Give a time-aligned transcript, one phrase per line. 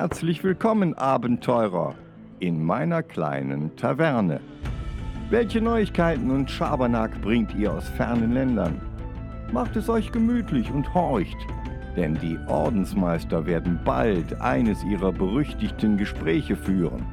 [0.00, 1.96] Herzlich willkommen, Abenteurer,
[2.38, 4.40] in meiner kleinen Taverne.
[5.28, 8.80] Welche Neuigkeiten und Schabernack bringt ihr aus fernen Ländern?
[9.50, 11.36] Macht es euch gemütlich und horcht,
[11.96, 17.04] denn die Ordensmeister werden bald eines ihrer berüchtigten Gespräche führen.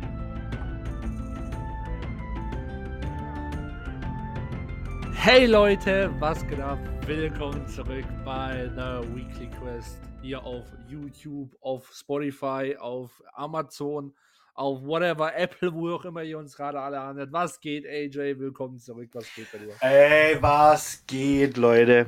[5.16, 6.78] Hey Leute, was geht ab?
[7.08, 14.14] Willkommen zurück bei The Weekly Quest hier auf YouTube, auf Spotify, auf Amazon,
[14.54, 17.32] auf whatever, Apple, wo auch immer ihr uns gerade alle anhört.
[17.32, 18.40] Was geht, AJ?
[18.40, 19.09] Willkommen zurück.
[19.14, 19.73] Was geht bei dir?
[19.82, 22.08] Ey, was geht, Leute?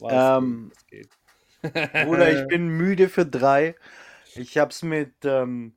[0.00, 1.08] Was Ähm, geht?
[2.04, 3.74] Bruder, ich bin müde für drei.
[4.36, 5.74] Ich hab's mit ähm,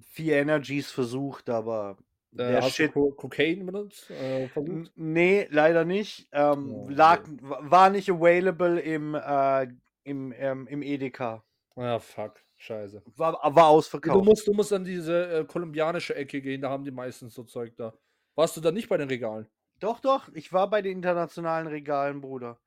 [0.00, 1.96] vier Energies versucht, aber
[2.34, 2.90] äh, der hast Shit.
[2.90, 4.08] du Co Cocaine benutzt?
[4.10, 4.48] Äh?
[4.94, 6.28] Nee, leider nicht.
[6.30, 9.66] Ähm, Oh, lag, war nicht available im, äh,
[10.04, 11.44] im, ähm, im Edeka.
[11.76, 12.40] Ah, fuck.
[12.56, 13.02] Scheiße.
[13.16, 14.24] War, war Du ausverkauft.
[14.24, 17.74] musst, du musst an diese äh, kolumbianische Ecke gehen, da haben die meistens so Zeug
[17.76, 17.92] da.
[18.36, 19.48] Warst du da nicht bei den Regalen?
[19.80, 22.58] Doch, doch, ich war bei den internationalen Regalen, Bruder.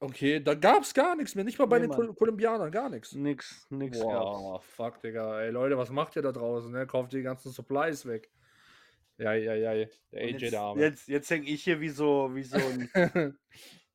[0.00, 1.44] Okay, da gab's gar nichts mehr.
[1.44, 1.98] Nicht mal bei Nee, den Mann.
[2.06, 3.14] Kol Kolumbianern, gar nichts.
[3.14, 4.38] Nix, nix gab's.
[4.38, 5.40] Boah, fuck, Digga.
[5.42, 6.70] Ey, Leute, was macht ihr da draußen?
[6.70, 6.86] Ne?
[6.86, 8.30] Kauft die ganzen Supplies weg.
[9.18, 9.86] Ja, ja, ja.
[10.12, 10.80] Der AJ jetzt, der Arme.
[10.82, 12.90] jetzt, jetzt häng ich hier wie so, wie so ein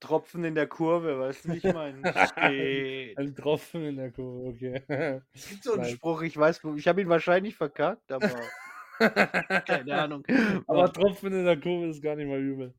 [0.02, 2.02] Tropfen in der Kurve, weißt du, wie ich meine?
[2.36, 5.22] Ein Tropfen in der Kurve, okay.
[5.32, 5.92] Es gibt so einen Nice.
[5.92, 8.30] Spruch, ich weiß, ich habe ihn wahrscheinlich verkackt, aber
[9.66, 10.24] keine Ahnung.
[10.68, 12.74] Aber Tropfen in der Kurve ist gar nicht mal übel.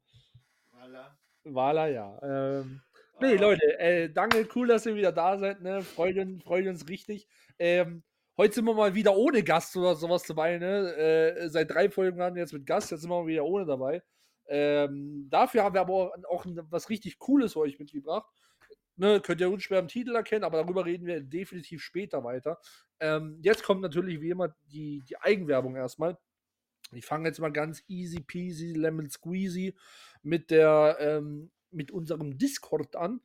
[0.74, 1.16] Voilà.
[1.44, 2.18] Wala, ja.
[2.22, 2.80] Ähm,
[3.20, 5.62] nee, Leute, äh, danke, cool, dass ihr wieder da seid.
[5.62, 5.82] Ne?
[5.82, 7.28] Freut, uns, freut uns richtig.
[7.58, 8.02] Ähm,
[8.36, 10.58] heute sind wir mal wieder ohne Gast oder sowas dabei.
[10.58, 10.94] Ne?
[10.96, 13.64] Äh, seit drei Folgen waren wir jetzt mit Gast, jetzt sind wir mal wieder ohne
[13.64, 14.02] dabei.
[14.54, 18.30] Ähm, dafür haben wir aber auch, was richtig Cooles euch mitgebracht.
[18.96, 22.58] Ne, könnt ihr unschwer im Titel erkennen, aber darüber reden wir definitiv später weiter.
[23.00, 26.18] Ähm, jetzt kommt natürlich wie immer die, die Eigenwerbung erstmal.
[26.92, 29.74] Ich fange jetzt mal ganz easy peasy, lemon squeezy
[30.22, 33.22] mit der ähm, mit unserem Discord an.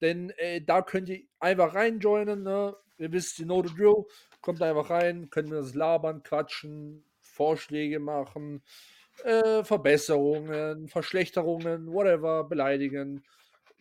[0.00, 2.42] Denn äh, da könnt ihr einfach reinjoinen.
[2.42, 2.74] Ne?
[2.96, 4.06] Ihr wisst, you know the drill.
[4.40, 8.62] Kommt einfach rein, könnt mir das labern, quatschen, Vorschläge machen,
[9.24, 13.22] äh, Verbesserungen, Verschlechterungen, whatever, beleidigen,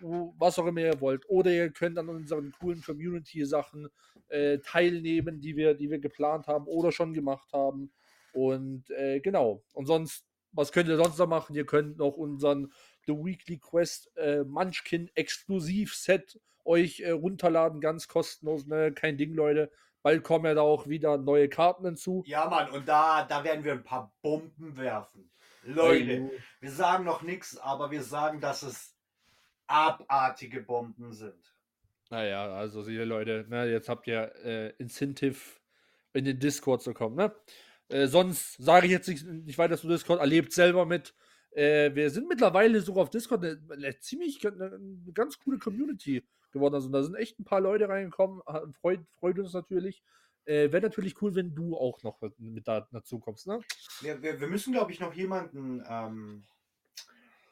[0.02, 1.30] was auch immer ihr wollt.
[1.30, 3.90] Oder ihr könnt an unseren coolen Community-Sachen
[4.30, 7.92] äh, teilnehmen, die wir, die wir geplant haben oder schon gemacht haben.
[8.34, 9.64] Und äh, genau.
[9.74, 11.56] Und sonst, was könnt ihr sonst noch machen?
[11.56, 12.72] Ihr könnt noch unseren
[13.08, 18.68] The Weekly Quest äh, Munchkin Exklusiv-Set euch äh, runterladen, ganz kostenlos.
[18.68, 18.92] Ne?
[18.94, 19.72] Kein Ding, Leute.
[20.02, 22.24] Bald kommen ja da auch wieder neue Karten hinzu.
[22.26, 25.30] Ja, Mann, und da, da werden wir ein paar Bomben werfen.
[25.64, 28.96] Leute, Ey, wir sagen noch nichts, aber wir sagen, dass es
[29.68, 31.54] abartige Bomben sind.
[32.10, 35.38] Naja, also ihr Leute, ne, jetzt habt ihr äh, Incentive
[36.14, 37.16] in den Discord zu kommen.
[37.16, 37.36] Ne?
[37.90, 41.14] Äh, sonst sage ich jetzt nicht, nicht weiter zu Discord, erlebt selber mit.
[41.52, 46.24] Äh, wir sind mittlerweile sogar auf Discord eine, eine ziemlich eine, eine ganz coole Community
[46.52, 46.76] geworden.
[46.76, 48.42] Also da sind echt ein paar Leute reingekommen,
[48.82, 50.04] freut, freut uns natürlich.
[50.46, 53.46] Äh, Wäre natürlich cool, wenn du auch noch mit, mit da, dazu kommst.
[53.48, 53.60] Ne?
[54.02, 56.44] Wir, wir, wir müssen, glaube ich, noch jemanden ähm,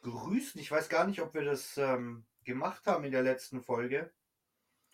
[0.03, 0.59] grüßen.
[0.59, 4.11] Ich weiß gar nicht, ob wir das ähm, gemacht haben in der letzten Folge.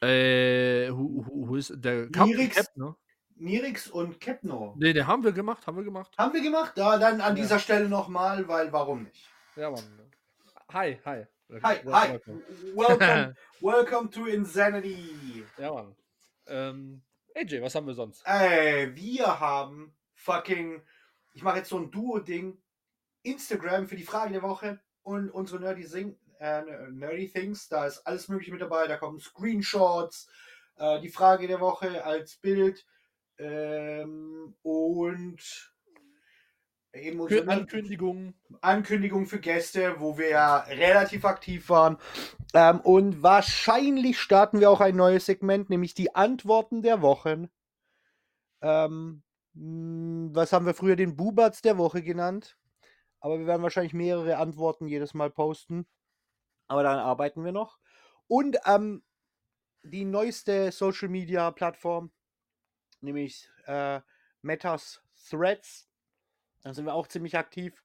[0.02, 2.56] Äh, who, who, who ist der Nirix.
[2.56, 2.96] Cap, ne?
[3.36, 4.76] Nirix und Kepno.
[4.78, 6.14] Nee, den haben wir gemacht, haben wir gemacht.
[6.18, 6.78] Haben wir gemacht?
[6.78, 7.42] Ja, dann an Ja.
[7.44, 9.30] dieser Stelle nochmal, weil warum nicht?
[9.56, 9.84] Ja, Mann.
[10.72, 11.26] Hi, hi.
[11.62, 12.20] Hi, hi.
[12.74, 15.46] Welcome, welcome to Insanity.
[15.58, 15.96] Ja, Mann.
[16.48, 17.02] Ähm,
[17.36, 18.24] AJ, was haben wir sonst?
[18.26, 20.82] Ey, wir haben fucking.
[21.34, 22.58] Ich mache jetzt so ein Duo-Ding.
[23.22, 27.70] Instagram für die Frage der Woche und unsere Nerdy, Sing, äh, Nerdy Things.
[27.70, 28.88] Da ist alles Mögliche mit dabei.
[28.88, 30.30] Da kommen Screenshots,
[30.78, 32.86] äh, die Frage der Woche als Bild
[33.38, 35.73] ähm, und
[36.94, 38.36] eben Für Ankündigungen.
[38.62, 41.98] Ankündigung für Gäste, wo wir ja relativ aktiv waren.
[42.54, 47.50] Ähm, und wahrscheinlich starten wir auch ein neues Segment, nämlich die Antworten der Wochen.
[48.62, 49.24] Ähm,
[49.54, 52.58] mh, was haben wir früher den Bubatz der Woche genannt?
[53.20, 55.88] Aber wir werden wahrscheinlich mehrere Antworten jedes Mal posten.
[56.68, 57.80] Aber daran arbeiten wir noch.
[58.28, 59.04] Und ähm,
[59.84, 62.12] die neueste Social Media Plattform,
[63.02, 64.02] nämlich äh,
[64.42, 65.90] Metas Threads.
[66.64, 67.84] Da sind wir auch ziemlich aktiv.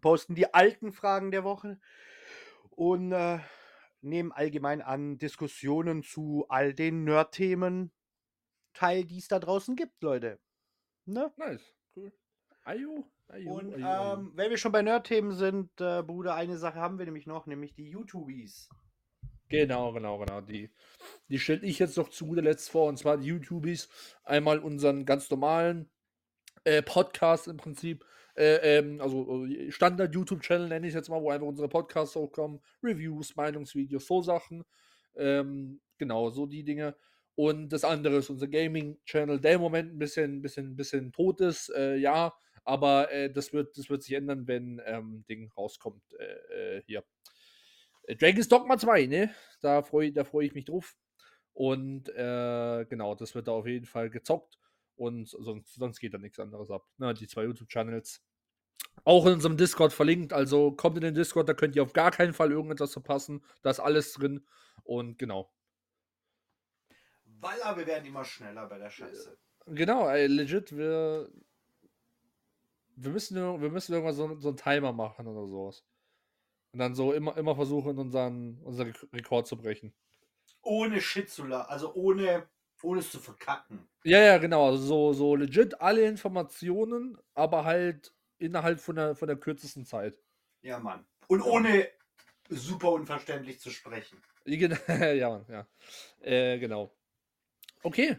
[0.00, 1.78] Posten die alten Fragen der Woche
[2.70, 3.38] und äh,
[4.00, 7.92] nehmen allgemein an Diskussionen zu all den Nerd-Themen
[8.72, 10.38] teil, die es da draußen gibt, Leute.
[11.04, 11.32] Ne?
[11.36, 12.12] Nice, cool.
[12.64, 14.14] Ayo, ayo, Und ayo, ayo.
[14.14, 17.46] ähm, wenn wir schon bei Nerd-Themen sind, äh, Bruder, eine Sache haben wir nämlich noch,
[17.46, 18.68] nämlich die YouTubies.
[19.48, 20.40] Genau, genau, genau.
[20.40, 20.70] Die,
[21.28, 23.88] die stelle ich jetzt noch zu guter Letzt vor, und zwar die YouTubies.
[24.22, 25.90] Einmal unseren ganz normalen
[26.64, 28.04] äh, Podcast im Prinzip.
[28.34, 32.60] Äh, ähm, also äh, Standard-YouTube-Channel nenne ich jetzt mal, wo einfach unsere Podcasts hochkommen.
[32.82, 34.64] Reviews, Meinungsvideos, so Sachen.
[35.16, 36.96] Ähm, genau, so die Dinge.
[37.34, 41.70] Und das andere ist unser Gaming-Channel, der im Moment ein bisschen, bisschen, bisschen tot ist,
[41.70, 42.34] äh, ja,
[42.64, 47.04] aber äh, das, wird, das wird sich ändern, wenn ähm, Ding rauskommt äh, äh hier.
[48.18, 49.34] Dragon's Dogma 2, ne?
[49.60, 50.96] Da freue da freu ich mich drauf.
[51.52, 54.58] Und genau, das wird da auf jeden Fall gezockt.
[55.00, 56.86] Und sonst, sonst geht da nichts anderes ab.
[56.98, 58.22] Na, die zwei YouTube-Channels.
[59.04, 60.34] Auch in unserem Discord verlinkt.
[60.34, 63.42] Also kommt in den Discord, da könnt ihr auf gar keinen Fall irgendetwas verpassen.
[63.62, 64.46] Da ist alles drin.
[64.84, 65.50] Und genau.
[67.24, 69.38] Weil wir werden immer schneller bei der Scheiße.
[69.68, 71.30] Genau, ey, legit, wir.
[72.96, 75.82] Wir müssen, wir müssen irgendwann so, so einen Timer machen oder sowas.
[76.72, 79.94] Und dann so immer, immer versuchen, unseren, unseren Rekord zu brechen.
[80.60, 82.46] Ohne Shit zu la also ohne,
[82.82, 83.88] ohne es zu verkacken.
[84.04, 84.66] Ja, ja, genau.
[84.66, 90.18] Also so, so legit alle Informationen, aber halt innerhalb von der, von der kürzesten Zeit.
[90.62, 91.06] Ja, Mann.
[91.28, 91.88] Und ohne
[92.48, 94.20] super unverständlich zu sprechen.
[94.46, 95.66] ja, Mann, ja.
[96.20, 96.94] Äh, genau.
[97.82, 98.16] Okay.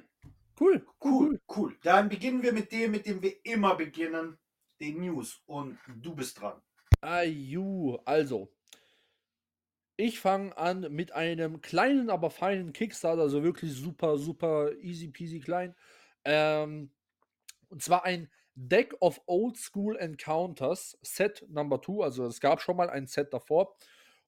[0.60, 0.86] Cool.
[1.04, 1.78] Cool, cool.
[1.82, 4.38] Dann beginnen wir mit dem, mit dem wir immer beginnen,
[4.80, 5.42] den News.
[5.46, 6.62] Und du bist dran.
[7.02, 8.54] Aju, also.
[10.02, 15.40] Ich fange an mit einem kleinen, aber feinen Kickstarter, also wirklich super, super easy peasy
[15.40, 15.76] klein.
[16.26, 16.90] Ähm,
[17.70, 22.04] und zwar ein Deck of Old School Encounters, Set Number 2.
[22.04, 23.76] Also es gab schon mal ein Set davor.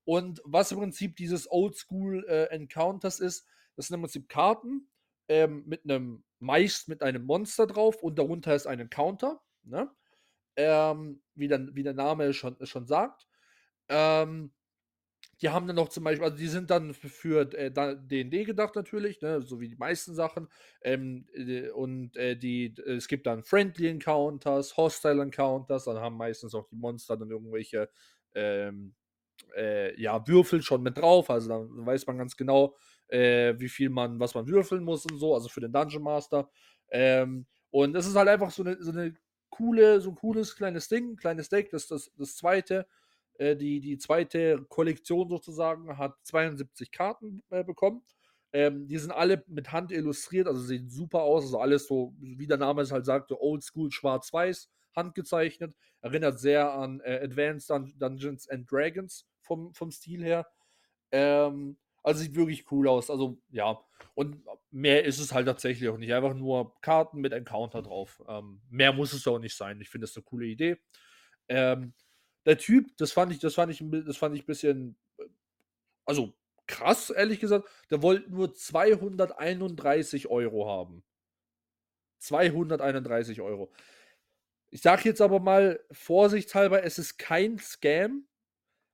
[0.05, 4.87] Und was im Prinzip dieses Old School äh, Encounters ist, das sind im Prinzip Karten
[5.27, 9.41] ähm, mit einem, meist mit einem Monster drauf und darunter ist ein Encounter.
[9.63, 9.89] Ne?
[10.55, 13.27] ähm, wie, der, wie der Name schon, schon sagt.
[13.89, 14.51] Ähm,
[15.43, 19.21] die haben dann noch zum Beispiel, also die sind dann für äh, D&D gedacht natürlich,
[19.21, 20.47] ne, so wie die meisten Sachen.
[20.81, 26.55] Ähm, äh, und äh, die, es gibt dann Friendly Encounters, Hostile Encounters, dann haben meistens
[26.55, 27.89] auch die Monster dann irgendwelche
[28.33, 28.95] ähm,
[29.55, 31.29] äh, ja, Würfel schon mit drauf.
[31.29, 32.77] Also dann weiß man ganz genau,
[33.09, 36.49] äh, wie viel man, was man würfeln muss und so, also für den Dungeon Master.
[36.89, 39.13] Ähm, und es ist halt einfach so eine, so eine
[39.49, 41.69] coole, so ein cooles kleines Ding, kleines Deck.
[41.71, 42.87] Das das, das zweite,
[43.37, 48.03] äh, die, die zweite Kollektion sozusagen hat 72 Karten äh, bekommen.
[48.51, 51.43] Ähm, die sind alle mit Hand illustriert, also sehen super aus.
[51.43, 55.75] Also alles so, wie der Name es halt sagt, so oldschool schwarz-weiß, handgezeichnet.
[56.01, 60.47] Erinnert sehr an äh, Advanced Dun Dungeons and Dragons vom, vom Stil her.
[61.11, 63.09] Ähm, also sieht wirklich cool aus.
[63.09, 63.79] Also ja.
[64.13, 66.13] Und mehr ist es halt tatsächlich auch nicht.
[66.13, 68.21] Einfach nur Karten mit Encounter drauf.
[68.27, 69.81] Ähm, mehr muss es auch nicht sein.
[69.81, 70.77] Ich finde das eine coole Idee.
[71.47, 71.93] Ähm,
[72.45, 75.25] der Typ, das fand ich, das fand ich, das fand ich ein bisschen, äh,
[76.05, 76.33] also
[76.67, 77.69] krass, ehrlich gesagt.
[77.89, 81.03] Der wollte nur 231 Euro haben.
[82.19, 83.71] 231 Euro.
[84.69, 88.27] Ich sage jetzt aber mal vorsichtshalber, es ist kein Scam,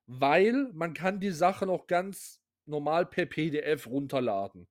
[0.07, 4.67] weil man kann die Sache noch ganz normal per PDF runterladen.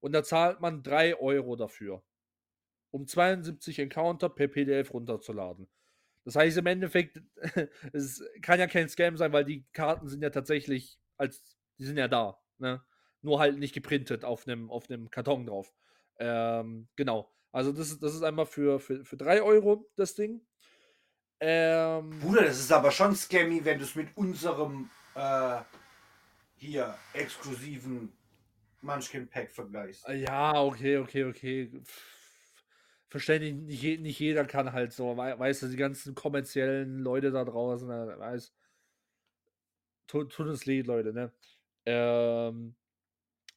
[0.00, 2.02] Und da zahlt man 3 Euro dafür,
[2.90, 5.68] um 72 Encounter per PDF runterzuladen.
[6.24, 7.20] Das heißt im Endeffekt,
[7.92, 11.42] es kann ja kein Scam sein, weil die Karten sind ja tatsächlich als,
[11.78, 12.82] die sind ja da, ne?
[13.22, 15.74] Nur halt nicht geprintet auf einem auf Karton drauf.
[16.18, 17.30] Ähm, genau.
[17.52, 20.40] Also das ist, das ist einmal für, für, für 3 Euro das Ding.
[21.40, 25.60] Ähm, Bruder, das ist aber schon scammy, wenn du es mit unserem äh,
[26.56, 28.12] hier exklusiven
[28.82, 30.06] Munchkin Pack vergleichst.
[30.08, 31.70] Ja, okay, okay, okay.
[33.10, 37.88] Verständlich, nicht, nicht jeder kann halt so, weißt du, die ganzen kommerziellen Leute da draußen,
[37.88, 38.54] weiß.
[40.06, 41.32] Tut, tut uns leid, Leute, ne?
[41.86, 42.76] Ähm,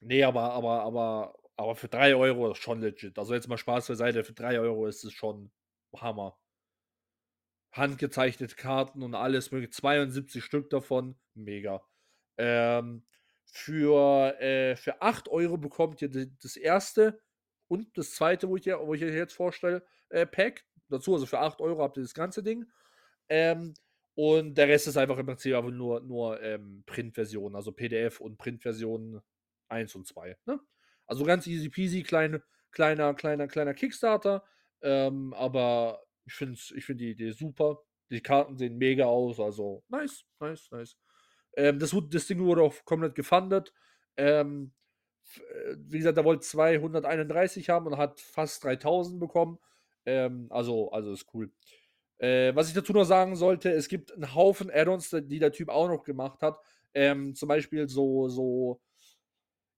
[0.01, 3.19] nee, aber, aber, aber, aber für 3 Euro ist schon legit.
[3.19, 5.51] Also jetzt mal Spaß beiseite, für 3 Euro ist es schon
[5.95, 6.38] Hammer.
[7.72, 9.72] Handgezeichnete Karten und alles mögliche.
[9.72, 11.83] 72 Stück davon, mega.
[12.38, 13.05] Ähm,
[13.45, 17.19] für, äh, für 8 Euro bekommt ihr das erste
[17.74, 20.63] und das zweite, wo ich, dir, wo ich euch jetzt vorstelle, äh, Pack.
[20.89, 22.65] Dazu, also für 8 Euro habt ihr das ganze Ding.
[23.30, 23.74] Ähm,
[24.15, 28.38] und der Rest ist einfach im Prinzip einfach nur, nur ähm, Printversion, also PDF und
[28.38, 29.22] Printversion
[29.70, 30.38] 1 und 2.
[30.46, 30.60] Ne?
[31.08, 34.44] Also ganz easy peasy, kleine, kleiner, kleiner, kleiner Kickstarter.
[34.82, 37.80] Ähm, aber ich finde ich find die Idee super.
[38.12, 40.96] Die Karten sehen mega aus, also nice, nice, nice.
[41.58, 43.74] Ähm, das, das, Ding wurde auch komplett gefundet.
[44.15, 44.82] Ähm, äh,
[45.77, 49.59] wie gesagt, er wollte 231 haben und hat fast 3000 bekommen.
[50.05, 51.51] Ähm, also, also ist cool.
[52.19, 55.69] Äh, was ich dazu noch sagen sollte, es gibt einen Haufen Add-ons, die der Typ
[55.69, 56.59] auch noch gemacht hat.
[56.93, 58.81] Ähm, zum Beispiel so, so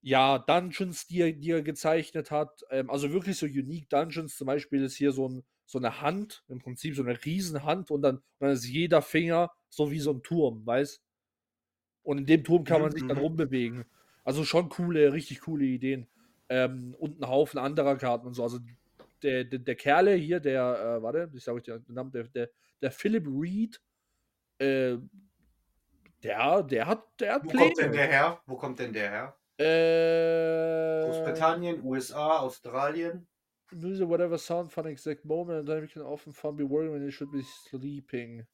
[0.02, 2.64] ja, Dungeons, die er, die er gezeichnet hat.
[2.70, 4.38] Ähm, also wirklich so unique Dungeons.
[4.38, 8.02] Zum Beispiel ist hier so, ein, so eine Hand, im Prinzip so eine Riesenhand und
[8.02, 11.02] dann, und dann ist jeder Finger so wie so ein Turm, weißt
[12.04, 13.24] Und in dem Turm kann man sich dann Mhm.
[13.24, 13.86] rumbewegen.
[14.26, 16.08] Also schon coole, richtig coole Ideen.
[16.50, 18.44] Ähm, und ein Haufen anderer Karten und so.
[18.44, 18.60] Also
[19.24, 22.50] der, der, der Kerle hier, der, äh, warte, ich sage euch den Namen, der, der,
[22.82, 23.80] der Philip Reed,
[24.60, 24.98] äh,
[26.24, 27.92] der, der hat, der hat Wo kommt denn Pläne.
[27.92, 28.42] der her?
[28.46, 29.38] Wo kommt denn der her?
[29.58, 33.28] Äh, Großbritannien, USA, Australien.
[33.72, 37.04] Music, whatever sound, fun exact moment, and then we can often fun be working when
[37.04, 38.46] you should be sleeping.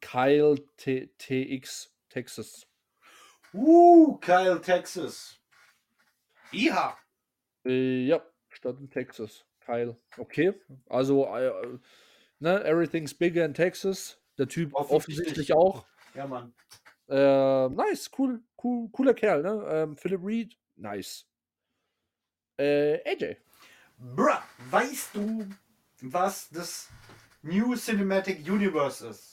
[0.00, 2.66] Kyle T TX, Texas.
[3.54, 5.38] Uh, Kyle, Texas.
[6.52, 6.96] Iha.
[7.64, 9.44] Ja, Stadt in Texas.
[9.60, 9.96] Kyle.
[10.18, 10.54] Okay.
[10.88, 11.78] Also, äh,
[12.40, 14.18] ne, everything's bigger in Texas.
[14.38, 15.18] Der Typ Offensichtlich.
[15.18, 15.84] offensichtlich auch.
[16.14, 16.52] Ja, Mann.
[17.08, 19.64] Äh, nice, cool, cool, cooler Kerl, ne?
[19.68, 21.26] Ähm, Philip Reed, nice.
[22.58, 23.36] Äh, AJ.
[23.98, 24.38] Bruh,
[24.70, 25.46] weißt du,
[26.00, 26.88] was das
[27.42, 29.31] New Cinematic Universe ist?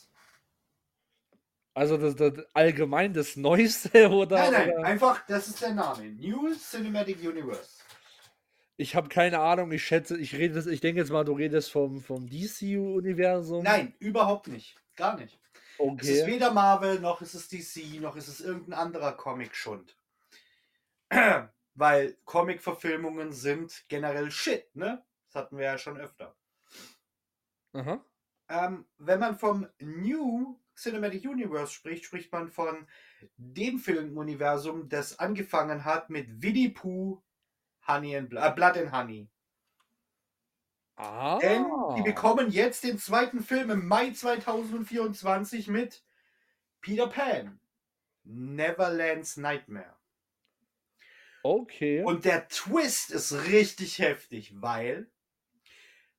[1.80, 4.36] Also das, das allgemein das Neueste oder?
[4.36, 4.84] nein, nein, oder?
[4.84, 6.12] einfach, das ist der Name.
[6.12, 7.80] New Cinematic Universe.
[8.76, 11.72] Ich habe keine Ahnung, ich schätze, ich rede das, ich denke jetzt mal, du redest
[11.72, 13.64] vom, vom DC-Universum.
[13.64, 14.76] Nein, überhaupt nicht.
[14.98, 15.40] Gar nicht.
[16.00, 16.28] Es ist Okay.
[16.28, 19.96] weder Marvel, noch ist es DC, noch ist es irgendein anderer Comic-Schund.
[21.76, 25.02] Weil Comic-Verfilmungen sind generell Shit, ne?
[25.28, 26.36] Das hatten wir ja schon öfter.
[28.50, 32.88] Ähm, wenn man vom New Cinematic Universe spricht, spricht man von
[33.38, 37.22] dem Filmuniversum, das angefangen hat mit Winnie Pooh,
[37.88, 39.30] Honey and Bl äh, Blood and Honey.
[40.96, 41.40] Ah.
[41.40, 41.66] Denn
[41.98, 46.04] die bekommen jetzt den zweiten Film im Mai 2024 mit
[46.82, 47.60] Peter Pan.
[48.24, 49.96] Neverland's Nightmare.
[51.42, 52.04] Okay.
[52.04, 55.10] Und der Twist ist richtig heftig, weil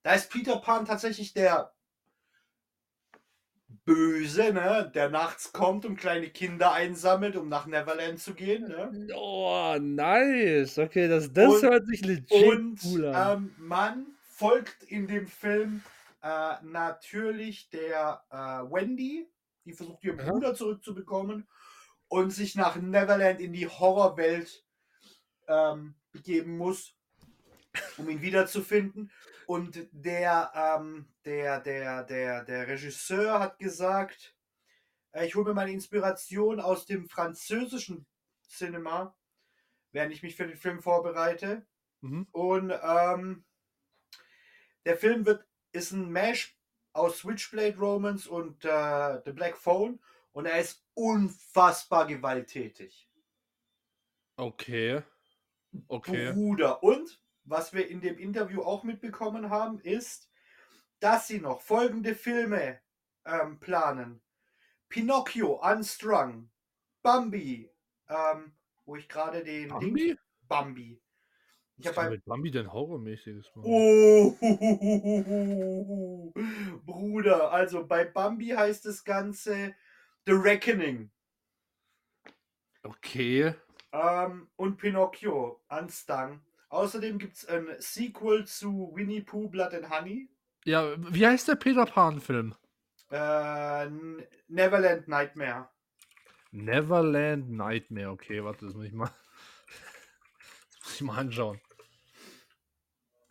[0.02, 1.74] da ist Peter Pan tatsächlich der
[3.84, 9.08] Böse, ne, der nachts kommt und kleine Kinder einsammelt, um nach Neverland zu gehen, ne?
[9.16, 10.78] Oh, nice.
[10.78, 13.38] Okay, das, das Und- hört sich legit Und cool an.
[13.44, 15.82] ähm, man folgt in dem Film
[16.22, 18.36] äh, natürlich der äh,
[18.72, 19.28] Wendy,
[19.64, 20.30] die versucht ihren Aha.
[20.30, 21.46] Bruder zurückzubekommen
[22.08, 24.64] und sich nach Neverland in die Horrorwelt
[25.48, 26.94] ähm, begeben muss,
[27.98, 29.10] um ihn wiederzufinden.
[29.46, 34.34] Und der, ähm, der, der, der, der Regisseur hat gesagt,
[35.12, 38.04] äh, ich hole mir meine Inspiration aus dem französischen
[38.48, 39.16] Cinema,
[39.92, 41.64] während ich mich für den Film vorbereite.
[42.00, 42.26] Mhm.
[42.32, 43.44] Und ähm,
[44.84, 46.58] der Film wird, ist ein Mesh
[46.92, 50.00] aus Switchblade Romance und äh, The Black Phone
[50.32, 53.08] und er ist unfassbar gewalttätig.
[54.34, 55.02] Okay.
[55.86, 56.32] Okay.
[56.32, 56.82] Bruder.
[56.82, 60.29] Und was wir in dem Interview auch mitbekommen haben, ist,
[61.00, 62.80] dass sie noch folgende Filme
[63.24, 64.20] ähm, planen.
[64.88, 66.50] Pinocchio, Unstrung,
[67.02, 67.70] Bambi,
[68.08, 68.52] ähm,
[68.84, 70.18] wo ich gerade den Ding- Bambi?
[70.48, 71.00] Bambi.
[71.76, 73.64] Ich Was habe mit Bambi denn Horrormäßiges machen?
[73.66, 74.36] Oh,
[76.84, 79.74] Bruder, also bei Bambi heißt das Ganze
[80.26, 81.10] The Reckoning.
[82.82, 83.54] Okay.
[83.92, 86.40] Ähm, und Pinocchio, Unstung.
[86.68, 90.28] Außerdem gibt es ein Sequel zu Winnie Pooh, Blood and Honey.
[90.64, 92.54] Ja, wie heißt der Peter Pan-Film?
[93.10, 93.88] Äh,
[94.48, 95.68] Neverland Nightmare.
[96.52, 98.10] Neverland Nightmare.
[98.10, 99.10] Okay, warte, das muss ich mal.
[100.70, 101.60] Das muss ich mal anschauen.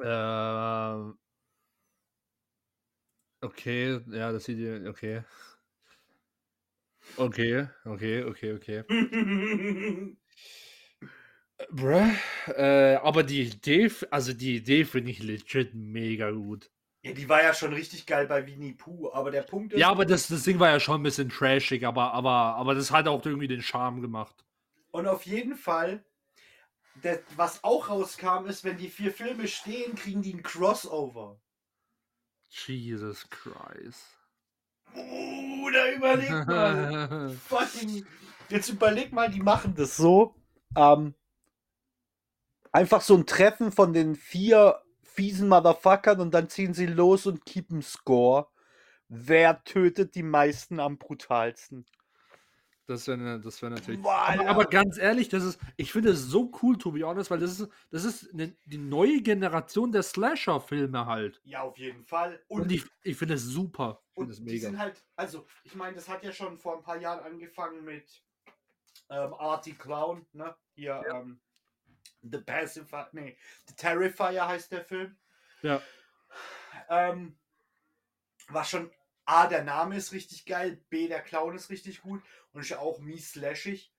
[0.01, 1.17] Ähm.
[3.41, 4.89] Okay, ja, das sieht ja.
[4.89, 5.24] Okay.
[7.17, 8.83] Okay, okay, okay, okay.
[11.71, 12.07] Bruh,
[12.55, 16.69] äh, aber die Idee, also die Idee finde ich legit mega gut.
[17.01, 19.89] Ja, die war ja schon richtig geil bei Winnie Pooh, aber der Punkt ist, Ja,
[19.89, 23.08] aber das, das Ding war ja schon ein bisschen trashig, aber, aber, aber das hat
[23.08, 24.36] auch irgendwie den Charme gemacht.
[24.91, 26.03] Und auf jeden Fall,
[27.01, 31.39] das, was auch rauskam, ist, wenn die vier Filme stehen, kriegen die ein Crossover.
[32.50, 34.18] Jesus Christ.
[34.91, 37.29] Bruder, überleg mal.
[37.48, 38.06] Fucking.
[38.50, 40.36] Jetzt überleg mal, die machen das so.
[40.75, 41.13] Ähm,
[42.72, 44.82] einfach so ein Treffen von den vier
[45.20, 48.48] fiesen Motherfuckern und dann ziehen sie los und keepen Score.
[49.10, 51.86] Wer tötet die meisten am brutalsten?
[52.88, 54.02] Das wäre das wär natürlich.
[54.02, 57.30] Boah, Aber, aber ganz ehrlich, das ist, ich finde es so cool, to be honest,
[57.30, 61.42] weil das ist, das ist ne, die neue Generation der Slasher-Filme halt.
[61.44, 62.42] Ja, auf jeden Fall.
[62.48, 64.02] Und, Und, ich, ich finde es super.
[64.12, 64.70] Ich und finde es die mega.
[64.70, 68.24] sind halt, also, ich meine, das hat ja schon vor ein paar Jahren angefangen mit
[69.10, 70.56] ähm, Artie Clown, ne?
[70.76, 71.20] Hier, Ja.
[71.20, 71.42] ähm,
[72.22, 73.38] The Pacifier, nee,
[73.68, 75.18] The Terrifier heißt der Film.
[75.62, 75.82] Ja.
[76.89, 77.38] Ähm,
[78.50, 78.91] war schon,
[79.25, 82.79] A, der Name ist richtig geil, B, der Clown ist richtig gut und ist ja
[82.79, 83.91] auch mies slashig.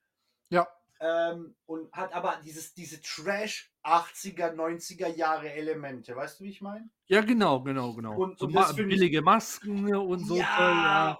[0.48, 0.66] Ja.
[1.00, 6.60] Ähm, und hat aber dieses, diese Trash 80er, 90er Jahre Elemente, weißt du, wie ich
[6.60, 6.90] meine?
[7.06, 8.16] Ja, genau, genau, genau.
[8.16, 10.36] Und- so und ich- billige Masken und so.
[10.36, 11.18] ja.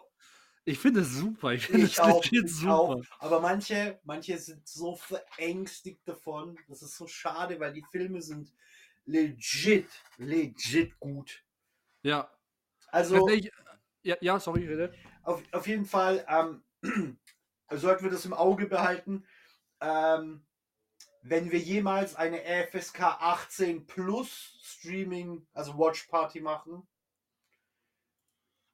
[0.71, 1.53] Ich finde es super.
[1.53, 2.75] Ich finde es Ich ich super.
[2.75, 3.03] auch.
[3.19, 6.57] Aber manche, manche sind so verängstigt davon.
[6.69, 8.53] Das ist so schade, weil die Filme sind
[9.05, 11.45] legit, legit gut.
[12.03, 12.31] Ja.
[12.89, 13.53] Also Tatsächlich-
[14.03, 14.95] ja, ja, sorry, rede.
[15.23, 16.63] auf, auf jeden Fall ähm,
[17.71, 19.27] sollten wir das im Auge behalten.
[19.81, 20.47] Ähm,
[21.23, 26.87] wenn wir jemals eine FSK 18 Plus Streaming, also Watch Party machen,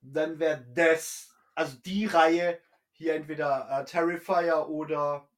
[0.00, 2.60] dann wäre das, also die Reihe
[2.92, 5.28] hier entweder äh, Terrifier oder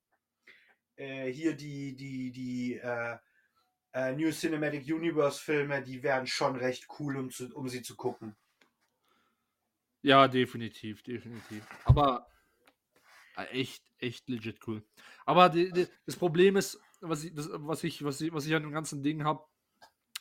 [0.96, 3.16] äh, hier die, die, die äh,
[3.92, 7.96] äh, New Cinematic Universe Filme, die wären schon recht cool, um, zu, um sie zu
[7.96, 8.36] gucken.
[10.02, 11.64] Ja, definitiv, definitiv.
[11.84, 12.28] Aber
[13.36, 14.84] äh, echt, echt legit cool.
[15.24, 18.54] Aber die, die, das Problem ist, was ich, das, was ich, was ich, was ich
[18.54, 19.44] an dem ganzen Ding habe,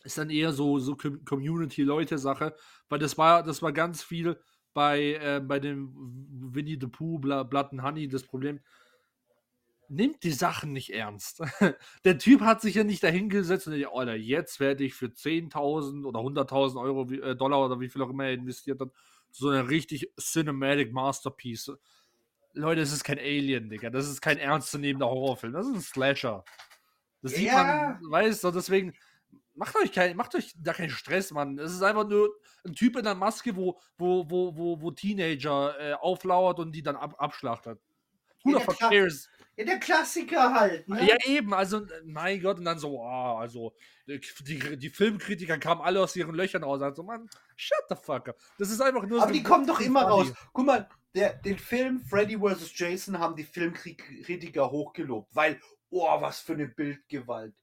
[0.04, 2.56] ist dann eher so, so Com- Community-Leute-Sache,
[2.88, 4.40] weil das war, das war ganz viel
[4.78, 5.92] bei, äh, bei dem
[6.54, 8.60] Winnie the Pooh, Bla, Blood and Honey, das Problem.
[9.90, 11.42] Nimmt die Sachen nicht ernst.
[12.04, 16.06] Der Typ hat sich ja nicht dahingesetzt und gesagt, Alter, jetzt werde ich für 10.000
[16.06, 18.92] oder 100.000 Euro, äh, Dollar oder wie viel auch immer er investiert hat,
[19.32, 21.72] so eine richtig Cinematic Masterpiece.
[22.54, 23.90] Leute, das ist kein Alien, Digga.
[23.90, 25.54] Das ist kein ernstzunehmender Horrorfilm.
[25.54, 26.46] Das ist ein Slasher.
[27.24, 27.98] Das sieht Ja.
[28.00, 28.94] man, weißt du, deswegen
[29.58, 31.58] macht euch, kein, macht euch da keinen Stress, Mann.
[31.60, 32.30] Es ist einfach nur
[32.66, 36.84] ein Typ in der Maske, wo, wo, wo, wo, wo Teenager äh, auflauert und die
[36.84, 37.80] dann ab, abschlachtet.
[38.44, 39.30] Who the fuck cares?
[39.58, 40.88] Ja, der Klassiker halt.
[40.88, 41.04] Ne?
[41.08, 43.74] Ja, eben, also, äh, mein Gott, und dann so, ah, also,
[44.06, 46.82] die, die, die Filmkritiker kamen alle aus ihren Löchern raus.
[46.82, 48.38] Also, Mann, shut the fuck up.
[48.60, 50.32] Das ist einfach nur Aber so die kommen doch immer raus.
[50.54, 52.78] Guck mal, der, den Film Freddy vs.
[52.78, 57.56] Jason haben die Filmkritiker hochgelobt, weil, oh, was für eine Bildgewalt.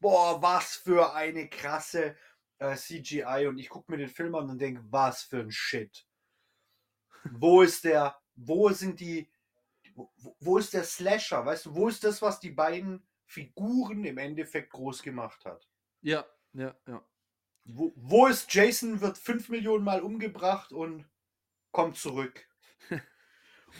[0.00, 2.16] Boah, was für eine krasse
[2.58, 3.46] äh, CGI.
[3.48, 6.06] Und ich gucke mir den Film an und denke, was für ein Shit.
[7.32, 9.28] Wo ist der, wo sind die,
[9.94, 11.44] wo, wo ist der Slasher?
[11.44, 15.68] Weißt du, wo ist das, was die beiden Figuren im Endeffekt groß gemacht hat?
[16.02, 17.04] Ja, ja, ja.
[17.64, 21.04] Wo, wo ist Jason, wird 5 Millionen Mal umgebracht und
[21.72, 22.46] kommt zurück?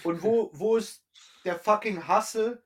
[0.02, 1.06] Und wo, wo ist
[1.44, 2.62] der fucking Hustle,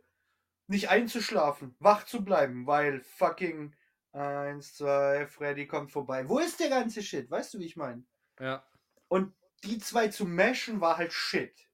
[0.70, 3.74] nicht einzuschlafen, wach zu bleiben, weil fucking
[4.12, 6.28] 1, 2, Freddy kommt vorbei.
[6.28, 7.30] Wo ist der ganze Shit?
[7.30, 8.04] Weißt du, wie ich meine?
[8.38, 8.64] Ja,
[9.08, 11.68] Und die zwei zu meshen war halt Shit.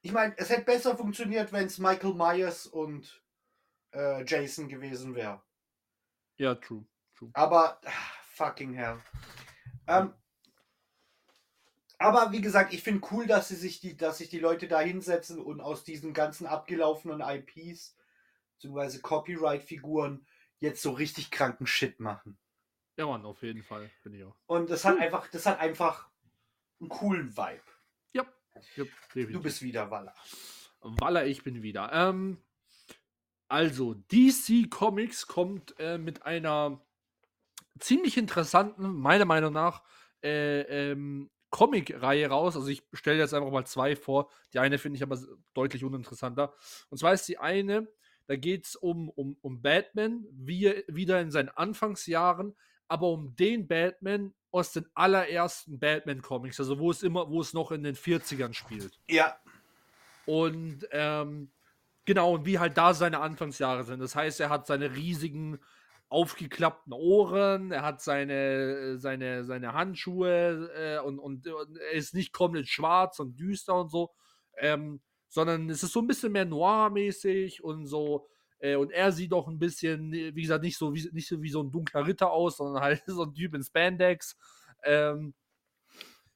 [0.00, 3.22] Ich meine, es hätte besser funktioniert, wenn es Michael Myers und
[3.92, 5.42] äh, Jason gewesen wäre.
[6.38, 7.30] ja, true, true.
[7.34, 7.90] Aber ah,
[8.32, 9.00] fucking hell.
[9.86, 10.14] Ähm,
[11.98, 14.80] aber wie gesagt, ich finde cool, dass sie sich die, dass sich die Leute da
[14.80, 17.96] hinsetzen und aus diesen ganzen abgelaufenen IPs
[18.60, 18.98] bzw.
[18.98, 20.26] Copyright-Figuren
[20.58, 22.38] jetzt so richtig kranken Shit machen.
[22.96, 24.36] Ja, Mann, auf jeden Fall, bin ich auch.
[24.46, 26.08] Und das hat einfach, das hat einfach
[26.80, 27.62] einen coolen Vibe.
[28.12, 28.26] Ja,
[28.76, 30.14] ja Du bist wieder Waller.
[30.80, 31.90] Walla, ich bin wieder.
[31.92, 32.42] Ähm,
[33.48, 36.80] also, DC Comics kommt äh, mit einer
[37.78, 39.82] ziemlich interessanten, meiner Meinung nach,
[40.22, 42.56] äh, ähm, Comic-Reihe raus.
[42.56, 44.30] Also ich stelle jetzt einfach mal zwei vor.
[44.52, 45.18] Die eine finde ich aber
[45.54, 46.52] deutlich uninteressanter.
[46.90, 47.88] Und zwar ist die eine,
[48.26, 52.56] da geht es um, um, um Batman, wie er wieder in seinen Anfangsjahren,
[52.88, 57.70] aber um den Batman aus den allerersten Batman-Comics, also wo es immer, wo es noch
[57.72, 58.98] in den 40ern spielt.
[59.08, 59.38] Ja,
[60.26, 61.52] Und ähm,
[62.04, 64.00] genau, und wie halt da seine Anfangsjahre sind.
[64.00, 65.58] Das heißt, er hat seine riesigen
[66.08, 72.32] aufgeklappten Ohren, er hat seine, seine, seine Handschuhe äh, und, und, und er ist nicht
[72.32, 74.12] komplett schwarz und düster und so,
[74.58, 78.28] ähm, sondern es ist so ein bisschen mehr noir-mäßig und so.
[78.58, 81.50] Äh, und er sieht auch ein bisschen, wie gesagt, nicht so wie, nicht so wie
[81.50, 84.36] so ein dunkler Ritter aus, sondern halt so ein Typ in Spandex.
[84.84, 85.34] Ähm,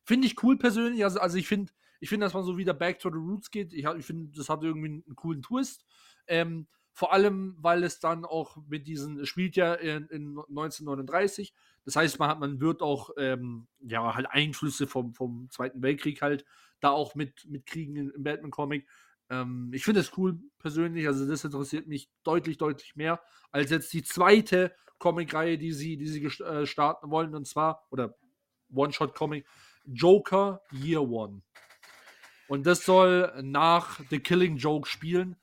[0.04, 1.04] finde ich cool persönlich.
[1.04, 3.72] Also, also ich finde, ich finde, dass man so wieder back to the roots geht.
[3.72, 5.84] Ich, ich finde, das hat irgendwie einen, einen coolen Twist.
[6.26, 11.54] Ähm, vor allem, weil es dann auch mit diesen, es spielt ja in, in 1939.
[11.84, 16.20] Das heißt, man, hat, man wird auch, ähm, ja, halt Einflüsse vom, vom Zweiten Weltkrieg
[16.22, 16.44] halt
[16.80, 18.86] da auch mit, mitkriegen im, im Batman-Comic.
[19.30, 21.06] Ähm, ich finde es cool persönlich.
[21.06, 23.20] Also, das interessiert mich deutlich, deutlich mehr
[23.52, 27.34] als jetzt die zweite Comic-Reihe, die sie, die sie äh, starten wollen.
[27.34, 28.16] Und zwar, oder
[28.72, 29.46] One-Shot-Comic,
[29.86, 31.42] Joker Year One.
[32.48, 35.36] Und das soll nach The Killing Joke spielen.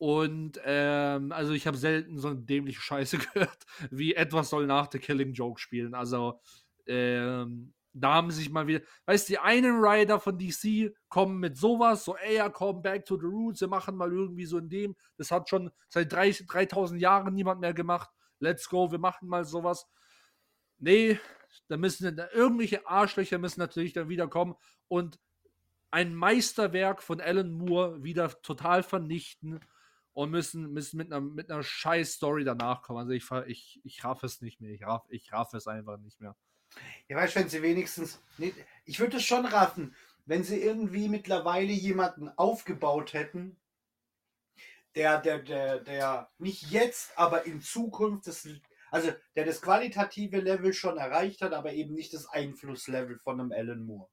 [0.00, 4.88] Und ähm, also ich habe selten so eine dämliche Scheiße gehört, wie etwas soll nach
[4.90, 5.94] The Killing Joke spielen.
[5.94, 6.40] Also
[6.86, 11.58] ähm, da haben sich mal wieder, weißt du, die einen Rider von DC kommen mit
[11.58, 14.70] sowas, so, ey, ja, komm, back to the roots, wir machen mal irgendwie so in
[14.70, 18.08] dem, das hat schon seit 30, 3000 Jahren niemand mehr gemacht,
[18.38, 19.86] let's go, wir machen mal sowas.
[20.78, 21.20] Nee,
[21.68, 24.54] da müssen da, irgendwelche Arschlöcher müssen natürlich dann wieder kommen
[24.88, 25.18] und
[25.90, 29.60] ein Meisterwerk von Alan Moore wieder total vernichten
[30.20, 32.98] und müssen, müssen mit einer, mit einer scheiß Story danach kommen.
[32.98, 34.70] Also ich, ich, ich raff es nicht mehr.
[34.70, 36.36] Ich raff, ich raff es einfach nicht mehr.
[37.08, 38.22] Ja, weißt wenn sie wenigstens.
[38.36, 38.52] Nee,
[38.84, 39.94] ich würde es schon raffen,
[40.26, 43.56] wenn sie irgendwie mittlerweile jemanden aufgebaut hätten,
[44.94, 48.46] der, der, der, der nicht jetzt, aber in Zukunft das,
[48.90, 53.52] also der das qualitative Level schon erreicht hat, aber eben nicht das Einflusslevel von einem
[53.52, 54.10] Alan Moore.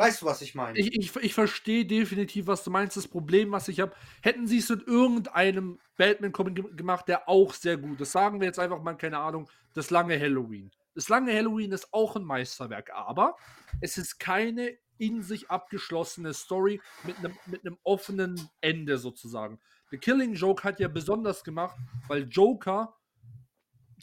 [0.00, 0.78] Weißt du, was ich meine?
[0.78, 2.96] Ich, ich, ich verstehe definitiv, was du meinst.
[2.96, 7.76] Das Problem, was ich habe, hätten sie es mit irgendeinem Batman-Comic gemacht, der auch sehr
[7.76, 8.12] gut ist.
[8.12, 10.70] Sagen wir jetzt einfach mal, keine Ahnung, das lange Halloween.
[10.94, 13.36] Das lange Halloween ist auch ein Meisterwerk, aber
[13.82, 19.60] es ist keine in sich abgeschlossene Story mit einem mit offenen Ende sozusagen.
[19.90, 21.76] The Killing Joke hat ja besonders gemacht,
[22.08, 22.96] weil Joker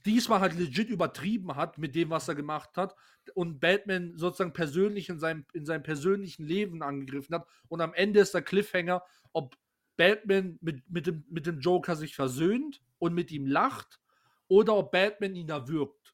[0.05, 2.95] diesmal halt legit übertrieben hat mit dem, was er gemacht hat
[3.33, 7.47] und Batman sozusagen persönlich in seinem, in seinem persönlichen Leben angegriffen hat.
[7.67, 9.55] Und am Ende ist der Cliffhanger, ob
[9.97, 13.99] Batman mit, mit, dem, mit dem Joker sich versöhnt und mit ihm lacht
[14.47, 16.13] oder ob Batman ihn erwürgt.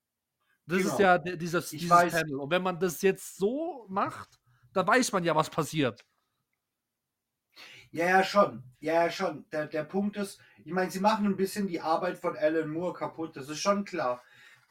[0.66, 0.92] Das genau.
[0.92, 2.36] ist ja dieses, dieses Panel.
[2.38, 4.40] Und wenn man das jetzt so macht,
[4.72, 6.06] dann weiß man ja, was passiert.
[7.94, 8.64] Ja, ja, schon.
[8.80, 9.46] Ja, ja, schon.
[9.52, 12.94] Der, der Punkt ist, ich meine, sie machen ein bisschen die Arbeit von Alan Moore
[12.94, 13.38] kaputt.
[13.38, 14.24] Das ist schon klar.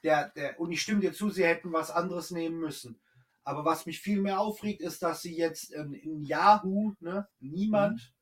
[0.03, 3.01] Der, der, und ich stimme dir zu, sie hätten was anderes nehmen müssen.
[3.45, 8.13] Aber was mich viel mehr aufregt, ist, dass sie jetzt in, in Yahoo, ne, niemand,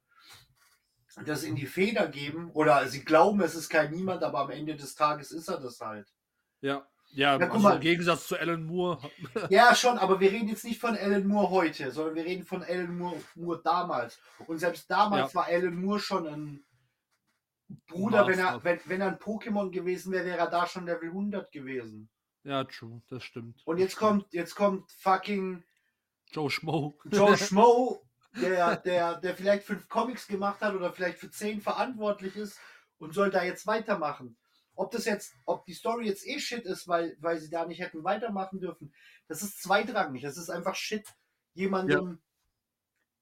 [1.16, 1.24] mhm.
[1.24, 2.50] das in die Feder geben.
[2.50, 5.80] Oder sie glauben, es ist kein niemand, aber am Ende des Tages ist er das
[5.80, 6.12] halt.
[6.60, 6.86] Ja.
[7.12, 8.98] Ja, ja also im Gegensatz zu Alan Moore.
[9.50, 12.62] ja, schon, aber wir reden jetzt nicht von Alan Moore heute, sondern wir reden von
[12.62, 14.18] Alan Moore, Moore damals.
[14.46, 15.40] Und selbst damals ja.
[15.40, 16.64] war Alan Moore schon ein
[17.86, 21.08] Bruder, wenn er, wenn, wenn er ein Pokémon gewesen wäre, wäre er da schon Level
[21.08, 22.08] 100 gewesen.
[22.42, 23.60] Ja, true, das stimmt.
[23.64, 25.62] Und jetzt kommt, jetzt kommt fucking
[26.32, 26.94] Joe Schmo.
[27.04, 28.02] Joe Schmo,
[28.40, 32.58] der, der, der vielleicht fünf Comics gemacht hat oder vielleicht für zehn verantwortlich ist
[32.98, 34.36] und soll da jetzt weitermachen.
[34.80, 37.80] Ob das jetzt, ob die Story jetzt eh Shit ist, weil, weil sie da nicht
[37.80, 38.94] hätten weitermachen dürfen,
[39.28, 40.22] das ist zweitrangig.
[40.22, 41.06] Das ist einfach Shit,
[41.52, 42.18] jemandem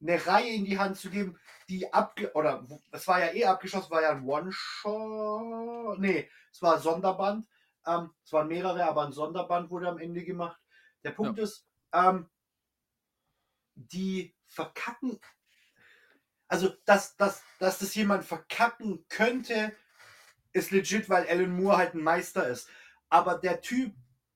[0.00, 0.14] ja.
[0.14, 1.36] eine Reihe in die Hand zu geben,
[1.68, 5.98] die abge oder es war ja eh abgeschossen, war ja ein One-Shot.
[5.98, 7.48] Nee, es war ein Sonderband.
[7.84, 10.60] Ähm, es waren mehrere, aber ein Sonderband wurde am Ende gemacht.
[11.02, 11.42] Der Punkt ja.
[11.42, 12.30] ist, ähm,
[13.74, 15.18] die verkacken.
[16.46, 19.74] Also, dass, dass, dass das jemand verkacken könnte,
[20.58, 22.68] ist legit, weil Alan Moore halt ein Meister ist.
[23.08, 23.94] Aber der Typ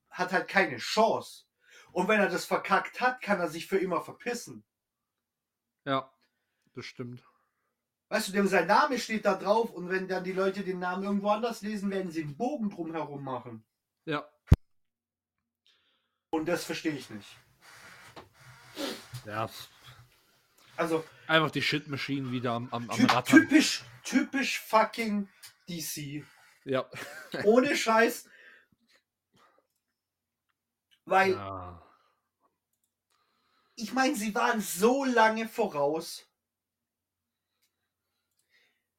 [0.09, 1.43] hat halt keine Chance.
[1.91, 4.63] Und wenn er das verkackt hat, kann er sich für immer verpissen.
[5.85, 6.11] Ja,
[6.73, 7.23] das stimmt.
[8.09, 11.03] Weißt du, dem sein Name steht da drauf und wenn dann die Leute den Namen
[11.03, 13.63] irgendwo anders lesen, werden sie einen Bogen drumherum machen.
[14.05, 14.27] Ja.
[16.29, 17.37] Und das verstehe ich nicht.
[19.25, 19.49] Ja.
[20.75, 21.03] Also.
[21.27, 23.41] Einfach die Shit-Maschinen wieder am, am, am Rattern.
[23.41, 25.27] Typisch, typisch fucking
[25.69, 26.25] DC.
[26.65, 26.89] Ja.
[27.43, 28.29] Ohne Scheiß.
[31.05, 31.31] Weil.
[31.31, 31.79] Ja.
[33.75, 36.29] Ich meine, sie waren so lange voraus.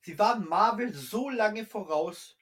[0.00, 2.36] Sie waren Marvel so lange voraus.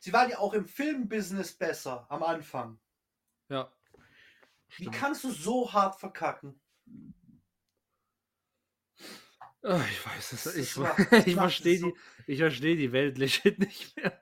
[0.00, 2.80] Sie waren ja auch im Filmbusiness besser am Anfang.
[3.48, 3.70] Ja.
[4.68, 4.94] Stimmt.
[4.94, 6.60] Wie kannst du so hart verkacken?
[9.62, 10.56] Oh, ich weiß es.
[10.56, 11.94] Ich, ich verstehe die,
[12.26, 14.18] ich verstehe die Welt legit nicht mehr.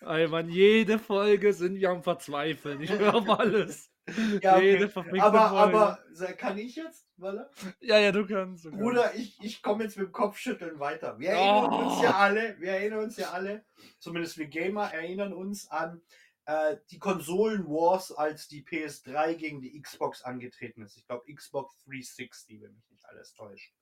[0.00, 2.80] Ey, man, jede Folge sind wir am Verzweifeln.
[2.80, 3.90] Ich höre auf alles.
[4.42, 4.86] Ja, okay.
[5.18, 5.98] aber, aber
[6.36, 7.08] kann ich jetzt?
[7.16, 7.48] Walla?
[7.80, 8.66] Ja, ja, du kannst.
[8.66, 9.18] Du Bruder, kannst.
[9.18, 11.18] ich, ich komme jetzt mit dem Kopfschütteln weiter.
[11.18, 11.86] Wir erinnern oh.
[11.86, 12.20] uns ja oh.
[12.20, 13.64] alle, wir erinnern uns ja alle,
[14.00, 16.02] zumindest wir Gamer erinnern uns an
[16.44, 20.98] äh, die Konsolen-Wars, als die PS3 gegen die Xbox angetreten ist.
[20.98, 23.72] Ich glaube Xbox 360, wenn mich nicht alles täuscht.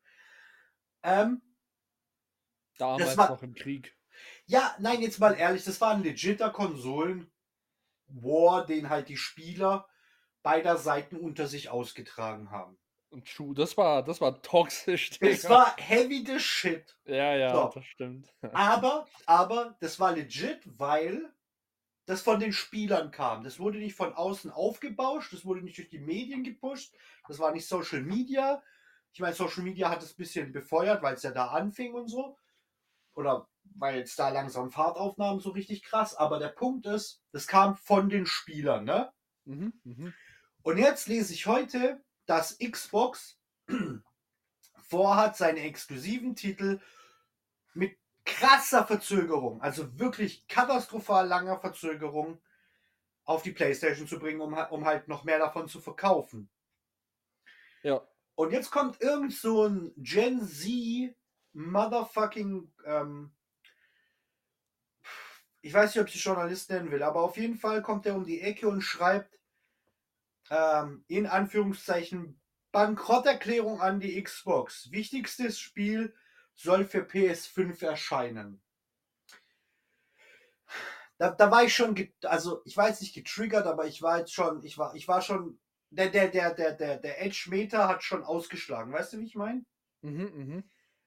[1.02, 1.42] Ähm,
[2.78, 3.96] Damals war, noch im Krieg.
[4.46, 9.88] Ja, nein, jetzt mal ehrlich, das war ein legitter Konsolen-War, den halt die Spieler
[10.42, 12.76] beider Seiten unter sich ausgetragen haben.
[13.10, 15.10] Und true, das war, das war toxisch.
[15.20, 16.96] Das war heavy the shit.
[17.04, 17.70] Ja, ja, so.
[17.74, 18.34] das stimmt.
[18.52, 21.30] aber, aber, das war legit, weil
[22.06, 23.44] das von den Spielern kam.
[23.44, 26.94] Das wurde nicht von außen aufgebauscht, das wurde nicht durch die Medien gepusht,
[27.28, 28.62] das war nicht Social Media.
[29.12, 32.09] Ich meine, Social Media hat es ein bisschen befeuert, weil es ja da anfing und
[32.09, 32.38] so.
[33.14, 36.14] Oder weil es da langsam Fahrt aufnahm, so richtig krass.
[36.14, 39.12] Aber der Punkt ist, das kam von den Spielern, ne?
[39.44, 40.14] Mhm, mhm.
[40.62, 43.38] Und jetzt lese ich heute, dass Xbox
[44.88, 46.81] vorhat, seine exklusiven Titel
[47.75, 52.40] mit krasser Verzögerung, also wirklich katastrophal langer Verzögerung,
[53.25, 56.51] auf die PlayStation zu bringen, um, um halt noch mehr davon zu verkaufen.
[57.83, 58.07] Ja.
[58.35, 61.14] Und jetzt kommt irgend so ein Gen Z
[61.53, 63.35] Motherfucking, ähm,
[65.61, 68.16] ich weiß nicht, ob ich die Journalist nennen will, aber auf jeden Fall kommt er
[68.16, 69.38] um die Ecke und schreibt
[70.51, 72.40] ähm, in Anführungszeichen
[72.73, 74.90] Bankrotterklärung an die Xbox.
[74.90, 76.14] Wichtigstes Spiel
[76.55, 78.62] soll für PS5 erscheinen.
[81.18, 84.64] Da, da war ich schon, also ich weiß nicht getriggert, aber ich war jetzt schon,
[84.64, 85.61] ich war, ich war schon,
[85.92, 88.92] der, der, der, der, der, der Edge-Meter hat schon ausgeschlagen.
[88.92, 89.64] Weißt du, wie ich meine?
[90.00, 90.64] Mhm, mhm.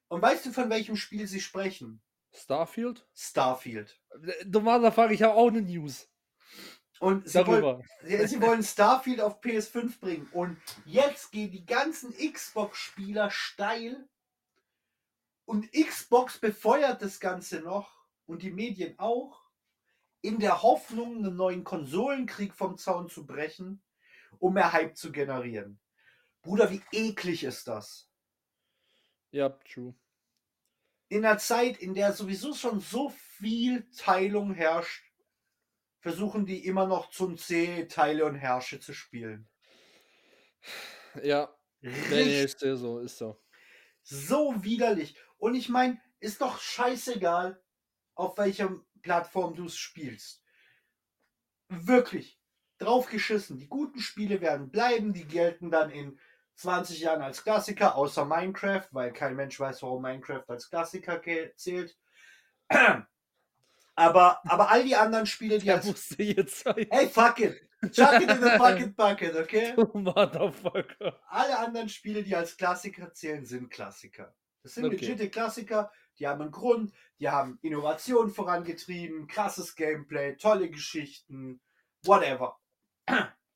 [0.07, 2.01] Und weißt du, von welchem Spiel sie sprechen?
[2.31, 3.07] Starfield?
[3.13, 3.99] Starfield.
[4.45, 6.07] Motherfucker, ich habe auch eine News.
[6.99, 7.79] Und sie Darüber.
[8.03, 10.29] wollen, sie wollen Starfield auf PS5 bringen.
[10.31, 14.07] Und jetzt gehen die ganzen Xbox-Spieler steil.
[15.45, 19.41] Und Xbox befeuert das Ganze noch und die Medien auch,
[20.21, 23.83] in der Hoffnung, einen neuen Konsolenkrieg vom Zaun zu brechen,
[24.39, 25.79] um mehr Hype zu generieren.
[26.41, 28.09] Bruder, wie eklig ist das?
[29.31, 29.95] Ja, true.
[31.09, 35.11] In einer Zeit, in der sowieso schon so viel Teilung herrscht,
[35.99, 39.49] versuchen die immer noch zum C Teile und Herrsche zu spielen.
[41.23, 43.41] Ja, nee, nee, ist so, ist so.
[44.03, 45.17] So widerlich.
[45.37, 47.61] Und ich meine, ist doch scheißegal,
[48.13, 50.43] auf welcher Plattform du es spielst.
[51.69, 52.39] Wirklich.
[52.77, 53.57] Drauf geschissen.
[53.57, 56.19] Die guten Spiele werden bleiben, die gelten dann in
[56.55, 61.21] 20 Jahren als Klassiker, außer Minecraft, weil kein Mensch weiß, warum Minecraft als Klassiker
[61.55, 61.97] zählt.
[63.97, 65.85] Aber, aber all die anderen Spiele, die als.
[65.85, 66.65] musste jetzt.
[66.89, 67.61] Hey, fuck it!
[67.93, 69.73] Chuck it in the bucket bucket, okay?
[69.77, 71.17] Du Motherfucker.
[71.29, 74.35] Alle anderen Spiele, die als Klassiker zählen, sind Klassiker.
[74.63, 74.95] Das sind Okay.
[74.95, 81.61] legitime Klassiker, die haben einen Grund, die haben Innovation vorangetrieben, krasses Gameplay, tolle Geschichten,
[82.03, 82.57] whatever.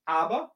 [0.06, 0.56] Aber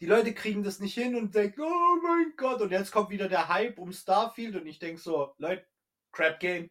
[0.00, 3.28] die Leute kriegen das nicht hin und denken, oh mein Gott, und jetzt kommt wieder
[3.28, 5.66] der Hype um Starfield und ich denke so, Leute,
[6.10, 6.70] Crap Game.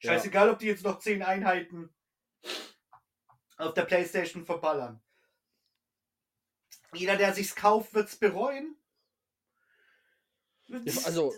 [0.00, 0.12] Ja.
[0.12, 1.94] Scheißegal, ob die jetzt noch 10 Einheiten
[3.56, 5.00] auf der Playstation verballern.
[6.92, 8.76] Jeder, der sich's kauft, wird's bereuen.
[10.66, 11.34] Ja, also,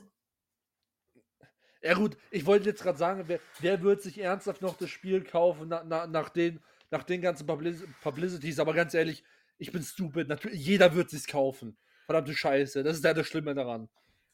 [1.82, 5.22] ja gut, ich wollte jetzt gerade sagen, wer, wer wird sich ernsthaft noch das Spiel
[5.22, 6.62] kaufen na, na, nach, den,
[6.94, 9.24] nach den ganzen Publici Publicities, aber ganz ehrlich,
[9.58, 11.76] ich bin stupid, natürlich, jeder wird sich's kaufen.
[12.06, 13.88] Verdammte Scheiße, das ist ja das Schlimme daran.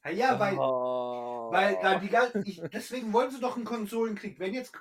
[0.04, 1.50] Ja, ja weil, Oh.
[1.52, 4.38] weil dann die ganzen, ich, deswegen wollen sie doch einen Konsolenkrieg.
[4.38, 4.74] Wenn jetzt,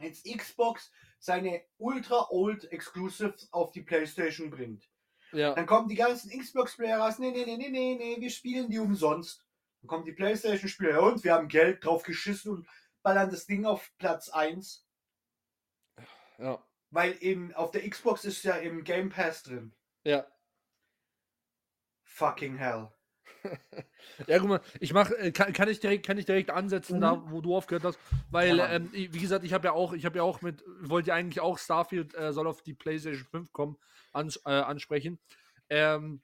[0.00, 4.88] jetzt Xbox seine Ultra Old Exclusives auf die Playstation bringt,
[5.32, 8.68] Ja, dann kommen die ganzen Xbox-Player raus, nee, nee, nee, nee, nee, nee, wir spielen
[8.68, 9.46] die umsonst.
[9.80, 12.66] Dann kommen die Playstation-Spieler, und wir haben Geld drauf geschissen und
[13.02, 14.84] ballern das Ding auf Platz 1.
[16.38, 19.74] ja, Weil eben auf der Xbox ist ja im Game Pass drin.
[20.04, 20.26] ja.
[22.04, 22.90] Fucking hell.
[24.26, 27.00] Ja, guck mal, ich mach, äh, kann, kann ich direkt, kann ich direkt ansetzen, Mhm.
[27.00, 27.98] da wo du aufgehört hast,
[28.30, 31.08] weil, Ja, ähm, wie gesagt, ich habe ja auch, ich habe ja auch mit, wollte
[31.08, 33.78] ja eigentlich auch Starfield äh, soll auf die PlayStation 5 kommen,
[34.12, 35.18] ans, äh, ansprechen.
[35.70, 36.22] Ähm,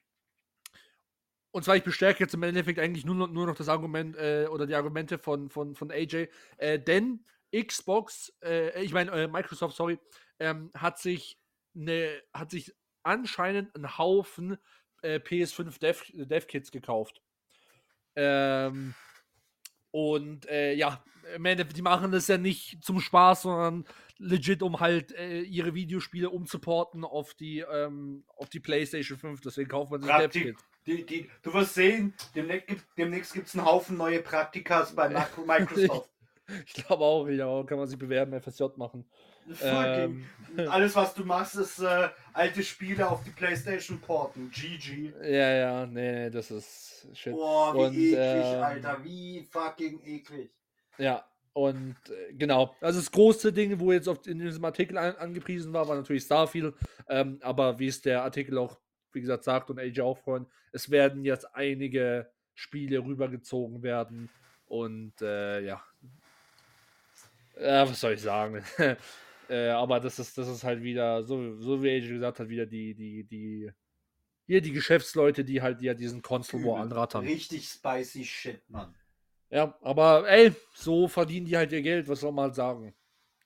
[1.51, 4.47] und zwar, ich bestärke jetzt im Endeffekt eigentlich nur noch, nur noch das Argument äh,
[4.49, 6.27] oder die Argumente von, von, von AJ,
[6.57, 9.97] äh, denn Xbox, äh, ich meine, äh, Microsoft, sorry,
[10.39, 11.39] ähm, hat sich
[11.73, 12.73] ne, hat sich
[13.03, 14.57] anscheinend einen Haufen
[15.01, 17.21] äh, PS5 Dev, Dev-Kits gekauft.
[18.15, 18.93] Ähm,
[19.91, 21.03] und äh, ja,
[21.37, 23.85] die machen das ja nicht zum Spaß, sondern
[24.17, 29.41] legit, um halt äh, ihre Videospiele umzuporten auf die, ähm, auf die PlayStation 5.
[29.41, 30.57] Deswegen kauft man sich Praktik.
[30.85, 35.07] Die, die, du wirst sehen, demnächst, gibt- demnächst gibt es einen Haufen neue Praktikas bei
[35.45, 36.09] Microsoft.
[36.65, 39.07] Ich glaube auch, ja, kann man sich bewerben, FSJ machen.
[39.55, 40.25] Fucking.
[40.57, 44.51] Ähm, Alles, was du machst, ist äh, alte Spiele auf die Playstation porten.
[44.51, 45.13] GG.
[45.21, 47.33] ja, ja, nee, nee, das ist shit.
[47.33, 49.03] Boah, wie Und, eklig, ähm, Alter.
[49.03, 50.51] Wie fucking eklig.
[50.97, 52.75] Ja, und äh, genau.
[52.81, 56.75] Also das große Ding, wo jetzt in diesem Artikel an, angepriesen war, war natürlich Starfield.
[57.07, 58.79] Ähm, aber wie es der Artikel auch,
[59.13, 64.29] wie gesagt, sagt und AJ auch vorhin, es werden jetzt einige Spiele rübergezogen werden.
[64.67, 65.83] Und äh, ja.
[67.59, 68.63] Ja, was soll ich sagen?
[69.49, 72.65] äh, aber das ist, das ist halt wieder, so, so wie AJ gesagt hat, wieder
[72.65, 73.71] die, die, die,
[74.45, 77.25] hier die Geschäftsleute, die halt ja diesen Console War anrattern.
[77.25, 78.95] Richtig spicy Shit, Mann.
[79.49, 82.93] Ja, aber ey, so verdienen die halt ihr Geld, was soll man halt sagen?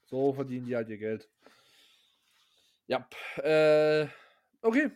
[0.05, 1.29] So verdienen die halt ihr Geld.
[2.87, 4.07] Ja, äh,
[4.61, 4.91] okay.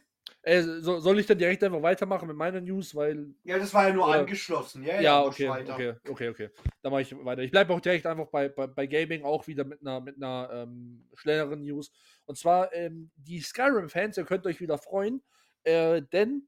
[0.47, 3.89] Äh, so, soll ich dann direkt einfach weitermachen mit meiner News, weil Ja, das war
[3.89, 4.81] ja nur Oder- angeschlossen.
[4.81, 6.49] Ja, ja, okay, okay, okay, okay.
[6.81, 7.41] Dann mache ich weiter.
[7.41, 10.49] Ich bleibe auch direkt einfach bei, bei, bei Gaming auch wieder mit einer, mit einer
[10.53, 11.91] ähm, schnelleren News.
[12.23, 15.21] Und zwar ähm, die Skyrim-Fans, ihr könnt euch wieder freuen,
[15.63, 16.47] äh, denn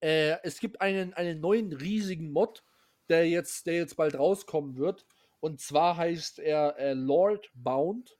[0.00, 2.64] äh, es gibt einen, einen neuen riesigen Mod,
[3.10, 5.04] der jetzt, der jetzt bald rauskommen wird.
[5.40, 8.16] Und zwar heißt er äh, Lord Bound.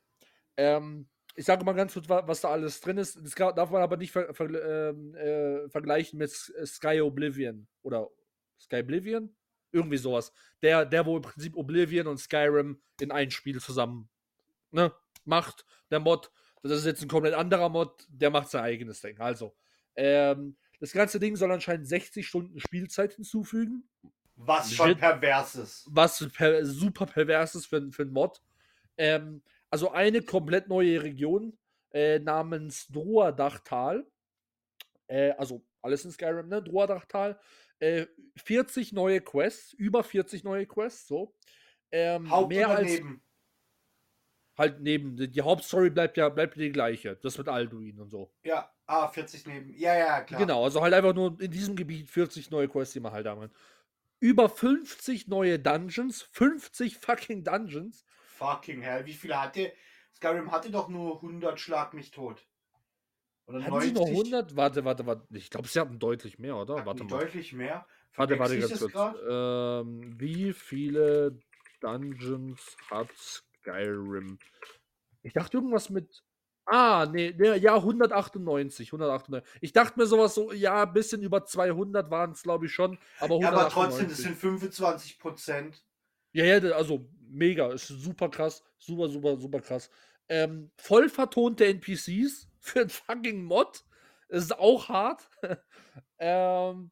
[0.58, 3.18] Ähm, ich sage mal ganz kurz, wa- was da alles drin ist.
[3.22, 8.08] Das darf man aber nicht ver ver ähm, äh, vergleichen mit äh, Sky Oblivion oder
[8.60, 9.34] Sky Oblivion?
[9.72, 10.32] Irgendwie sowas.
[10.62, 14.08] Der, der, wo im Prinzip Oblivion und Skyrim in ein Spiel zusammen
[14.70, 14.92] ne,
[15.24, 15.64] macht.
[15.90, 16.30] Der Mod,
[16.62, 19.18] das ist jetzt ein komplett anderer Mod, der macht sein eigenes Ding.
[19.18, 19.56] Also,
[19.96, 23.88] ähm, das ganze Ding soll anscheinend 60 Stunden Spielzeit hinzufügen
[24.36, 24.98] Was schon Shit.
[24.98, 25.88] pervers ist.
[25.90, 28.40] was per, super pervers ist für, für einen Mod.
[28.96, 29.42] Ähm,
[29.74, 31.58] also eine komplett neue Region
[31.90, 34.06] äh, namens Droadachtal.
[35.08, 36.62] Äh, also alles in Skyrim, ne?
[36.62, 37.40] Droadachtal.
[37.80, 38.06] Äh,
[38.36, 41.34] 40 neue Quests, über 40 neue Quests, so.
[41.90, 43.20] Ähm, Haupt mehr als neben?
[44.56, 45.16] halt neben.
[45.16, 47.16] Die die Hauptstory bleibt ja bleibt die gleiche.
[47.16, 48.32] Das mit Alduin und so.
[48.44, 49.74] Ja, ah, 40 neben.
[49.76, 50.40] Ja, ja, klar.
[50.40, 53.40] Genau, also halt einfach nur in diesem Gebiet 40 neue Quests, die man halt haben
[53.40, 53.54] kann.
[54.20, 58.04] Über 50 neue Dungeons, 50 fucking Dungeons.
[58.44, 59.06] Fucking hell.
[59.06, 59.72] Wie viele hatte?
[60.14, 62.46] Skyrim hatte doch nur 100 Schlag mich tot.
[63.46, 64.56] Oder Hatten sie noch 100?
[64.56, 65.26] Warte, warte, warte.
[65.30, 66.76] Ich glaube, sie hatten deutlich mehr, oder?
[66.76, 67.20] Hatten warte mal.
[67.20, 67.86] deutlich mehr.
[68.16, 68.94] Warte, warte ganz kurz.
[69.28, 71.38] Ähm, wie viele
[71.80, 74.38] Dungeons hat Skyrim?
[75.22, 76.22] Ich dachte irgendwas mit.
[76.66, 79.58] Ah, nee, nee ja, 198, 198.
[79.60, 82.98] Ich dachte mir sowas so, ja, ein bisschen über 200 waren es, glaube ich, schon.
[83.20, 83.54] Aber Ja, 198.
[83.54, 85.84] aber trotzdem, das sind 25 Prozent.
[86.32, 89.90] Ja, ja, also mega, ist super krass, super, super, super krass.
[90.28, 93.84] Ähm, voll vertonte NPCs für ein fucking Mod.
[94.28, 95.28] Das ist auch hart.
[96.18, 96.90] ähm,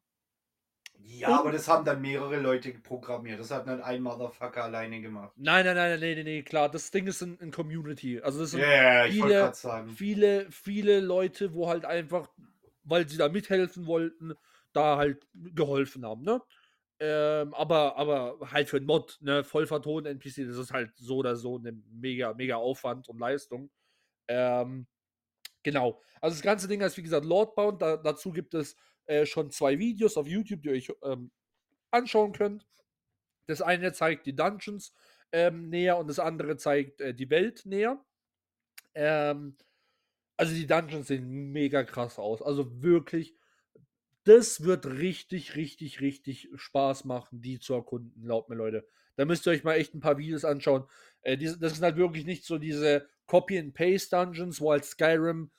[0.99, 3.39] Ja, Und- aber das haben dann mehrere Leute programmiert.
[3.39, 5.33] Das hat nicht ein Motherfucker alleine gemacht.
[5.35, 8.21] nein, nein, nein, nein, nee, nee, klar, das Ding ist in, in Community.
[8.21, 9.53] Also das sind yeah, viele-
[9.95, 12.29] viele, viele Leute, wo halt einfach,
[12.83, 14.33] weil sie da mithelfen wollten,
[14.71, 16.41] da halt geholfen haben, ne?
[16.99, 21.17] Ähm, aber, aber halt für einen Mod, ne, voll vertonen NPC, das ist halt so
[21.17, 23.71] oder so eine mega, mega Aufwand und Leistung.
[24.27, 24.87] Ähm,
[25.63, 26.01] genau.
[26.21, 27.81] Also das ganze Ding heißt, wie gesagt, Lordbound.
[27.81, 28.75] Da, dazu gibt es
[29.05, 31.31] äh, schon zwei Videos auf YouTube, die ihr euch ähm,
[31.91, 32.65] anschauen könnt.
[33.47, 34.93] Das eine zeigt die Dungeons
[35.31, 38.03] ähm, näher und das andere zeigt äh, die Welt näher.
[38.93, 39.57] Ähm,
[40.37, 42.41] also die Dungeons sehen mega krass aus.
[42.41, 43.35] Also wirklich,
[44.23, 48.87] das wird richtig, richtig, richtig Spaß machen, die zu erkunden, glaubt mir, Leute.
[49.15, 50.85] Da müsst ihr euch mal echt ein paar Videos anschauen.
[51.21, 55.51] Äh, diese, das sind halt wirklich nicht so diese Copy-and-Paste-Dungeons, wo halt Skyrim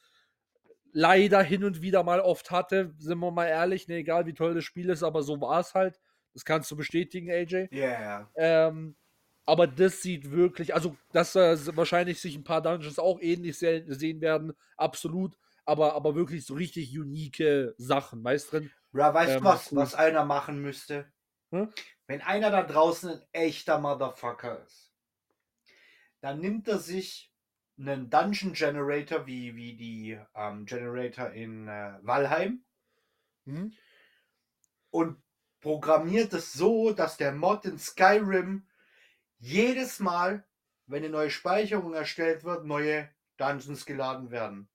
[0.92, 4.54] leider hin und wieder mal oft hatte, sind wir mal ehrlich, ne, egal wie toll
[4.54, 6.00] das Spiel ist, aber so war es halt.
[6.32, 7.68] Das kannst du bestätigen, AJ.
[7.70, 8.30] Ja, ja.
[8.36, 8.96] Ähm,
[9.44, 13.84] aber das sieht wirklich, also dass äh, wahrscheinlich sich ein paar Dungeons auch ähnlich se
[13.88, 15.36] sehen werden, absolut.
[15.66, 18.70] Aber, aber wirklich so richtig unique Sachen, weißt drin?
[18.92, 21.10] Bra, weißt du Ähm, was, was einer machen müsste?
[21.50, 21.72] Hm?
[22.06, 24.92] Wenn einer da draußen ein echter Motherfucker ist,
[26.20, 27.32] dann nimmt er sich
[27.78, 32.64] einen Dungeon Generator wie, wie die ähm, Generator in äh, Valheim
[33.46, 33.72] Hm?
[34.90, 35.22] und
[35.60, 38.68] programmiert es so, dass der Mod in Skyrim
[39.38, 40.46] jedes Mal,
[40.86, 44.68] wenn eine neue Speicherung erstellt wird, neue Dungeons geladen werden.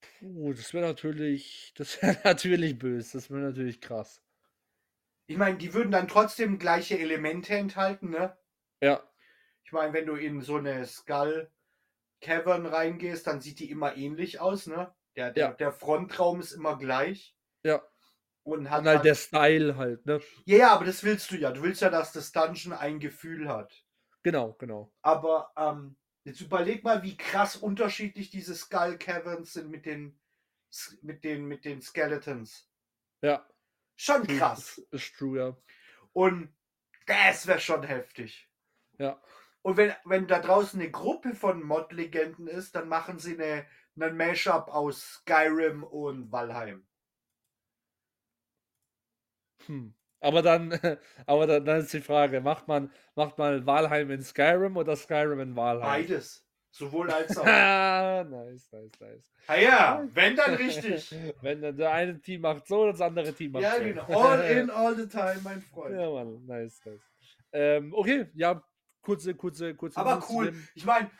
[0.00, 4.22] Puh, das wäre natürlich, das wäre natürlich böse, das wäre natürlich krass.
[5.26, 8.36] Ich meine, die würden dann trotzdem gleiche Elemente enthalten, ne?
[8.80, 9.02] Ja,
[9.64, 11.50] Ich meine, wenn du in so eine Skull
[12.20, 14.94] Cavern reingehst, dann sieht die immer ähnlich aus, ne?
[15.16, 15.52] Der, der, Ja.
[15.54, 17.36] der Frontraum ist immer gleich.
[17.64, 17.82] ja.
[18.44, 20.20] Und hat Und halt dann- der Style halt, ne?
[20.46, 21.52] ja, ja, aber das willst du ja.
[21.52, 23.84] Du willst ja, dass das Dungeon ein Gefühl hat.
[24.22, 24.90] Genau, genau.
[25.02, 25.98] Aber ähm,
[26.28, 30.20] jetzt überleg mal, wie krass unterschiedlich diese Skull Caverns sind mit den,
[31.02, 32.70] mit den, mit den Skeletons.
[33.22, 33.48] Ja.
[33.96, 34.78] Schon krass.
[34.78, 35.56] Ist, ist true, ja.
[36.12, 36.54] Und
[37.06, 38.48] das wäre schon heftig.
[38.98, 39.20] Ja.
[39.62, 43.66] Und wenn, wenn da draußen eine Gruppe von Mod-Legenden ist, dann machen sie eine,
[43.96, 46.86] einen Mashup aus Skyrim und Valheim.
[49.66, 49.97] Hm.
[50.20, 50.72] Aber dann,
[51.26, 55.40] aber dann, dann ist die Frage, macht man, macht man Valheim in Skyrim oder Skyrim
[55.40, 55.82] in Valheim?
[55.82, 56.44] Beides.
[56.70, 57.44] Sowohl als auch.
[57.46, 59.32] Ah, nice, nice, nice.
[59.46, 61.14] ah ja, wenn dann richtig.
[61.42, 63.82] Wenn dann der eine Team macht so, das andere Team macht ja, so.
[63.82, 64.04] genau.
[64.06, 65.94] All in, all the time, mein Freund.
[65.94, 67.00] Ja, Mann, nice, nice.
[67.52, 68.62] Ähm, okay, ja,
[69.00, 69.98] kurze, kurze, kurze.
[69.98, 70.54] Aber cool.
[70.74, 71.10] Ich meine,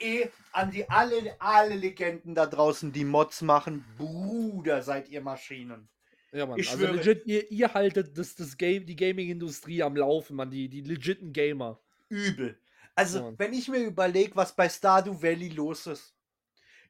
[0.00, 3.84] eh an die alle, alle Legenden da draußen, die Mods machen.
[3.96, 5.88] Bruder, seid ihr Maschinen.
[6.32, 6.96] Ja, Mann, Ich also schwöre.
[6.96, 11.32] legit, ihr, ihr haltet das, das Game, die Gaming-Industrie am Laufen, Mann, die, die legiten
[11.32, 11.80] Gamer.
[12.08, 12.60] Übel.
[12.94, 16.14] Also, Ja, wenn ich mir überlege, was bei Stardew Valley los ist.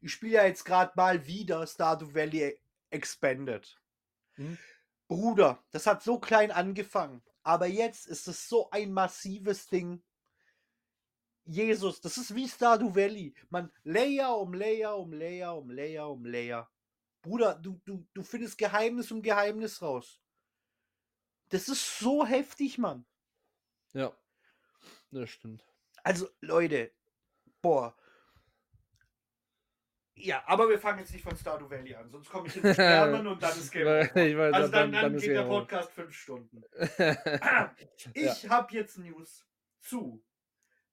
[0.00, 2.58] Ich spiele ja jetzt gerade mal wieder Stardew Valley
[2.90, 3.76] Expanded.
[4.36, 4.58] Mhm.
[5.08, 7.22] Bruder, das hat so klein angefangen.
[7.42, 10.02] Aber jetzt ist es so ein massives Ding.
[11.46, 13.34] Jesus, das ist wie Stardew Valley.
[13.48, 16.70] Man Layer um Layer um Layer um Layer um Layer.
[17.28, 20.18] Bruder, du, du, du findest Geheimnis um Geheimnis raus.
[21.50, 23.04] Das ist so heftig, Mann.
[23.92, 24.16] Ja,
[25.10, 25.62] das stimmt.
[26.02, 26.90] Also, Leute,
[27.60, 27.94] boah.
[30.14, 32.72] Ja, aber wir fangen jetzt nicht von Stardew Valley an, sonst komme ich in die
[32.72, 35.42] Sternen und dann ist Game weiß, Also dann, dann, ist geht der.
[35.42, 36.64] Podcast fünf Stunden.
[36.98, 37.74] ja.
[38.14, 39.46] Ich habe jetzt News
[39.80, 40.24] zu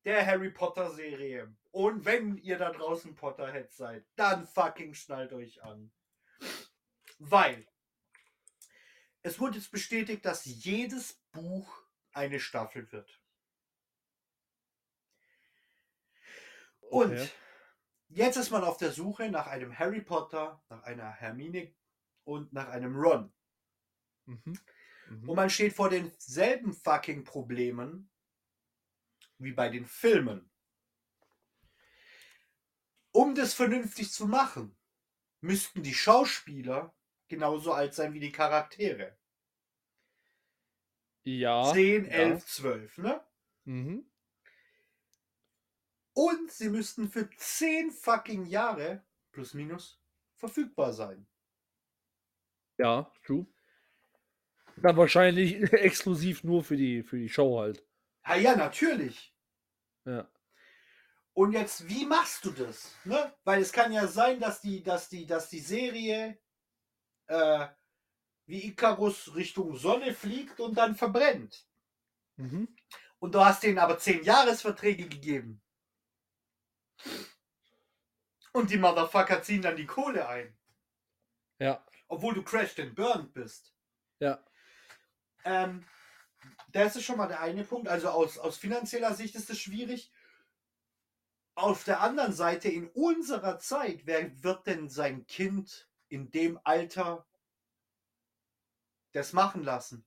[0.04, 1.56] der Harry Potter Serie.
[1.72, 5.92] Und wenn ihr da draußen Potterheads seid, dann fucking schnallt euch an.
[7.20, 7.68] Weil
[9.22, 11.82] es wurde jetzt bestätigt, dass jedes Buch
[12.14, 13.22] eine Staffel wird.
[16.82, 17.30] Und Okay.
[18.10, 21.74] jetzt ist man auf der Suche nach einem Harry Potter, nach einer Hermine
[22.24, 23.34] und nach einem Ron.
[24.26, 24.60] Mhm.
[25.10, 25.30] Mhm.
[25.30, 28.12] Und man steht vor denselben fucking Problemen
[29.38, 30.52] wie bei den Filmen.
[33.12, 34.78] Um das vernünftig zu machen,
[35.46, 36.94] müssten die Schauspieler
[37.28, 39.18] genauso alt sein wie die Charaktere.
[41.24, 41.72] ja.
[41.74, 42.12] 10, ja.
[42.12, 43.22] 11, 12, ne?
[43.66, 44.06] Mhm.
[46.14, 50.02] Und sie müssten für 10 fucking Jahre, plus minus,
[50.38, 51.28] verfügbar sein.
[52.78, 53.46] Ja, true.
[54.78, 57.86] Dann wahrscheinlich exklusiv nur für die, für die Show halt.
[58.26, 59.34] Ja, ja, natürlich.
[60.06, 60.30] Ja.
[61.36, 62.96] Und jetzt, wie machst du das?
[63.04, 63.34] Ne?
[63.44, 66.40] Weil es kann ja sein, dass die, dass die, dass die Serie
[67.28, 67.68] äh,
[68.46, 71.68] wie Icarus Richtung Sonne fliegt und dann verbrennt.
[72.38, 72.74] Mhm.
[73.20, 75.62] Und du hast denen aber 10 Jahresverträge gegeben.
[78.54, 80.58] Und die Motherfucker ziehen dann die Kohle ein.
[81.60, 81.86] Ja.
[82.08, 83.74] Obwohl du crashed and burned bist.
[84.20, 84.42] Ja.
[85.44, 85.86] Ähm,
[86.70, 87.90] das ist schon mal der eine Punkt.
[87.90, 90.14] Also aus, aus finanzieller Sicht ist es schwierig.
[91.56, 97.26] Auf der anderen Seite, in unserer Zeit, wer wird denn sein Kind in dem Alter
[99.14, 100.06] das machen lassen?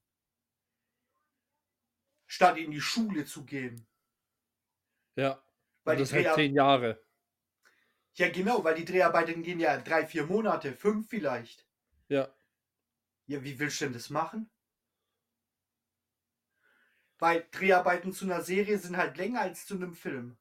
[2.27, 3.87] Statt in die Schule zu gehen.
[5.17, 5.43] Ja.
[5.85, 7.03] Weil das halt Dreharbeiten, zehn Jahre.
[8.13, 11.67] ja genau, weil die Dreharbeiten gehen ja drei, vier Monate, fünf vielleicht.
[12.09, 12.29] Ja.
[13.27, 14.51] Ja, wie willst du denn das machen?
[17.19, 20.37] Weil Dreharbeiten zu einer Serie sind halt länger als zu einem Film.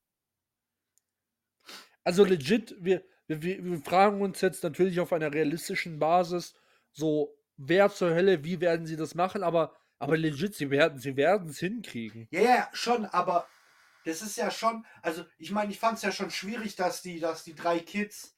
[2.07, 6.55] Also legit, wir, wir, wir fragen uns jetzt natürlich auf einer realistischen Basis,
[6.93, 11.09] so, wer zur Hölle, wie werden sie das machen, aber, aber legit, sie werden sie
[11.19, 12.29] es hinkriegen.
[12.31, 13.45] Ja, ja, schon, aber
[14.05, 17.19] das ist ja schon, also ich meine, ich fand es ja schon schwierig, dass die,
[17.19, 18.37] dass die drei Kids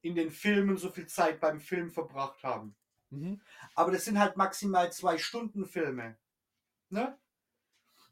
[0.00, 2.74] in den Filmen so viel Zeit beim Film verbracht haben.
[3.10, 3.42] Mhm.
[3.74, 6.16] Aber das sind halt maximal zwei Stunden Filme.
[6.88, 7.18] Ne?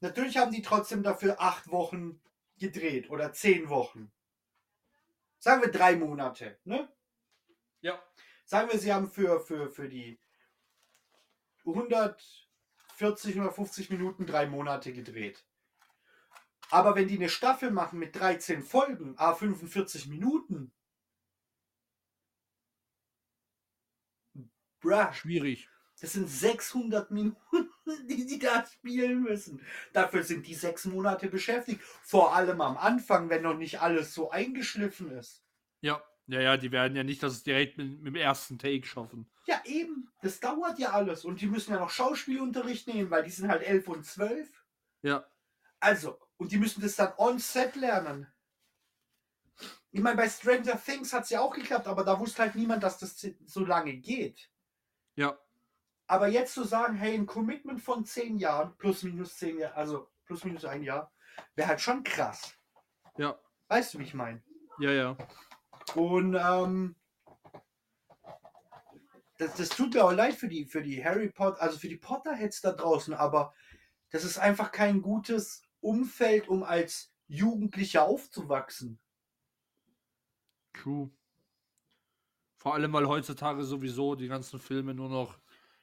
[0.00, 2.20] Natürlich haben die trotzdem dafür acht Wochen
[2.58, 4.12] gedreht oder zehn Wochen.
[5.38, 6.58] Sagen wir drei Monate.
[6.64, 6.92] Ne?
[7.80, 8.02] Ja.
[8.44, 10.20] Sagen wir, sie haben für, für, für die
[11.64, 15.44] 140 oder 50 Minuten drei Monate gedreht.
[16.70, 20.72] Aber wenn die eine Staffel machen mit 13 Folgen, a 45 Minuten,
[24.80, 25.68] bruh, Schwierig.
[26.00, 27.70] Das sind 600 Minuten,
[28.08, 29.60] die die da spielen müssen.
[29.92, 31.80] Dafür sind die sechs Monate beschäftigt.
[32.02, 35.42] Vor allem am Anfang, wenn noch nicht alles so eingeschliffen ist.
[35.80, 36.02] Ja.
[36.30, 39.30] Ja, ja, die werden ja nicht das direkt mit, mit dem ersten Take schaffen.
[39.46, 40.12] Ja, eben.
[40.20, 41.24] Das dauert ja alles.
[41.24, 44.66] Und die müssen ja noch Schauspielunterricht nehmen, weil die sind halt 11 und 12.
[45.00, 45.26] Ja.
[45.80, 48.26] Also, und die müssen das dann on-set lernen.
[49.90, 52.82] Ich meine, bei Stranger Things hat es ja auch geklappt, aber da wusste halt niemand,
[52.82, 54.50] dass das so lange geht.
[55.16, 55.38] Ja.
[56.08, 60.10] Aber jetzt zu sagen, hey, ein Commitment von 10 Jahren, plus minus 10 Jahre, also
[60.24, 61.12] plus minus ein Jahr,
[61.54, 62.54] wäre halt schon krass.
[63.18, 63.38] Ja.
[63.68, 64.42] Weißt du, wie ich meine?
[64.78, 65.16] Ja, ja.
[65.94, 66.96] Und ähm,
[69.36, 71.96] das, das tut mir auch leid für die, für die Harry Potter, also für die
[71.96, 73.54] Potterheads da draußen, aber
[74.10, 78.98] das ist einfach kein gutes Umfeld, um als Jugendlicher aufzuwachsen.
[80.72, 81.10] True.
[82.56, 85.38] Vor allem, weil heutzutage sowieso die ganzen Filme nur noch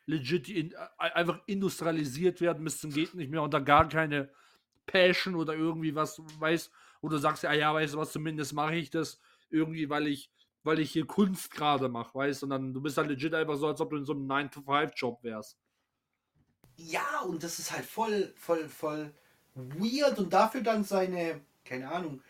[0.05, 4.29] legit in, äh, einfach industrialisiert werden zum geht nicht mehr und da gar keine
[4.85, 8.75] Passion oder irgendwie was weiß, wo du sagst, ja, ja, weißt du was, zumindest mache
[8.75, 10.31] ich das irgendwie, weil ich,
[10.63, 13.55] weil ich hier Kunst gerade mache, weißt du, und dann du bist halt legit einfach
[13.55, 15.57] so, als ob du in so einem 9-to-5-Job wärst.
[16.77, 19.13] Ja, und das ist halt voll, voll, voll
[19.55, 22.21] weird und dafür dann seine, keine Ahnung,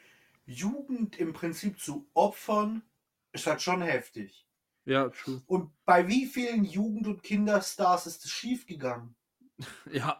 [0.46, 2.84] Jugend im Prinzip zu opfern,
[3.32, 4.46] ist halt schon heftig.
[4.86, 5.42] Ja, true.
[5.48, 9.16] Und bei wie vielen Jugend- und Kinderstars ist es schiefgegangen?
[9.92, 10.20] Ja,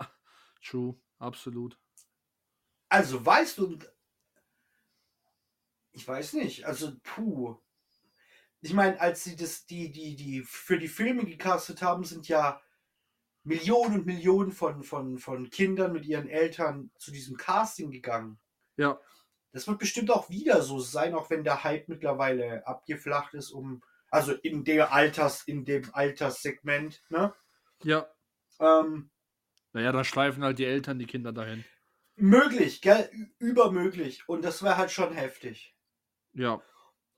[0.64, 1.78] true, absolut.
[2.90, 3.78] Also weißt du,
[5.92, 7.58] ich weiß nicht, also puh.
[8.62, 12.62] Ich meine, als sie das, die, die, die für die Filme gecastet haben, sind ja
[13.44, 18.40] Millionen und Millionen von, von, von Kindern mit ihren Eltern zu diesem Casting gegangen.
[18.78, 19.00] Ja.
[19.52, 23.84] Das wird bestimmt auch wieder so sein, auch wenn der Hype mittlerweile abgeflacht ist, um,
[24.16, 27.34] also in der Alters, in dem Alterssegment, ne?
[27.84, 28.08] Ja.
[28.60, 29.12] Ähm,
[29.74, 31.66] Naja, da schleifen halt die Eltern die Kinder dahin.
[32.16, 33.10] möglich, gell?
[33.40, 34.28] Übermöglich.
[34.30, 35.76] Und das wäre halt schon heftig.
[36.34, 36.62] Ja.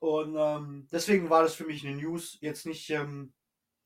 [0.00, 2.36] Und ähm, deswegen war das für mich eine News.
[2.40, 3.32] Jetzt nicht, ähm,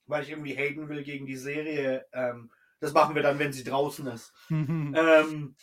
[0.07, 2.07] weil ich irgendwie haten will gegen die Serie.
[2.13, 2.51] Ähm,
[2.81, 4.33] das machen wir dann, wenn sie draußen ist.
[4.51, 5.57] Ähm,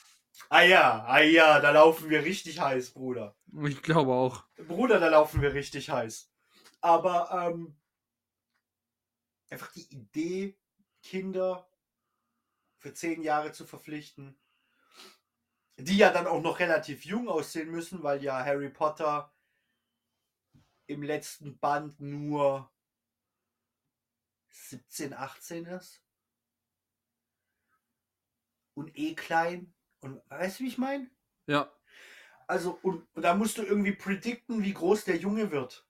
[0.50, 3.36] ah ja, ah ja, da laufen wir richtig heiß, Bruder.
[3.66, 4.46] ich glaube auch.
[4.68, 6.29] Bruder, da laufen wir richtig heiß.
[6.82, 7.78] Aber ähm,
[9.50, 10.58] einfach die Idee,
[11.02, 11.70] Kinder
[12.78, 14.40] für zehn Jahre zu verpflichten,
[15.78, 19.34] die ja dann auch noch relativ jung aussehen müssen, weil ja Harry Potter
[20.88, 22.72] im letzten Band nur
[24.50, 26.04] 17, 18 ist.
[28.74, 29.74] Und eh klein.
[30.00, 31.10] Und weißt du, wie ich meine?
[31.48, 31.72] Ja.
[32.48, 35.89] Also, und, und da musst du irgendwie predikten, wie groß der Junge wird.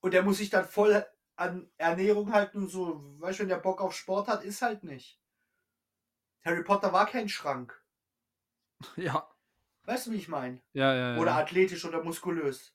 [0.00, 1.04] Und der muss sich dann voll
[1.36, 3.02] an Ernährung halten und so.
[3.18, 5.20] Weißt du, wenn der Bock auf Sport hat, ist halt nicht.
[6.44, 7.76] Harry Potter war kein Schrank.
[8.96, 9.28] Ja.
[9.84, 10.62] Weißt du, wie ich meine?
[10.72, 11.20] Ja, ja, ja.
[11.20, 12.74] Oder athletisch oder muskulös.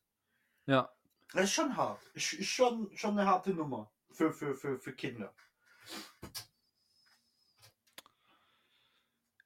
[0.66, 0.92] Ja.
[1.34, 2.02] Das ist schon hart.
[2.14, 3.92] Ist, ist schon, schon eine harte Nummer.
[4.12, 5.34] Für, für, für, für Kinder.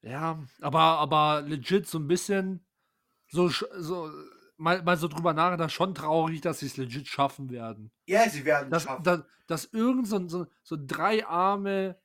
[0.02, 2.66] Ja, aber, aber legit so ein bisschen
[3.28, 4.12] so, so
[4.60, 7.92] mal, mal so drüber nachgedacht, schon traurig, dass sie es legit schaffen werden.
[8.08, 9.04] Ja, sie werden Dass, schaffen.
[9.04, 12.00] dass, dass irgend so, so, so drei arme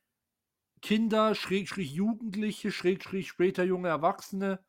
[0.81, 4.63] Kinder, Schrägstrich Jugendliche, Schrägstrich später junge Erwachsene,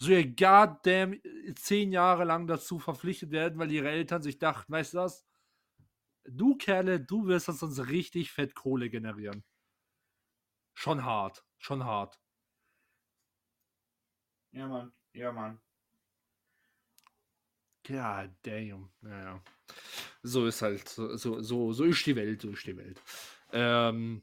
[0.00, 4.72] so ihr goddamn äh, zehn Jahre lang dazu verpflichtet werden, weil ihre Eltern sich dachten,
[4.72, 5.26] weißt du was?
[6.24, 9.44] Du Kerle, du wirst uns uns richtig fett Kohle generieren.
[10.74, 12.20] Schon hart, schon hart.
[14.52, 14.92] Ja, Mann.
[15.12, 15.60] Ja, Mann.
[17.88, 18.90] God damn.
[19.00, 19.40] Naja.
[20.22, 23.00] So ist halt, so, so, so, ist die Welt, so ist die Welt.
[23.52, 24.22] Ähm,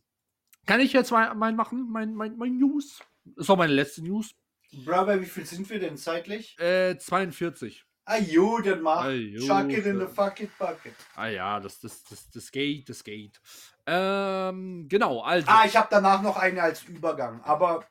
[0.67, 3.01] kann ich jetzt mal mein machen, mein, mein, mein News?
[3.23, 4.35] Das war meine letzte News.
[4.83, 6.57] Brother, wie viel sind wir denn zeitlich?
[6.59, 7.85] Äh, 42.
[8.05, 9.05] Ah, jo, dann mach.
[9.05, 10.93] Ah, jo, Chuck it in the fucking bucket.
[11.15, 13.41] Ah ja, das, das, das, das geht, das geht.
[13.87, 15.47] Ähm, genau, also.
[15.49, 17.87] Ah, ich habe danach noch eine als Übergang, aber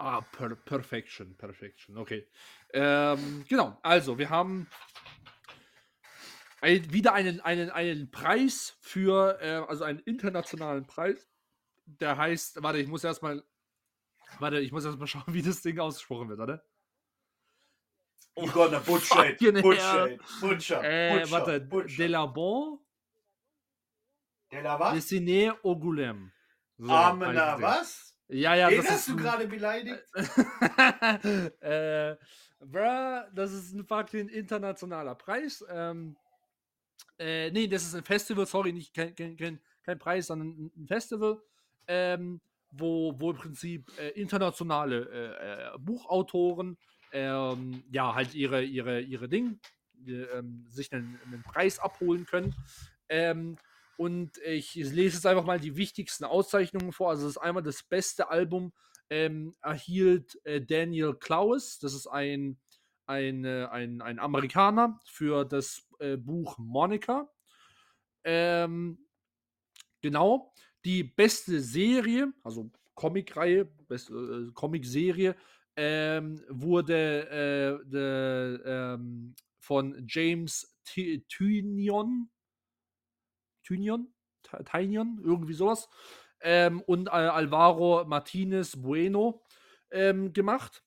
[0.00, 2.28] Ah, per Perfection, Perfection, okay.
[2.72, 4.68] Ähm, genau, also wir haben
[6.60, 11.28] ein, wieder einen, einen, einen Preis für, äh, also einen internationalen Preis.
[11.86, 13.44] Der heißt, warte, ich muss erstmal,
[14.38, 16.64] warte, ich muss erstmal schauen, wie das Ding ausgesprochen wird, oder?
[18.34, 19.38] butcher it.
[19.38, 20.20] fucking Butcher it.
[20.40, 20.84] Butcher.
[20.84, 21.96] Äh, butcher, warte, Butcher.
[21.96, 22.32] de la
[24.52, 24.94] Der was?
[24.94, 26.30] Dessiné Angoulême.
[26.78, 28.14] So, Amena, was?
[28.28, 30.04] Ja, ja, Den das hast ist du gerade beleidigt?
[31.60, 32.16] äh,
[32.60, 35.64] bruh, das ist ein fucking internationaler Preis.
[35.68, 36.16] Ähm,
[37.18, 41.40] äh, nee, das ist ein Festival, sorry, nicht kein, kein, kein, Preis, sondern ein- Festival,
[41.86, 42.40] ähm,
[42.70, 46.76] wo, wo im Prinzip äh, internationale äh, äh, Buchautoren
[47.12, 49.58] ähm, ja halt ihre, ihre, ihre Ding,
[50.06, 52.54] äh, ähm, sich einen, einen Preis abholen können.
[53.08, 53.56] Ähm,
[53.96, 57.10] und ich lese jetzt einfach mal die wichtigsten Auszeichnungen vor.
[57.10, 58.72] Also, das ist einmal das beste Album
[59.10, 61.78] ähm, erhielt äh, Daniel Klaus.
[61.78, 62.58] Das ist ein,
[63.06, 67.30] ein, äh, ein, ein Amerikaner für das äh, Buch Monica.
[68.24, 68.98] Ähm,
[70.00, 70.52] genau.
[70.84, 74.12] Die beste Serie, also Comicreihe, beste
[74.48, 75.34] äh, Comicserie,
[75.76, 82.30] ähm, wurde äh, de, ähm, von James Ty- Tynion
[83.68, 84.08] Tynion,
[84.64, 85.88] Tynion, irgendwie sowas.
[86.40, 89.42] Ähm, und Al Alvaro Martinez Bueno
[89.90, 90.84] ähm, gemacht.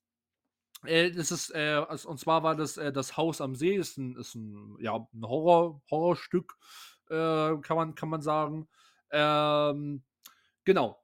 [0.85, 4.15] Äh, das ist, äh, und zwar war das äh, das Haus am See, ist ein,
[4.15, 6.57] ist ein, ja, ein Horror, Horrorstück,
[7.09, 8.67] äh, kann, man, kann man sagen.
[9.11, 10.03] Ähm,
[10.65, 11.01] genau.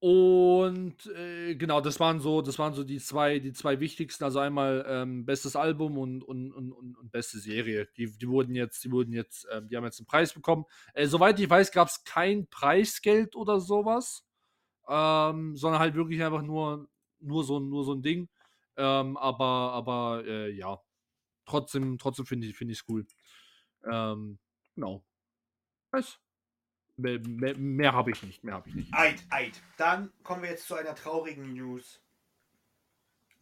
[0.00, 4.22] Und äh, genau, das waren so, das waren so die zwei, die zwei wichtigsten.
[4.22, 7.88] Also einmal ähm, bestes Album und, und, und, und, beste Serie.
[7.96, 10.66] Die, die wurden jetzt, die wurden jetzt, äh, die haben jetzt einen Preis bekommen.
[10.94, 14.24] Äh, soweit ich weiß, gab es kein Preisgeld oder sowas,
[14.88, 16.88] ähm, sondern halt wirklich einfach nur,
[17.20, 18.28] nur so, nur so ein Ding.
[18.76, 20.80] Ähm, aber, aber äh, ja,
[21.44, 23.06] trotzdem, trotzdem finde ich, finde ich es cool.
[23.90, 24.38] Ähm,
[24.74, 25.04] genau.
[25.92, 26.18] Nice.
[26.96, 28.42] Mehr, mehr, mehr habe ich nicht.
[28.42, 28.94] Mehr habe ich nicht.
[28.94, 29.62] Eid, Eid.
[29.76, 32.02] Dann kommen wir jetzt zu einer traurigen News.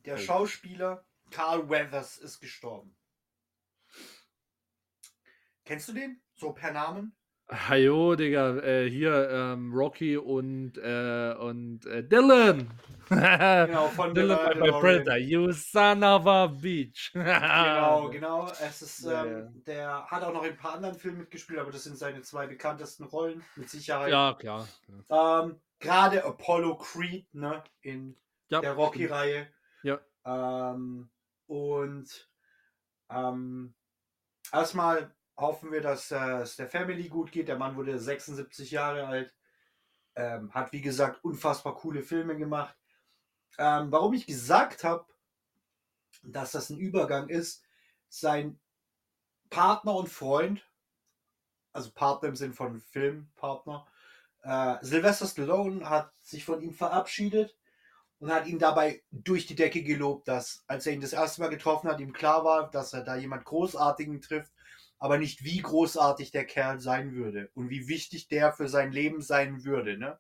[0.05, 0.19] Der oh.
[0.19, 2.97] Schauspieler Carl Weathers ist gestorben.
[5.65, 6.23] Kennst du den?
[6.35, 7.17] So per Namen?
[7.49, 12.69] Hajo, Digga, äh, hier ähm, Rocky und, äh, und äh, Dylan.
[13.09, 15.17] genau, von Dylan bei Predator.
[15.17, 17.13] You son of a bitch.
[17.13, 18.49] genau, genau.
[18.49, 19.49] Es ist, ähm, ja.
[19.67, 22.49] der hat auch noch in ein paar anderen Filmen mitgespielt, aber das sind seine zwei
[22.49, 24.11] bekanntesten Rollen, mit Sicherheit.
[24.11, 24.67] Ja, klar.
[25.09, 28.17] Ähm, Gerade Apollo Creed, ne, in
[28.49, 29.47] ja, der Rocky-Reihe.
[29.83, 30.01] Ja.
[30.25, 31.11] Ähm,
[31.47, 32.29] und
[33.09, 33.75] ähm,
[34.53, 37.49] erstmal hoffen wir, dass äh, es der Family gut geht.
[37.49, 39.35] Der Mann wurde 76 Jahre alt,
[40.15, 42.77] ähm, hat wie gesagt unfassbar coole Filme gemacht.
[43.59, 45.07] Ähm, warum ich gesagt habe,
[46.23, 47.63] dass das ein Übergang ist,
[48.09, 48.59] sein
[49.51, 50.67] Partner und Freund,
[51.73, 53.87] also Partner im Sinn von Filmpartner,
[54.43, 57.57] äh, Sylvester Stallone hat sich von ihm verabschiedet
[58.19, 61.49] und hat ihn dabei durch die Decke gelobt, dass als er ihn das erste Mal
[61.49, 64.53] getroffen hat, ihm klar war, dass er da jemand Großartigen trifft
[64.99, 69.21] aber nicht wie großartig der Kerl sein würde und wie wichtig der für sein Leben
[69.23, 69.99] sein würde.
[69.99, 70.19] Ne?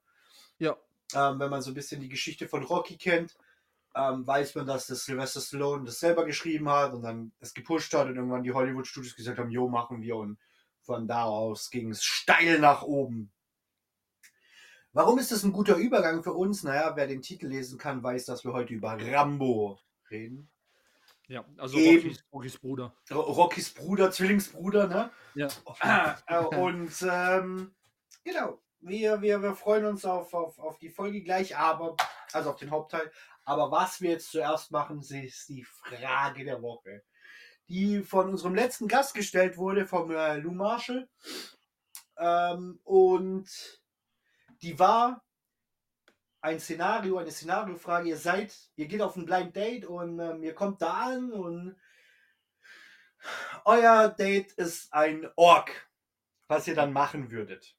[0.59, 0.77] Ja.
[1.15, 3.37] Ähm, wenn man so ein bisschen die Geschichte von Rocky kennt,
[3.95, 7.95] ähm, weiß man, dass das Sylvester Stallone das selber geschrieben hat und dann es gepusht
[7.95, 10.39] hat und irgendwann die Hollywood-Studios gesagt haben, jo, machen wir und
[10.83, 13.33] von da aus ging es steil nach oben.
[14.93, 16.63] Warum ist das ein guter Übergang für uns?
[16.63, 19.79] Naja, wer den Titel lesen kann, weiß, dass wir heute über Rambo
[20.11, 20.49] reden.
[21.29, 22.95] Ja, also Rockys, Rockys, Bruder.
[23.11, 25.11] Rockys Bruder, Zwillingsbruder, ne?
[25.35, 25.49] Ja.
[26.29, 27.75] Äh, und ähm,
[28.23, 31.97] genau, wir, wir, wir freuen uns auf, auf, auf die Folge gleich, aber,
[32.33, 33.11] also auf den Hauptteil.
[33.45, 37.03] Aber was wir jetzt zuerst machen, ist die Frage der Woche,
[37.69, 41.09] die von unserem letzten Gast gestellt wurde, vom äh, Lou Marshall.
[42.19, 43.49] Ähm, und
[44.63, 45.25] die war,
[46.47, 48.09] ein Szenario, eine Szenariofrage.
[48.09, 51.77] Ihr seid, ihr geht auf ein Blind Date und ähm, ihr kommt da an und
[53.65, 55.91] euer Date ist ein Ork,
[56.47, 57.77] was ihr dann machen würdet.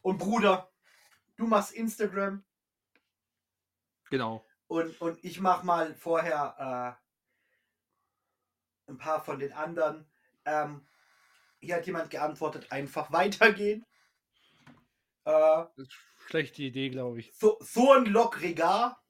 [0.00, 0.72] Und Bruder,
[1.36, 2.42] du machst Instagram.
[4.08, 4.46] Genau.
[4.66, 6.96] Und, und ich mach mal vorher
[8.88, 10.10] äh, ein paar von den anderen.
[10.46, 10.88] Ähm,
[11.58, 13.84] hier hat jemand geantwortet, einfach weitergehen.
[15.24, 15.64] Äh,
[16.26, 17.32] Schlechte Idee, glaube ich.
[17.38, 19.02] Thornlock Regar.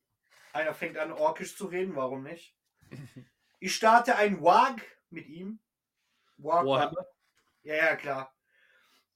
[0.52, 2.56] Einer fängt an, orkisch zu reden, warum nicht?
[3.62, 4.80] Ich starte ein Wag
[5.10, 5.60] mit ihm.
[6.38, 6.94] Wag?
[7.62, 8.34] Ja, ja, klar.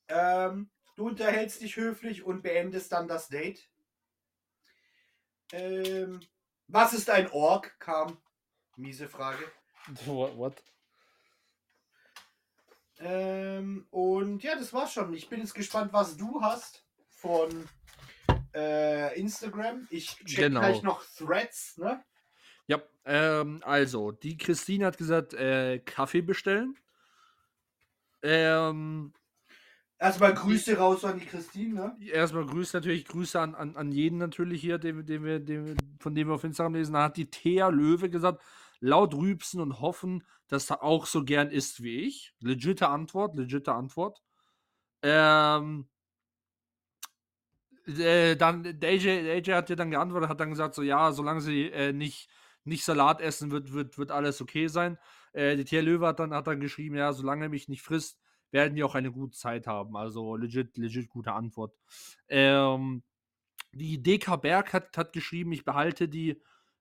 [0.06, 3.66] Ähm, du unterhältst dich höflich und beendest dann das Date.
[5.50, 6.20] Ähm,
[6.68, 7.80] was ist ein Ork?
[7.80, 8.18] kam.
[8.76, 9.50] Miese Frage.
[10.04, 10.36] What?
[10.36, 10.62] what?
[12.98, 15.14] Ähm, und ja, das war's schon.
[15.14, 16.83] Ich bin jetzt gespannt, was du hast
[17.24, 17.66] von
[18.54, 19.86] äh, Instagram.
[19.90, 20.60] Ich check genau.
[20.60, 22.04] gleich noch Threads, ne?
[22.66, 26.76] Ja, ähm, also, die Christine hat gesagt, äh, Kaffee bestellen.
[28.22, 29.12] Ähm,
[29.98, 31.96] Erstmal Grüße raus an die Christine, ne?
[32.12, 36.14] Erstmal Grüße natürlich, Grüße an, an, an jeden natürlich hier, den, den wir, den, von
[36.14, 36.92] dem wir auf Instagram lesen.
[36.92, 38.42] Da hat die Thea Löwe gesagt,
[38.80, 42.34] laut rübsen und hoffen, dass er auch so gern ist wie ich.
[42.40, 44.22] Legitte Antwort, legitte Antwort.
[45.02, 45.88] Ähm,
[47.86, 51.12] äh, dann, der AJ, der AJ hat dir dann geantwortet, hat dann gesagt, so ja,
[51.12, 52.28] solange sie äh, nicht,
[52.64, 54.98] nicht Salat essen, wird, wird, wird alles okay sein.
[55.32, 58.18] Äh, die Tier Löwe hat dann, hat dann geschrieben, ja, solange er mich nicht frisst,
[58.50, 59.96] werden die auch eine gute Zeit haben.
[59.96, 61.74] Also legit, legit gute Antwort.
[62.28, 63.02] Ähm,
[63.72, 66.40] die DK Berg hat, hat geschrieben, ich behalte die,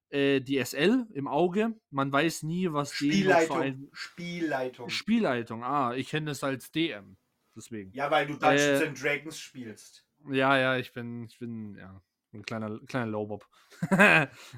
[0.09, 1.73] äh, die SL im Auge.
[1.89, 3.57] Man weiß nie, was Spielleitung.
[3.57, 3.89] Ein...
[3.91, 4.89] Spielleitung.
[4.89, 7.17] Spielleitung, ah, ich kenne es als DM.
[7.55, 7.91] Deswegen.
[7.93, 10.05] Ja, weil du Dungeons äh, Dragons spielst.
[10.29, 12.01] Ja, ja, ich bin, ich bin, ja,
[12.33, 13.47] ein kleiner, kleiner Lowbob.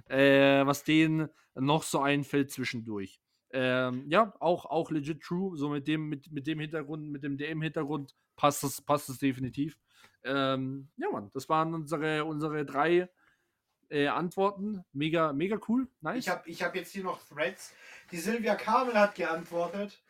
[0.10, 3.20] äh, was denen noch so einfällt zwischendurch.
[3.52, 5.58] Ähm, ja, auch, auch legit true.
[5.58, 9.78] So mit dem, mit, mit dem Hintergrund, mit dem DM-Hintergrund passt es, passt es definitiv.
[10.24, 13.10] Ähm, ja, Mann, das waren unsere, unsere drei
[13.90, 14.84] äh, Antworten.
[14.92, 15.88] Mega, mega cool.
[16.02, 16.26] Nice.
[16.26, 17.74] Ich habe ich hab jetzt hier noch Threads.
[18.12, 20.02] Die Silvia Kabel hat geantwortet.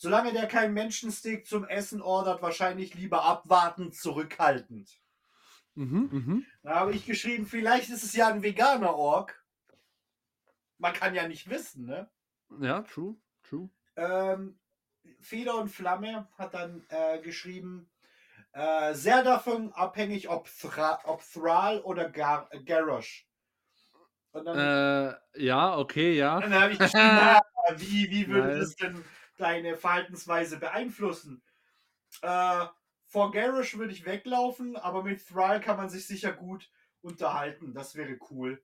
[0.00, 5.00] Solange der keinen Menschenstick zum Essen ordert, wahrscheinlich lieber abwartend, zurückhaltend.
[5.74, 6.46] mhm, mhm.
[6.62, 9.44] Da habe ich geschrieben, vielleicht ist es ja ein veganer Ork.
[10.78, 12.08] Man kann ja nicht wissen, ne?
[12.60, 13.68] Ja, true, true.
[13.96, 14.60] Ähm,
[15.20, 17.90] Feder und Flamme hat dann äh, geschrieben,
[18.52, 23.26] äh, sehr davon abhängig, ob, Thra ob Thrall oder Gar Garrosh.
[24.32, 26.40] Dann, Äh, ja, okay, ja.
[26.40, 27.40] dann habe ich geschrieben, na,
[27.76, 28.58] wie, wie würde Nice.
[28.60, 29.04] das denn
[29.38, 31.42] deine Verhaltensweise beeinflussen?
[32.22, 32.66] Äh,
[33.06, 36.70] vor Garrosh würde ich weglaufen, aber mit Thrall kann man sich sicher gut
[37.00, 37.72] unterhalten.
[37.72, 38.62] Das wäre cool.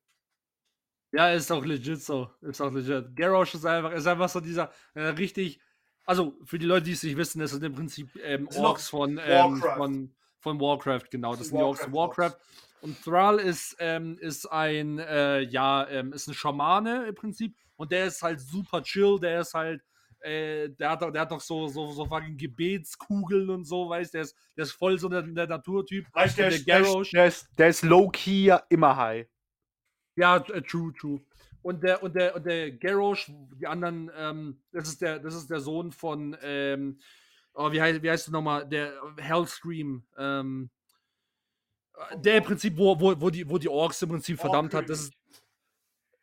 [1.12, 2.30] Ja, ist auch legit so.
[2.42, 3.14] Ist auch legit.
[3.16, 5.60] Garrosh ist einfach, ist einfach so dieser äh, richtig.
[6.06, 9.18] Also, für die Leute, die es nicht wissen, das sind im Prinzip ähm, Orks von,
[9.24, 9.76] ähm, Warcraft.
[9.76, 11.30] von, von Warcraft, genau.
[11.30, 11.92] Das sind sind die Orks von.
[11.94, 12.36] Warcraft.
[12.82, 17.56] Und Thrall ist, ähm, ist ein, äh, ja, ähm, ist ein Schamane im Prinzip.
[17.76, 19.18] Und der ist halt super chill.
[19.18, 19.82] Der ist halt,
[20.24, 24.14] äh, der hat, doch- der hat doch so, so, so fucking Gebetskugeln und so, weißt
[24.14, 26.06] der ist, der ist voll so der, der Naturtyp.
[26.12, 29.26] Weißt du, der, ist- der Garrosh- ist- der, ist, der ist low-key immer high.
[30.16, 31.20] Ja, äh, true, true.
[31.62, 35.48] Und der, und der, und der Garrosh, die anderen, ähm, das ist der, das ist
[35.50, 36.98] der Sohn von, ähm,
[37.54, 38.68] oh, wie heißt, wie heißt der nochmal?
[38.68, 40.70] Der Hellscream, ähm,
[42.10, 44.88] äh, der im Prinzip, wo, wo, wo die, wo die Orks im Prinzip verdammt hat.
[44.90, 45.12] Das ist,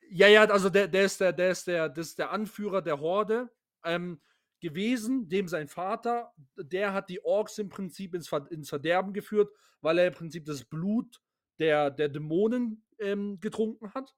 [0.10, 3.00] ja, ja, also der, der ist der, der ist der, das ist der Anführer der
[3.00, 3.50] Horde
[3.84, 4.22] ähm,
[4.60, 9.52] gewesen, dem sein Vater, der hat die Orks im Prinzip ins, Ver ins Verderben geführt,
[9.82, 11.20] weil er im Prinzip das Blut
[11.60, 14.16] der, der Dämonen ähm, getrunken hat.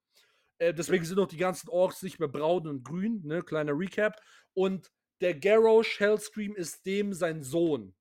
[0.57, 3.41] Äh, deswegen sind auch die ganzen Orks nicht mehr braun und grün, ne?
[3.41, 4.21] Kleiner Recap.
[4.53, 4.91] Und
[5.21, 7.95] der Garrosh Hellscream ist dem sein Sohn.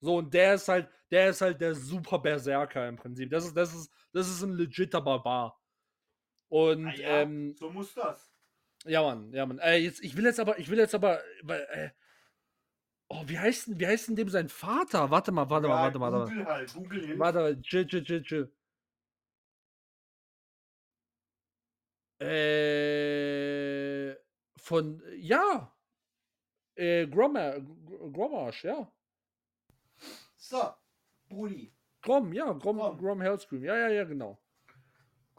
[0.00, 3.30] So, und der ist halt, der ist halt der super Berserker im Prinzip.
[3.30, 5.60] Das ist, das ist, das ist ein legitter Barbar.
[6.48, 8.35] Und Ah ja, ähm, so muss das.
[8.86, 9.58] Ja, Mann, ja, Mann.
[9.58, 11.90] Äh, jetzt, ich will jetzt aber, ich will jetzt aber, äh,
[13.08, 15.10] oh, wie heißt denn, wie heißt denn dem sein Vater?
[15.10, 16.36] Warte mal, warte mal, Ja, warte mal, warte mal.
[16.36, 17.18] Google halt, Google hilft.
[17.20, 18.52] Warte mal, chill, chill, chill, chill.
[22.18, 24.16] Äh,
[24.56, 25.72] von, ja.
[26.74, 28.90] Äh, Grommer, Gr- Grommarsh, ja.
[30.36, 30.74] So,
[31.28, 31.72] Brudi,
[32.02, 32.98] Grom, ja, Grom, Grom.
[32.98, 33.64] Grom Hellscream.
[33.64, 34.38] Ja, ja, ja, genau.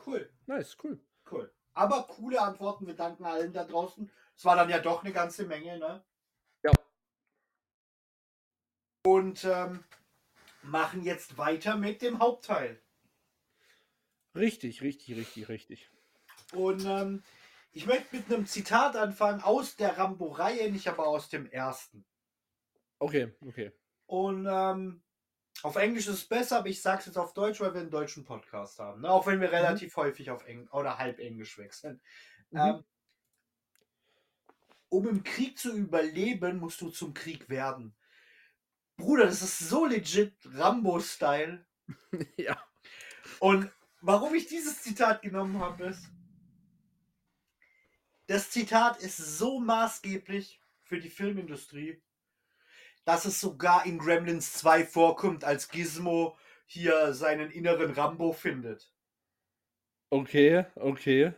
[0.06, 1.00] cool, Nice, cool.
[1.32, 1.52] cool.
[1.78, 4.10] Aber coole Antworten, wir danken allen da draußen.
[4.36, 6.04] Es war dann ja doch eine ganze Menge, ne?
[6.64, 6.72] Ja.
[9.06, 9.84] Und ähm,
[10.64, 12.82] machen jetzt weiter mit dem Hauptteil.
[14.34, 15.92] Richtig, richtig, richtig, richtig.
[16.54, 17.24] Und ähm,
[17.74, 22.08] ich möchte mit einem Zitat anfangen aus der Rambo-Reihe, nicht aber aus dem ersten.
[22.98, 23.72] Okay, okay.
[24.08, 25.04] Und ähm,
[25.64, 27.90] auf Englisch ist es besser, aber ich sage es jetzt auf Deutsch, weil wir einen
[27.90, 29.02] deutschen Podcast haben.
[29.02, 29.10] Ne?
[29.10, 32.02] Auch wenn wir relativ häufig auf Englisch oder halb Englisch wechseln.
[32.52, 32.60] Mhm.
[32.60, 32.84] Ähm,
[34.90, 37.96] um im Krieg zu überleben, musst du zum Krieg werden.
[38.96, 41.66] Bruder, das ist so legit Rambo-Style.
[42.38, 42.58] ja.
[43.40, 46.10] Und warum ich dieses Zitat genommen habe, ist,
[48.28, 52.02] das Zitat ist so maßgeblich für die Filmindustrie,
[53.08, 56.36] dass es sogar in Gremlins 2 vorkommt, als Gizmo
[56.66, 58.92] hier seinen inneren Rambo findet.
[60.10, 61.32] Okay, okay.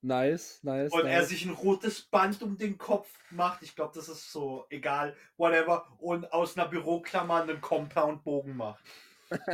[0.00, 0.90] Nice, nice.
[0.90, 1.28] Und er nice.
[1.28, 3.62] sich ein rotes Band um den Kopf macht.
[3.62, 5.86] Ich glaube, das ist so egal, whatever.
[5.98, 8.82] Und aus einer Büroklammer einen Compound-Bogen macht.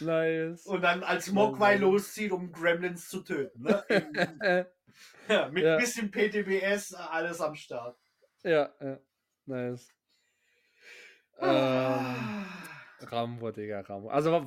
[0.00, 0.66] nice.
[0.66, 1.80] Und dann als Mogwai Nein.
[1.80, 3.62] loszieht, um Gremlins zu töten.
[3.62, 4.66] Ne?
[5.28, 5.76] Ja, mit Ja.
[5.76, 7.96] ein bisschen PTBS, alles am Start.
[8.42, 8.98] ja, ja.
[9.46, 9.88] Nice.
[11.42, 12.44] Ähm.
[13.00, 14.08] Rambo, Digga, Rambo.
[14.10, 14.44] Also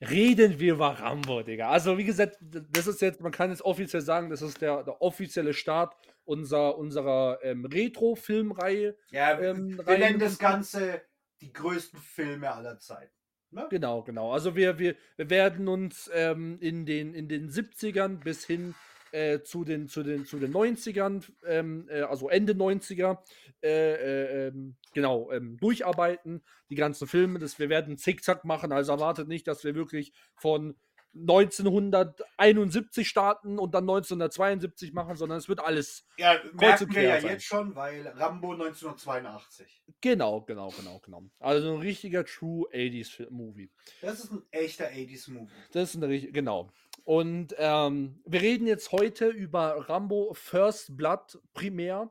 [0.00, 1.70] reden wir über Rambo, Digga.
[1.70, 5.00] Also wie gesagt, das ist jetzt, man kann jetzt offiziell sagen, das ist der, der
[5.02, 5.94] offizielle Start
[6.24, 8.96] unserer, unserer ähm, Retro-Filmreihe.
[9.10, 11.02] Ja, Ähm, wir rein- nennen das Ganze
[11.40, 13.12] die größten Filme aller Zeiten.
[13.50, 13.66] Ne?
[13.70, 14.32] Genau, genau.
[14.32, 18.74] Also wir, wir, wir werden uns ähm, in, den, in den 70ern bis hin
[19.12, 23.18] äh, zu, den, zu, den, zu den 90ern, ähm, äh, also Ende 90er,
[23.62, 27.38] äh, äh, ähm, genau, ähm, durcharbeiten, die ganzen Filme.
[27.38, 30.76] Das, wir werden Zickzack machen, also erwartet nicht, dass wir wirklich von
[31.14, 36.06] 1971 starten und dann 1972 machen, sondern es wird alles.
[36.18, 37.32] Ja, merken wir ja sein.
[37.32, 39.82] jetzt schon, weil Rambo 1982.
[40.00, 41.24] Genau, genau, genau, genau.
[41.38, 43.70] Also ein richtiger True 80s Film- Movie.
[44.00, 45.50] Das ist ein echter 80s-Movie.
[45.72, 46.70] Das ist eine richtig, genau.
[47.04, 52.10] Und ähm, wir reden jetzt heute über Rambo First Blood primär.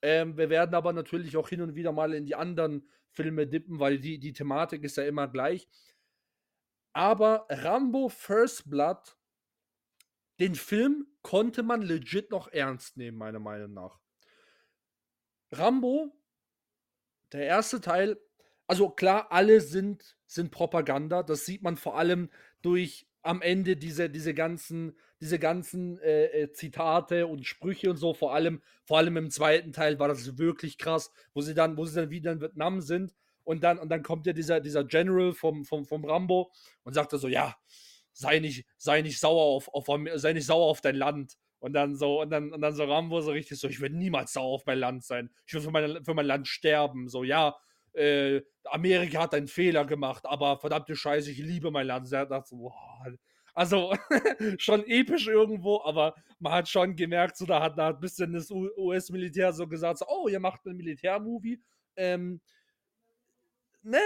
[0.00, 3.78] Ähm, wir werden aber natürlich auch hin und wieder mal in die anderen Filme dippen,
[3.78, 5.68] weil die, die Thematik ist ja immer gleich.
[6.92, 9.16] Aber Rambo First Blood,
[10.40, 13.98] den Film konnte man legit noch ernst nehmen, meiner Meinung nach.
[15.52, 16.12] Rambo,
[17.32, 18.18] der erste Teil,
[18.66, 21.22] also klar, alle sind, sind Propaganda.
[21.22, 22.30] Das sieht man vor allem
[22.62, 28.14] durch am Ende diese, diese ganzen, diese ganzen äh, äh, Zitate und Sprüche und so,
[28.14, 31.84] vor allem, vor allem im zweiten Teil war das wirklich krass, wo sie dann, wo
[31.86, 33.14] sie dann wieder in Vietnam sind
[33.44, 36.52] und dann, und dann kommt ja dieser, dieser General vom, vom, vom Rambo
[36.82, 37.56] und sagt so, ja,
[38.12, 41.34] sei nicht, sei nicht sauer auf, auf sei nicht sauer auf dein Land.
[41.58, 44.32] Und dann so, und dann, und dann so Rambo so richtig so, ich werde niemals
[44.32, 45.30] sauer auf mein Land sein.
[45.46, 47.08] Ich will für mein, für mein Land sterben.
[47.08, 47.54] So, ja,
[47.94, 52.08] äh, Amerika hat einen Fehler gemacht, aber verdammte Scheiße, ich liebe mein Land.
[52.08, 52.72] So,
[53.54, 53.94] also
[54.58, 58.50] schon episch irgendwo, aber man hat schon gemerkt, so da hat, da ein bisschen das
[58.50, 61.60] US-Militär so gesagt, so, oh, ihr macht einen Militärmovie.
[61.96, 62.40] Ähm,
[63.82, 64.00] ne,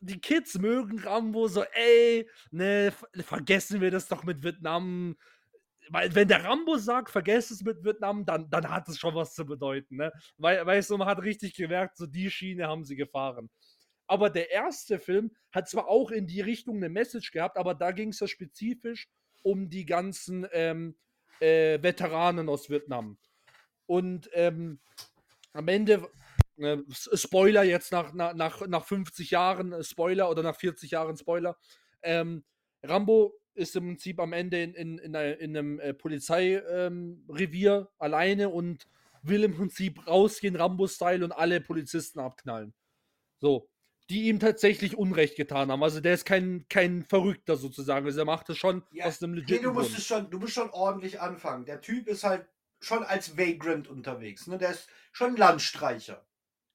[0.00, 5.16] die Kids mögen Rambo so, ey, ne, vergessen wir das doch mit Vietnam.
[5.92, 9.34] Weil, wenn der Rambo sagt, vergesst es mit Vietnam, dann, dann hat es schon was
[9.34, 10.12] zu bedeuten, ne?
[10.36, 13.50] Weil, weißt du, man hat richtig gemerkt, so die Schiene haben sie gefahren.
[14.06, 17.90] Aber der erste Film hat zwar auch in die Richtung eine Message gehabt, aber da
[17.90, 19.08] ging es ja spezifisch
[19.42, 20.96] um die ganzen ähm,
[21.40, 23.18] äh, Veteranen aus Vietnam.
[23.86, 24.78] Und ähm,
[25.52, 26.08] am Ende
[26.58, 31.56] äh, Spoiler jetzt nach, nach, nach 50 Jahren, äh, Spoiler oder nach 40 Jahren Spoiler.
[32.02, 32.44] Ähm,
[32.84, 38.48] Rambo ist im Prinzip am Ende in, in, in, in einem äh, Polizeirevier ähm, alleine
[38.48, 38.86] und
[39.22, 42.72] will im Prinzip rausgehen, Rambo-Style und alle Polizisten abknallen.
[43.38, 43.68] So.
[44.08, 45.84] Die ihm tatsächlich Unrecht getan haben.
[45.84, 48.06] Also der ist kein, kein Verrückter sozusagen.
[48.06, 49.58] Also er macht das schon ja, aus einem legit.
[49.58, 51.64] Nee, du musst, schon, du musst schon ordentlich anfangen.
[51.64, 52.44] Der Typ ist halt
[52.80, 54.48] schon als Vagrant unterwegs.
[54.48, 54.58] Ne?
[54.58, 56.26] Der ist schon Landstreicher.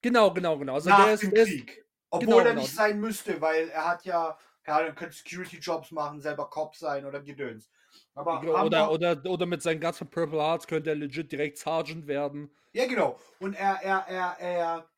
[0.01, 0.75] Genau, genau, genau.
[0.75, 1.85] Also Nach der ist, dem Krieg.
[2.09, 2.61] Obwohl genau, er genau.
[2.61, 7.21] nicht sein müsste, weil er hat ja, er könnte Security-Jobs machen, selber Cop sein oder
[7.21, 7.69] Gedöns.
[8.13, 12.07] Aber genau, oder, oder, oder mit seinen ganzen Purple Hearts könnte er legit direkt Sergeant
[12.07, 12.51] werden.
[12.73, 13.19] Ja, genau.
[13.39, 14.89] Und er, er, er, er,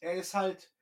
[0.00, 0.72] er ist halt,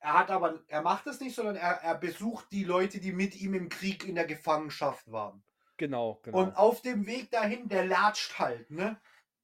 [0.00, 3.40] er hat aber, er macht es nicht, sondern er, er besucht die Leute, die mit
[3.40, 5.42] ihm im Krieg in der Gefangenschaft waren.
[5.76, 6.38] Genau, genau.
[6.38, 9.00] Und auf dem Weg dahin, der latscht halt, ne?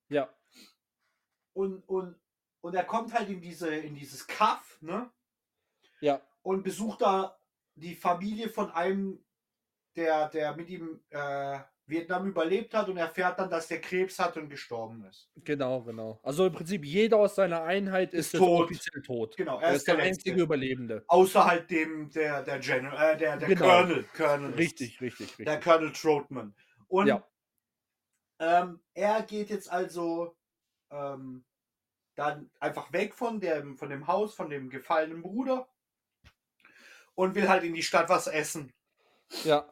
[0.09, 0.29] Ja.
[1.53, 2.17] Und, und
[2.61, 5.11] und er kommt halt in, diese, in dieses Kaff, ne?
[6.01, 6.21] Ja.
[6.43, 7.39] Und besucht da
[7.81, 9.25] die Familie von einem,
[9.97, 14.37] der, der mit ihm äh, Vietnam überlebt hat und erfährt dann, dass der Krebs hat
[14.37, 15.29] und gestorben ist.
[15.37, 16.21] Genau, genau.
[16.23, 18.65] Also im Prinzip jeder aus seiner Einheit ist, ist tot.
[18.65, 19.37] offiziell tot.
[19.37, 21.05] Genau, er, er ist der, der einzige Überlebende.
[21.09, 23.65] Außer halt dem, der, der General, äh, der, der genau.
[23.65, 24.05] Colonel.
[24.17, 25.47] Colonel richtig, richtig, richtig.
[25.47, 26.55] Der Colonel Trotman.
[26.87, 27.27] Und ja.
[28.39, 30.37] ähm, er geht jetzt also
[30.91, 31.45] ähm,
[32.15, 35.69] dann einfach weg von dem, von dem Haus, von dem gefallenen Bruder
[37.21, 38.73] und will halt in die Stadt was essen.
[39.45, 39.69] Ja.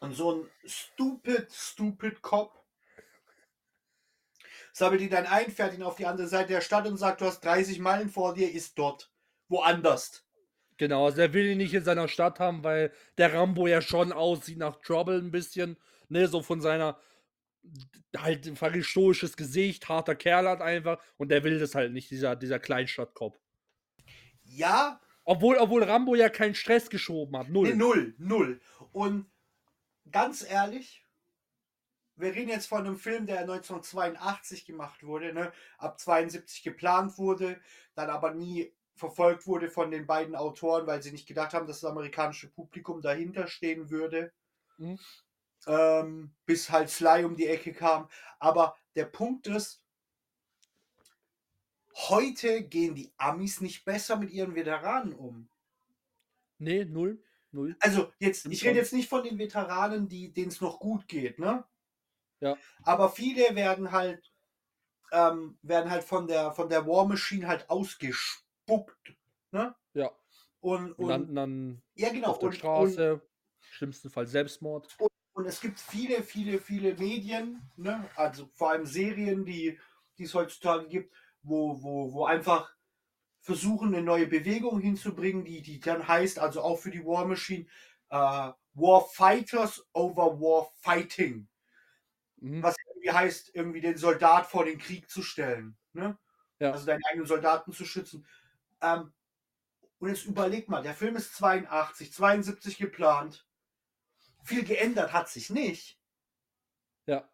[0.00, 2.60] Und so ein stupid, stupid Cop
[4.72, 7.26] sammelt ihn dann ein, fährt ihn auf die andere Seite der Stadt und sagt, du
[7.26, 9.12] hast 30 Meilen vor dir, ist dort.
[9.48, 10.26] Woanders.
[10.76, 14.12] Genau, also er will ihn nicht in seiner Stadt haben, weil der Rambo ja schon
[14.12, 15.78] aussieht nach Trouble ein bisschen.
[16.08, 16.98] Ne, so von seiner
[18.16, 22.34] halt ein stoisches Gesicht, harter Kerl hat einfach und der will das halt nicht, dieser,
[22.34, 23.38] dieser Kleinstadtkopf.
[24.42, 25.00] Ja.
[25.24, 27.48] Obwohl, obwohl Rambo ja keinen Stress geschoben hat.
[27.48, 27.68] Null.
[27.68, 28.60] Nee, null, null.
[28.92, 29.30] Und
[30.10, 31.06] ganz ehrlich,
[32.16, 35.52] wir reden jetzt von einem Film, der 1982 gemacht wurde, ne?
[35.78, 37.60] ab 72 geplant wurde,
[37.94, 41.80] dann aber nie verfolgt wurde von den beiden Autoren, weil sie nicht gedacht haben, dass
[41.80, 44.32] das amerikanische Publikum dahinter stehen würde.
[44.76, 44.98] Mhm
[45.66, 48.08] ähm, bis halt Sly um die Ecke kam.
[48.38, 49.81] Aber der Punkt ist,
[51.94, 55.48] heute gehen die Amis nicht besser mit ihren Veteranen um.
[56.58, 57.22] Nee, null.
[57.50, 57.76] Null.
[57.80, 61.38] Also jetzt, ich rede jetzt nicht von den Veteranen, die denen es noch gut geht,
[61.38, 61.64] ne?
[62.40, 62.56] Ja.
[62.82, 64.32] Aber viele werden halt,
[65.12, 69.14] ähm, werden halt von der von der War Machine halt ausgespuckt,
[69.50, 69.74] ne?
[69.92, 70.10] Ja.
[70.60, 73.22] Und, und landen dann ja, genau, auf der und, Straße, und,
[73.60, 74.88] schlimmsten Fall Selbstmord.
[74.98, 78.08] Und, und es gibt viele, viele, viele Medien, ne?
[78.16, 79.78] also vor allem Serien, die,
[80.18, 81.12] die es heutzutage gibt,
[81.42, 82.74] wo, wo, wo einfach
[83.40, 87.66] versuchen, eine neue Bewegung hinzubringen, die, die dann heißt, also auch für die War Machine,
[88.10, 91.48] uh, War Fighters over War Fighting.
[92.36, 92.62] Mhm.
[92.62, 95.76] Was irgendwie heißt, irgendwie den Soldat vor den Krieg zu stellen.
[95.92, 96.16] Ne?
[96.60, 96.72] Ja.
[96.72, 98.26] Also deinen eigenen Soldaten zu schützen.
[98.80, 99.12] Ähm,
[99.98, 103.46] und jetzt überleg mal, der Film ist 82, 72 geplant.
[104.44, 105.98] Viel geändert hat sich nicht.
[107.06, 107.28] Ja.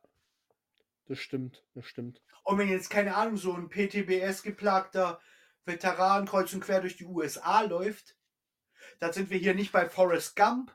[1.06, 2.22] Das stimmt, das stimmt.
[2.48, 5.20] Und wenn jetzt, keine Ahnung, so ein PTBS-geplagter
[5.66, 8.16] Veteran kreuz und quer durch die USA läuft,
[9.00, 10.74] dann sind wir hier nicht bei Forrest Gump,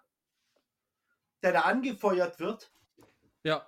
[1.42, 2.72] der da angefeuert wird,
[3.42, 3.68] Ja.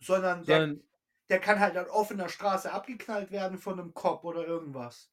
[0.00, 0.88] sondern der, Sondern,
[1.28, 5.12] der kann halt an offener Straße abgeknallt werden von einem Cop oder irgendwas.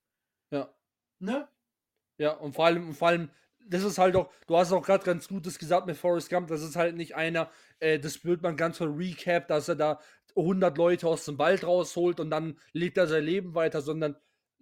[0.52, 0.74] ja.
[1.20, 1.50] Ne?
[2.18, 3.30] Ja, und vor allem, vor allem,
[3.66, 6.62] das ist halt auch, du hast auch gerade ganz Gutes gesagt mit Forrest Gump, das
[6.62, 10.00] ist halt nicht einer, äh, das wird man ganz so Recap, dass er da
[10.36, 14.16] 100 Leute aus dem Wald rausholt und dann lebt er sein Leben weiter, sondern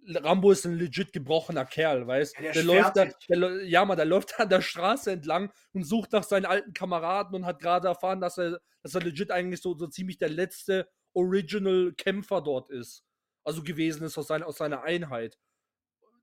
[0.06, 3.96] Rambo ist ein legit gebrochener Kerl, weißt Ja, der der läuft da, der, ja, man,
[3.96, 7.88] der läuft an der Straße entlang und sucht nach seinen alten Kameraden und hat gerade
[7.88, 13.04] erfahren, dass er, dass er legit eigentlich so, so ziemlich der letzte Original-Kämpfer dort ist.
[13.44, 15.38] Also gewesen ist aus, seiner aus seiner Einheit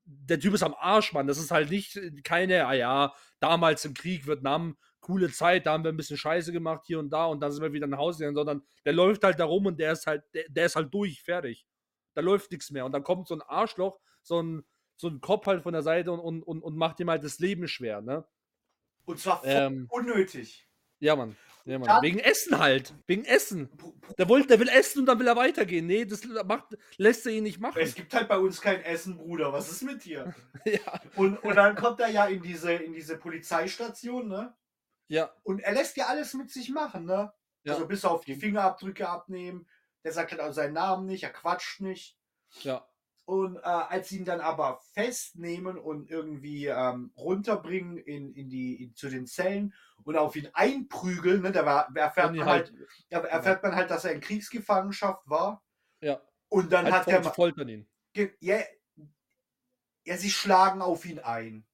[0.09, 1.27] der Typ ist am Arsch, Mann.
[1.27, 4.77] Das ist halt nicht äh, keine, ah ja, damals im Krieg, Vietnam,
[5.09, 7.63] coole Zeit, da haben wir ein bisschen Scheiße gemacht hier und da und dann sind
[7.63, 10.23] wir wieder nach Hause gegangen, sondern der läuft halt da rum und der ist halt,
[10.35, 11.65] der, der ist halt durch, fertig.
[12.13, 12.85] Da läuft nichts mehr.
[12.85, 14.63] Und dann kommt so ein Arschloch, so ein,
[14.97, 17.39] so ein Kopf halt von der Seite und, und, und, und macht ihm halt das
[17.39, 18.23] Leben schwer, ne?
[19.05, 20.67] Und zwar Ähm, unnötig.
[20.99, 21.35] ja, Mann.
[21.65, 21.87] Ja, Mann.
[21.87, 22.93] Dann- Wegen Essen halt.
[23.07, 23.69] Wegen Essen.
[24.19, 25.87] Der, wollte, der will essen und dann will er weitergehen.
[25.87, 27.79] Nee, das macht, lässt er ihn nicht machen.
[27.81, 29.51] Es gibt halt bei uns kein Essen, Bruder.
[29.53, 30.35] Was ist mit dir?
[30.65, 30.99] ja.
[31.15, 34.55] Und, und dann kommt er ja in diese, in diese Polizeistation, ne?
[35.09, 35.33] Ja.
[35.43, 37.33] Und er lässt ja alles mit sich machen, ne?
[37.63, 37.73] Ja.
[37.73, 39.67] Also bis auf die Fingerabdrücke abnehmen.
[40.05, 42.17] Der sagt halt auch seinen Namen nicht, er quatscht nicht.
[42.61, 42.87] Ja.
[43.25, 48.81] Und äh, als sie ihn dann aber festnehmen und irgendwie ähm, runterbringen in, in die,
[48.81, 52.73] in, zu den Zellen und auf ihn einprügeln, ne, da war, erfährt, man halt,
[53.09, 55.63] da erfährt man halt, dass er in Kriegsgefangenschaft war.
[56.01, 56.21] Ja.
[56.47, 57.89] Und dann Halt hat foltern ihn.
[58.13, 58.61] ge- ja,
[60.05, 61.67] ja, sie schlagen auf ihn ein.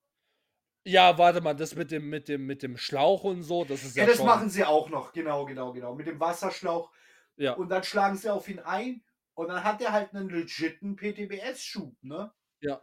[0.88, 3.95] Ja, warte mal, das mit dem, mit dem, mit dem Schlauch und so, das ist
[3.95, 5.95] ja, Ja, das schon, machen sie auch noch, genau, genau, genau.
[5.95, 6.91] Mit dem Wasserschlauch.
[7.38, 10.95] Ja, Und dann schlagen sie auf ihn ein und dann hat er halt einen legiten
[10.95, 12.31] PTBS-Schub, ne?
[12.61, 12.81] ja,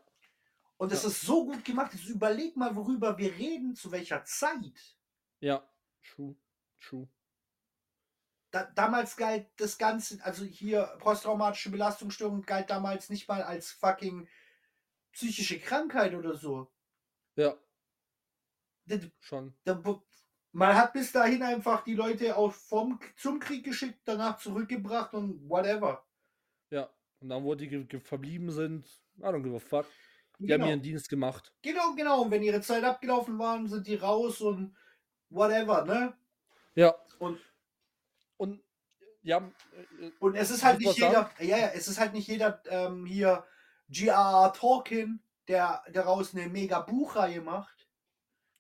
[0.77, 1.09] Und das Ja.
[1.09, 1.95] ist so gut gemacht.
[1.95, 4.99] Jetzt überleg mal, worüber wir reden, zu welcher Zeit.
[5.41, 5.63] ja.
[6.03, 6.35] True,
[6.81, 7.09] true.
[8.53, 14.29] Da, damals galt das Ganze, also hier posttraumatische Belastungsstörung galt damals nicht mal als fucking
[15.13, 16.71] psychische Krankheit oder so.
[17.37, 17.57] Ja,
[19.21, 19.55] schon.
[19.65, 19.81] da-
[20.53, 25.49] Man hat bis dahin einfach die Leute auch vom, zum Krieg geschickt, danach zurückgebracht und
[25.49, 26.05] whatever.
[26.71, 26.91] Ja.
[27.21, 28.87] Und dann, wo die verblieben sind,
[29.19, 29.87] I don't give a fuck.
[30.39, 30.65] Die Genau.
[30.65, 31.53] haben ihren Dienst gemacht.
[31.63, 32.23] Genau, genau.
[32.23, 34.77] Und wenn ihre Zeit abgelaufen waren, sind die raus und
[35.31, 36.15] whatever, ne?
[36.75, 36.95] Ja.
[37.19, 37.39] Und-
[38.39, 38.61] Und
[39.23, 42.61] ja, äh, Und es ist halt nicht jeder, ja, ja, es ist halt nicht jeder
[42.67, 43.47] ähm, hier
[43.89, 44.53] G.R.R.
[44.53, 47.82] Tolkien, der daraus eine mega Buchreihe macht,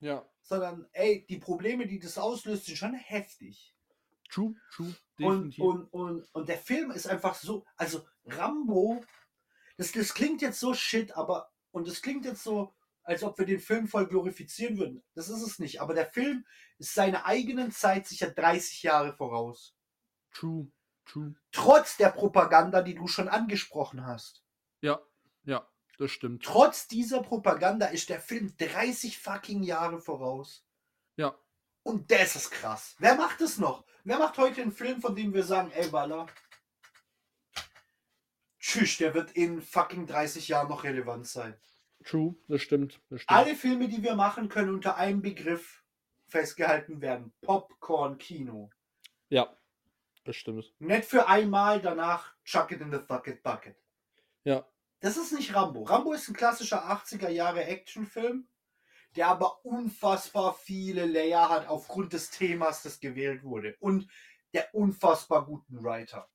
[0.03, 0.29] ja.
[0.43, 3.75] sondern ey, die Probleme, die das auslöst, sind schon heftig.
[4.29, 4.95] True, true.
[5.19, 5.65] Und, Definitiv.
[5.65, 9.03] und, und, und der Film ist einfach so, also Rambo,
[9.77, 12.75] das, das klingt jetzt so shit, aber, und das klingt jetzt so,
[13.05, 15.03] als ob wir den Film voll glorifizieren würden.
[15.15, 15.81] Das ist es nicht.
[15.81, 16.47] Aber der Film
[16.79, 19.77] ist seiner eigenen Zeit sicher 30 Jahre voraus.
[20.33, 20.69] true,
[21.05, 21.35] true.
[21.51, 24.45] Trotz der Propaganda, die du schon angesprochen hast.
[24.81, 25.01] Ja,
[25.45, 26.45] ja, das stimmt.
[26.45, 30.64] Trotz dieser Propaganda ist der Film 30 fucking Jahre voraus.
[31.16, 31.36] Ja.
[31.82, 32.97] Und das ist krass.
[32.99, 33.84] Wer macht es noch?
[34.05, 36.26] Wer macht heute einen Film, von dem wir sagen, ey, Baller?
[38.59, 41.59] Tschüss, der wird in fucking 30 Jahren noch relevant sein.
[42.05, 43.01] True, das stimmt.
[43.11, 43.38] Das stimmt.
[43.38, 45.84] Alle Filme, die wir machen, können unter einem Begriff
[46.26, 47.32] festgehalten werden.
[47.43, 48.70] Popcorn-Kino.
[49.28, 49.57] Ja,
[50.24, 50.72] das stimmt.
[50.78, 53.76] Nicht für einmal, danach chuck it in the bucket bucket.
[54.45, 54.66] Ja,
[55.03, 55.83] Das ist nicht Rambo.
[55.83, 58.47] Rambo ist ein klassischer 80er Jahre Actionfilm,
[59.17, 63.77] der aber unfassbar viele Layer hat aufgrund des Themas, das gewählt wurde.
[63.81, 64.09] Und
[64.55, 66.29] der unfassbar guten Writer.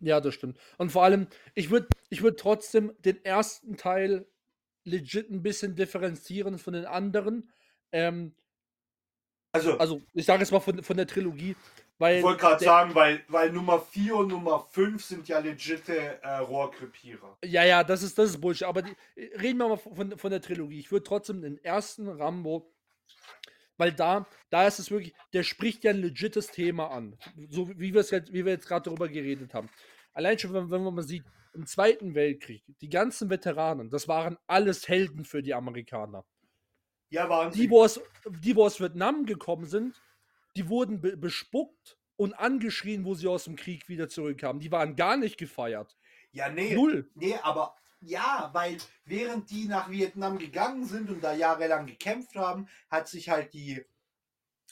[0.00, 0.58] ja, das stimmt.
[0.78, 4.26] Und vor allem, ich würde ich würd trotzdem den ersten Teil
[4.84, 7.50] legit ein bisschen differenzieren von den anderen.
[7.92, 8.34] Ähm,
[9.52, 11.56] Also, also, ich sage jetzt mal von, von der Trilogie,
[11.98, 12.18] weil.
[12.18, 16.36] ich wollte gerade sagen, weil, weil Nummer 4 und Nummer 5 sind ja legite äh,
[16.38, 17.38] Rohrkrepierer.
[17.44, 18.66] Ja, ja, das ist, das ist Bullshit.
[18.66, 20.78] Aber die, reden wir mal von, von der Trilogie.
[20.80, 22.72] Ich würde trotzdem den ersten Rambo,
[23.76, 27.16] weil da, da ist es wirklich, der spricht ja ein legites Thema an.
[27.48, 29.68] So wie wir es jetzt, wie wir jetzt gerade darüber geredet haben.
[30.12, 31.24] Allein schon, wenn, wenn man mal sieht,
[31.54, 36.24] im Zweiten Weltkrieg, die ganzen Veteranen, das waren alles Helden für die Amerikaner.
[37.10, 37.70] Ja, waren Die, sie.
[37.70, 40.00] wo aus, die, wo aus Vietnam gekommen sind,
[40.56, 44.60] die wurden be bespuckt und angeschrien, wo sie aus dem Krieg wieder zurückkamen.
[44.60, 45.96] Die waren gar nicht gefeiert.
[46.32, 46.74] Ja, nee.
[46.74, 47.10] Null.
[47.14, 52.68] Nee, aber ja, weil während die nach Vietnam gegangen sind und da jahrelang gekämpft haben,
[52.90, 53.84] hat sich halt die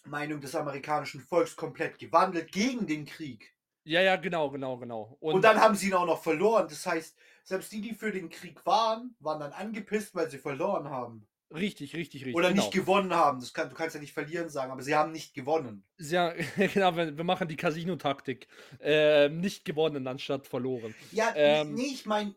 [0.04, 3.54] Meinung des amerikanischen Volks komplett gewandelt gegen den Krieg.
[3.84, 5.16] Ja, ja, genau, genau, genau.
[5.20, 6.66] Und, dann haben sie ihn auch noch verloren.
[6.68, 10.90] Das heißt, selbst die, die für den Krieg waren, waren dann angepisst, weil sie verloren
[10.90, 11.28] haben.
[11.54, 12.34] Richtig, richtig, richtig.
[12.34, 12.62] Oder genau.
[12.62, 13.40] nicht gewonnen haben.
[13.40, 15.84] Das kann, du kannst ja nicht verlieren sagen, aber sie haben nicht gewonnen.
[15.98, 18.48] Ja, genau, wir, wir machen die Casino-Taktik.
[18.80, 20.94] Äh, nicht gewonnen anstatt verloren.
[21.12, 21.74] Ja, Ähm.
[21.74, 22.34] nee, ich meine.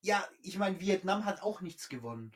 [0.00, 2.32] Ja, ich meine, Vietnam hat auch nichts gewonnen.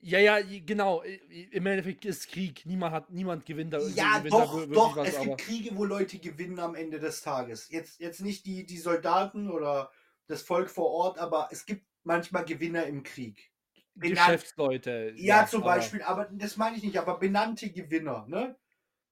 [0.00, 1.02] Ja, ja, genau.
[1.02, 2.66] Im Endeffekt ist Krieg.
[2.66, 3.78] Niemand hat, niemand gewinnt da.
[3.78, 4.96] Ja, gewinnt da doch, wirklich doch.
[4.96, 7.70] was, es gibt Kriege, wo Leute gewinnen am Ende des Tages.
[7.70, 9.90] Jetzt, jetzt nicht die, die Soldaten oder
[10.26, 13.53] das Volk vor Ort, aber es gibt manchmal Gewinner im Krieg.
[13.94, 15.12] Benannt- Geschäftsleute.
[15.16, 18.56] Ja, zum aber- Beispiel, aber das meine ich nicht, aber benannte Gewinner, ne?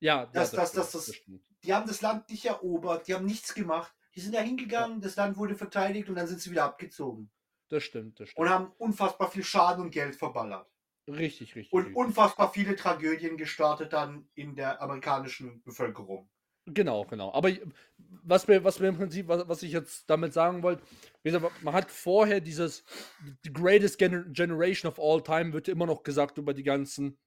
[0.00, 1.42] Ja, Das- ja, das- das- das- stimmt.
[1.64, 3.94] Die haben das Land nicht erobert, die haben nichts gemacht.
[4.14, 7.30] Die sind da hingegangen, das Land wurde verteidigt und dann sind sie wieder abgezogen.
[7.68, 8.50] Das stimmt, das Und stimmt.
[8.50, 10.68] haben unfassbar viel Schaden und Geld verballert.
[11.08, 11.72] Richtig, richtig.
[11.72, 11.96] Und richtig.
[11.96, 16.28] unfassbar viele Tragödien gestartet dann in der amerikanischen Bevölkerung.
[16.66, 17.32] Genau, genau.
[17.32, 17.50] Aber
[18.22, 20.82] was mir, was mir im Prinzip, was, was ich jetzt damit sagen wollte,
[21.22, 22.84] wie gesagt, man hat vorher dieses
[23.44, 27.18] The Greatest Gener Generation of All Time wird immer noch gesagt über die ganzen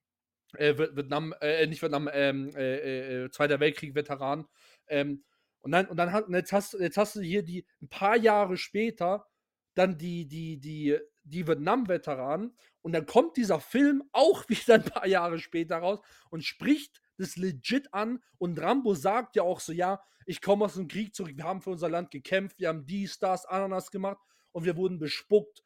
[0.58, 4.46] äh, Viet- Vietnam, äh, nicht Vietnam, ähm, äh, äh, Zweiter Weltkrieg-Veteranen.
[4.88, 5.24] Ähm,
[5.62, 8.18] und dann, und dann hat, und jetzt hast, jetzt hast du hier die ein paar
[8.18, 9.26] Jahre später
[9.74, 15.08] dann die, die, die, die Vietnam-Veteranen und dann kommt dieser Film auch wieder ein paar
[15.08, 20.02] Jahre später raus und spricht das legit an und Rambo sagt ja auch so, ja,
[20.26, 23.20] ich komme aus dem Krieg zurück, wir haben für unser Land gekämpft, wir haben dies,
[23.20, 24.18] das, Ananas gemacht
[24.52, 25.64] und wir wurden bespuckt,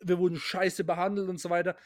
[0.00, 1.76] wir wurden scheiße behandelt und so weiter.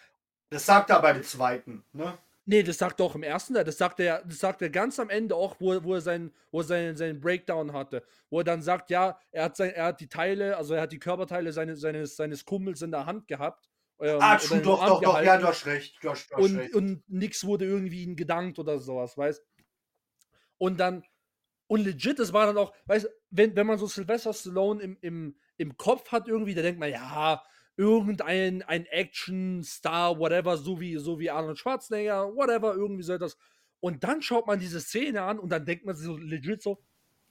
[0.50, 2.16] Das sagt er beim zweiten, ne?
[2.46, 3.64] Nee, das sagt er auch im ersten Teil.
[3.64, 6.30] Das sagt er, das sagt er ganz am Ende auch, wo, er- wo er seinen,
[6.50, 8.04] wo er seinen, seinen Breakdown hatte.
[8.28, 10.92] Wo er dann sagt, ja, er hat, sein, er hat die Teile, also er hat
[10.92, 13.70] die Körperteile seines, seines, seines Kumpels in der Hand gehabt.
[14.00, 15.98] Ähm, ah, true, doch, Arm doch, doch, ja, gehalten du hast recht.
[16.02, 16.74] Du hast, du hast und, recht.
[16.74, 19.42] und nichts wurde irgendwie ihnen gedankt oder sowas, weißt
[20.58, 21.04] Und dann,
[21.66, 25.36] und legit, das war dann auch, weißt wenn, wenn man so Sylvester Stallone im, im,
[25.56, 27.42] im Kopf hat irgendwie, da denkt man, ja,
[27.76, 33.36] irgendein ein Action-Star, whatever, so wie, so wie Arnold Schwarzenegger, whatever, irgendwie so etwas.
[33.80, 36.82] Und dann schaut man diese Szene an und dann denkt man sich so legit so,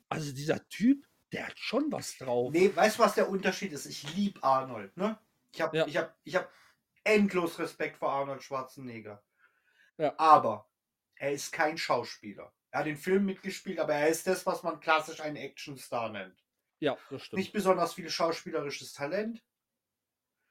[0.10, 2.52] also dieser Typ, der hat schon was drauf.
[2.52, 3.86] Nee, weißt du, was der Unterschied ist?
[3.86, 5.18] Ich liebe Arnold, ne?
[5.54, 5.88] Ich habe Ja.
[5.88, 6.52] ich hab, ich hab
[7.04, 9.24] endlos Respekt vor Arnold Schwarzenegger.
[9.98, 10.14] Ja.
[10.18, 10.70] Aber
[11.16, 12.54] er ist kein Schauspieler.
[12.72, 16.44] Er hat den Film mitgespielt, aber er ist das, was man klassisch einen Actionstar nennt.
[16.80, 17.38] Ja, das stimmt.
[17.38, 19.44] Nicht besonders viel schauspielerisches Talent.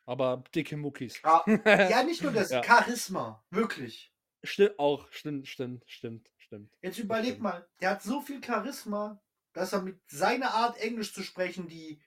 [0.07, 1.19] Aber dicke Muckis.
[1.25, 2.63] Ah, ja, nicht nur das, Ja.
[2.63, 3.45] Charisma.
[3.51, 4.13] Wirklich.
[4.45, 6.77] Stimmt, auch, stimmt, stimmt, stimmt, stimmt.
[6.81, 7.43] Jetzt überleg stimmt.
[7.43, 9.21] mal, der hat so viel Charisma,
[9.53, 12.03] dass er mit seiner Art Englisch zu sprechen, die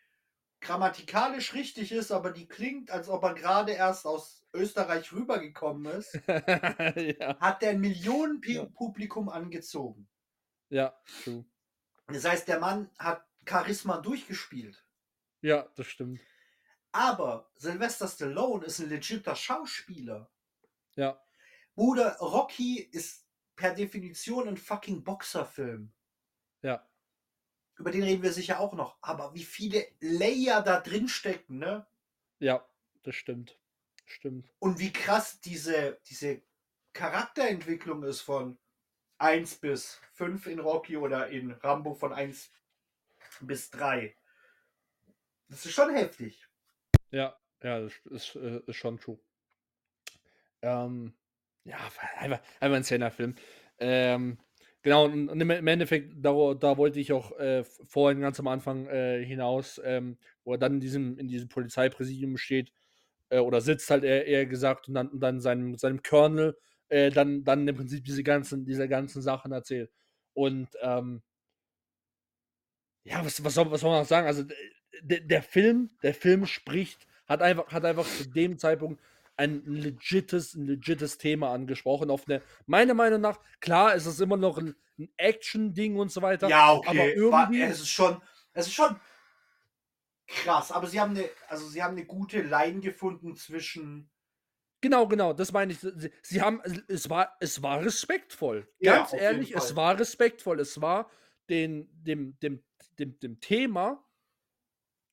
[0.62, 6.14] grammatikalisch richtig ist, aber die klingt, als ob er gerade erst aus Österreich rübergekommen ist,
[6.28, 8.66] ja, hat der ein Millionen Ja.
[8.66, 10.08] Publikum angezogen.
[10.70, 11.45] ja, true.
[12.08, 14.86] Das heißt, der Mann hat Charisma durchgespielt.
[15.41, 16.20] Ja, das stimmt.
[16.91, 20.32] Aber Sylvester Stallone ist ein legitter Schauspieler.
[20.95, 21.22] Ja,
[21.76, 23.28] Bruder, Rocky ist
[23.58, 25.93] per Definition ein fucking Boxerfilm.
[26.62, 26.88] ja,
[27.78, 28.97] Über den reden wir sicher auch noch.
[29.01, 31.86] Aber wie viele Layer da drin stecken, ne?
[32.39, 32.65] ja,
[33.03, 33.57] das stimmt.
[34.05, 34.51] Stimmt.
[34.59, 36.41] Und wie krass diese, diese
[36.93, 38.58] Charakterentwicklung ist von
[39.17, 42.51] 1 bis 5 in Rocky oder in Rambo von 1
[43.41, 44.16] bis 3.
[45.50, 46.47] Das ist schon heftig.
[47.12, 49.20] Ja, ja, das ist, äh, ist schon true.
[50.62, 51.13] Ähm,
[51.63, 53.36] ja, einfach, einfach ein Szener-Film.
[53.79, 54.37] Ähm,
[54.86, 59.25] genau, und im Endeffekt, da, da wollte ich auch äh, vorhin ganz am Anfang äh,
[59.25, 62.71] hinaus, ähm, wo er dann in diesem, in diesem Polizeipräsidium steht,
[63.29, 66.55] äh, oder sitzt halt eher, eher gesagt, und dann, und dann seinem, seinem Colonel
[66.89, 69.91] äh, dann, dann im Prinzip diese ganzen, diese ganzen Sachen erzählt.
[70.33, 71.24] Und ähm,
[73.03, 74.28] ja, was, was, soll, was soll man noch sagen?
[74.28, 74.43] Also
[75.01, 79.01] der Film, der Film spricht, hat einfach, hat einfach zu dem Zeitpunkt
[79.37, 82.09] ein legites, ein legites Thema angesprochen.
[82.09, 86.21] Auf eine, meiner Meinung nach, klar, es ist immer noch ein, ein Action-Ding und so
[86.21, 86.47] weiter.
[86.47, 87.13] Ja, aber okay.
[87.16, 88.21] irgendwie- Wa- es ist schon,
[88.53, 88.95] es ist schon
[90.28, 90.71] krass.
[90.71, 94.09] Aber sie haben eine, also sie haben eine gute Line gefunden zwischen.
[94.82, 95.79] Genau, genau, das meine ich.
[96.21, 98.67] Sie, haben, es war, es war respektvoll.
[98.79, 100.59] Ja, Ganz jeden ehrlich, es war respektvoll.
[100.59, 101.09] Es war
[101.49, 102.63] den, dem, dem,
[102.99, 104.04] dem, dem Thema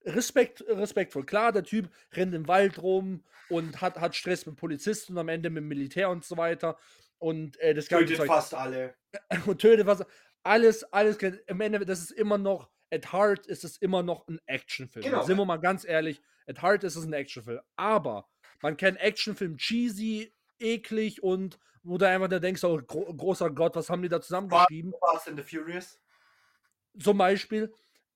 [0.04, 1.24] Respekt, respektvoll.
[1.24, 5.28] Klar, der Typ rennt im Wald rum und hat, hat Stress mit Polizisten und am
[5.28, 6.76] Ende mit dem Militär und so weiter.
[7.18, 8.26] Und äh, das ganze Tötet Zeug.
[8.26, 8.94] fast alle.
[9.46, 10.04] und tötet was.
[10.42, 11.18] Alles, alles.
[11.46, 15.04] Im Ende, das ist immer noch, at heart ist es immer noch ein Actionfilm.
[15.04, 15.22] Genau.
[15.22, 17.60] Sind wir mal ganz ehrlich, at heart ist es ein Actionfilm.
[17.76, 18.28] Aber
[18.60, 23.74] man kann Actionfilm cheesy eklig und wo du einfach da denkst, oh, gro großer Gott,
[23.74, 24.94] was haben die da zusammengeschrieben?
[25.00, 25.98] Fast and the Furious.
[26.98, 27.72] Zum Beispiel.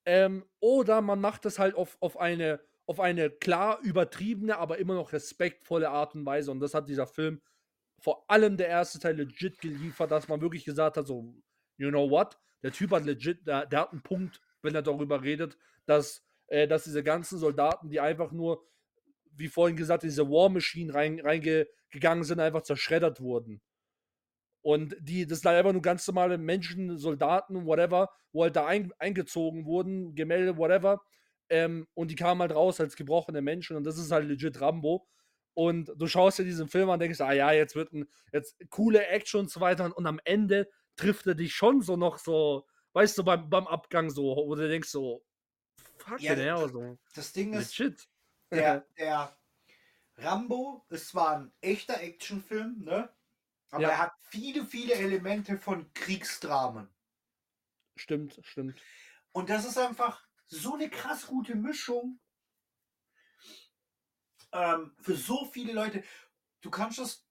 [0.07, 4.95] Ähm, oder man macht das halt auf, auf, eine, auf eine klar übertriebene, aber immer
[4.95, 6.53] noch respektvolle Art und Weise.
[6.53, 7.43] Und das hat dieser Film,
[8.01, 11.35] vor allem der erste Teil, legit geliefert, dass man wirklich gesagt hat, so,
[11.77, 12.39] you know what?
[12.63, 16.69] Der Typ hat legit, der, der hat einen Punkt, wenn er darüber redet, dass, äh,
[16.69, 18.65] dass diese ganzen Soldaten, die einfach nur,
[19.33, 21.69] wie vorhin gesagt, in diese War Machine reingegangen
[22.03, 23.61] rein sind, einfach zerschreddert wurden.
[24.67, 28.67] Und die, das sind halt einfach nur ganz normale Menschen, Soldaten, whatever, wo halt da
[28.67, 31.01] ein, eingezogen wurden, Gemälde, whatever.
[31.49, 35.07] Ähm, und die kamen halt raus als gebrochene Menschen und das ist halt legit Rambo.
[35.55, 38.57] Und du schaust dir diesen Film an und denkst, ah ja, jetzt wird ein, jetzt
[38.71, 39.97] coole Action und so weiter.
[39.97, 44.11] Und am Ende trifft er dich schon so noch so, weißt du, beim, beim Abgang
[44.11, 45.25] so, wo du denkst so,
[45.99, 46.99] fuck Ja, ja, das- so.
[47.15, 48.09] Das Ding ist, Legit.
[48.51, 49.39] der, der
[50.17, 53.09] Rambo ist zwar ein echter Actionfilm, ne?
[53.71, 53.89] Aber Ja.
[53.91, 56.89] er hat viele, viele Elemente von Kriegsdramen.
[57.97, 58.81] Stimmt, stimmt.
[59.33, 62.21] Und das ist einfach so eine krass gute Mischung
[64.53, 66.05] ähm, für so viele Leute.
[66.61, 67.27] Du kannst das,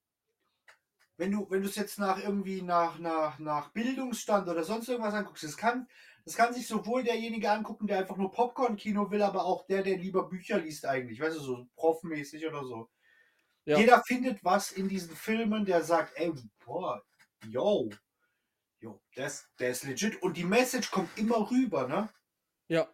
[1.17, 5.13] wenn du, wenn du es jetzt nach irgendwie nach, nach, nach Bildungsstand oder sonst irgendwas
[5.13, 5.87] anguckst, das kann,
[6.25, 9.97] das kann sich sowohl derjenige angucken, der einfach nur Popcorn-Kino will, aber auch der, der
[9.97, 12.89] lieber Bücher liest eigentlich, weißt du, so profmäßig oder so.
[13.65, 13.77] Ja.
[13.79, 16.31] Jeder findet was in diesen Filmen, der sagt, ey,
[16.63, 17.01] boah,
[17.47, 17.89] yo,
[18.79, 20.21] yo, das, der ist legit.
[20.21, 22.09] Und die Message kommt immer rüber, ne?
[22.67, 22.87] Ja.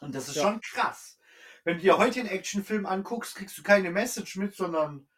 [0.00, 0.42] Und das ist Ja.
[0.42, 1.18] schon krass.
[1.64, 5.08] Wenn du dir heute einen Actionfilm anguckst, kriegst du keine Message mit, sondern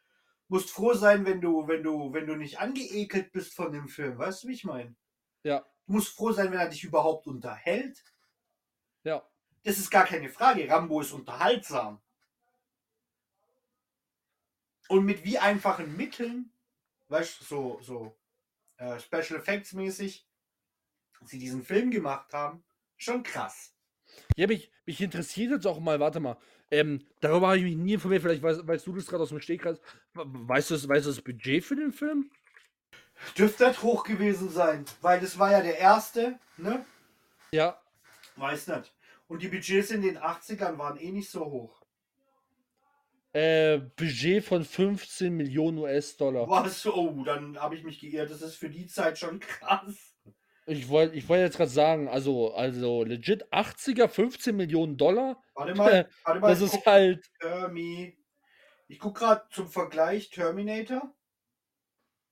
[0.49, 4.19] musst froh sein, wenn du, wenn du, wenn du nicht angeekelt bist von dem Film.
[4.19, 4.95] Weißt du, wie ich meine?
[5.43, 5.61] Ja.
[5.87, 8.03] Du musst froh sein, wenn er dich überhaupt unterhält.
[9.03, 9.27] Ja.
[9.65, 10.69] Das ist gar keine Frage.
[10.69, 12.03] Rambo ist unterhaltsam.
[14.89, 16.51] Und mit wie einfachen Mitteln,
[17.09, 18.16] weißt du, so, so
[18.77, 20.27] äh, Special Effects mäßig,
[21.24, 22.62] sie diesen Film gemacht haben,
[22.98, 23.74] schon krass.
[24.36, 26.36] Ja, mich, mich interessiert jetzt auch mal, warte mal.
[26.70, 29.40] Ähm, darüber habe ich mich nie informiert, vielleicht weißt, weißt du das gerade aus dem
[29.40, 29.78] Stegreif.
[30.12, 32.31] We- Weißt du, das, weißt du das Budget für den Film?
[33.39, 36.85] Dürfte nicht hoch gewesen sein, weil das war ja der erste, ne?
[37.52, 37.81] Ja.
[38.36, 38.93] Weiß nicht.
[39.28, 41.84] Und die Budgets in den 80ern waren eh nicht so hoch.
[43.35, 46.48] Äh, Budget von 15 Millionen US-Dollar.
[46.48, 46.86] Was?
[46.86, 48.31] Oh, dann habe ich mich geirrt.
[48.31, 50.15] Das ist für die Zeit schon krass.
[50.66, 55.43] Ich wollte ich wollt jetzt gerade sagen, also, also legit 80er, 15 Millionen Dollar.
[55.55, 56.48] Warte mal, warte mal.
[56.48, 57.28] Das ist guck, halt.
[57.40, 58.16] Termi.
[58.86, 61.12] Ich gucke gerade zum Vergleich Terminator.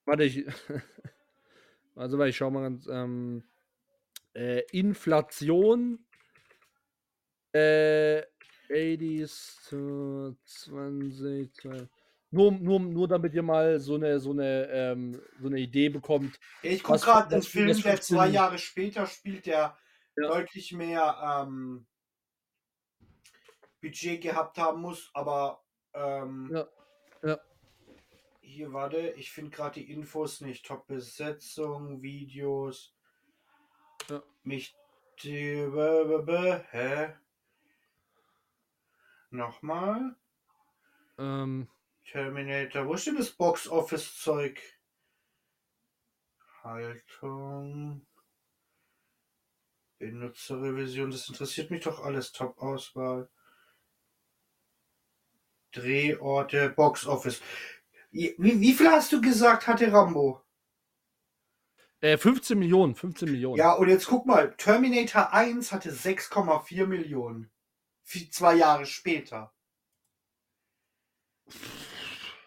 [0.04, 0.46] Warte, ich.
[1.94, 2.86] Also, weil ich schau mal ganz.
[2.86, 3.44] Ähm,
[4.34, 6.06] äh, Inflation.
[7.52, 8.22] Äh,
[8.73, 11.53] 80s zu 20.
[11.55, 11.89] 20
[12.31, 16.39] Nur, nur, nur damit ihr mal so eine, so eine, ähm, so eine Idee bekommt.
[16.62, 19.77] Ich gucke gerade was- Film, der 15 zwei Jahre später spielt, der
[20.16, 20.28] Ja.
[20.28, 21.86] deutlich mehr ähm,
[23.81, 25.62] Budget gehabt haben muss, aber
[25.94, 26.69] ähm, Ja,
[27.23, 27.40] ja.
[28.40, 30.65] hier, warte, ich finde gerade die Infos nicht.
[30.65, 32.94] Top-Besetzung, Videos.
[34.09, 34.23] Ja.
[34.44, 34.74] Mich.
[35.23, 35.55] Die,
[36.70, 37.15] hä?
[39.32, 40.14] Nochmal.
[41.18, 41.68] Ähm,
[42.04, 42.86] Terminator.
[42.86, 44.60] Wo ist denn das Box-Office-Zeug?
[46.62, 48.06] Haltung.
[49.98, 51.10] Benutzerrevision.
[51.10, 52.32] Das interessiert mich doch alles.
[52.32, 53.30] Top-Auswahl.
[55.72, 56.68] Drehorte.
[56.70, 57.40] Box-Office.
[58.10, 60.42] Wie, wie viel hast du gesagt, hatte Rambo?
[62.02, 63.56] äh, 15 Millionen, 15 Millionen.
[63.56, 64.54] Ja, und jetzt guck mal.
[64.56, 67.51] Terminator 1 hatte 6,4 Millionen.
[68.30, 69.52] Zwei Jahre später.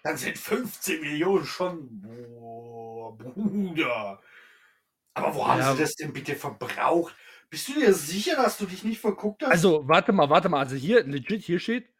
[0.03, 2.01] Dann sind 15 Millionen schon.
[2.01, 4.21] Boah, Bruder.
[5.15, 5.73] Aber wo haben Ja.
[5.73, 7.15] sie das denn bitte verbraucht?
[7.49, 9.51] Bist du dir sicher, dass du dich nicht verguckt hast?
[9.51, 10.59] Also, warte mal, warte mal.
[10.59, 11.91] Also hier, legit, hier steht,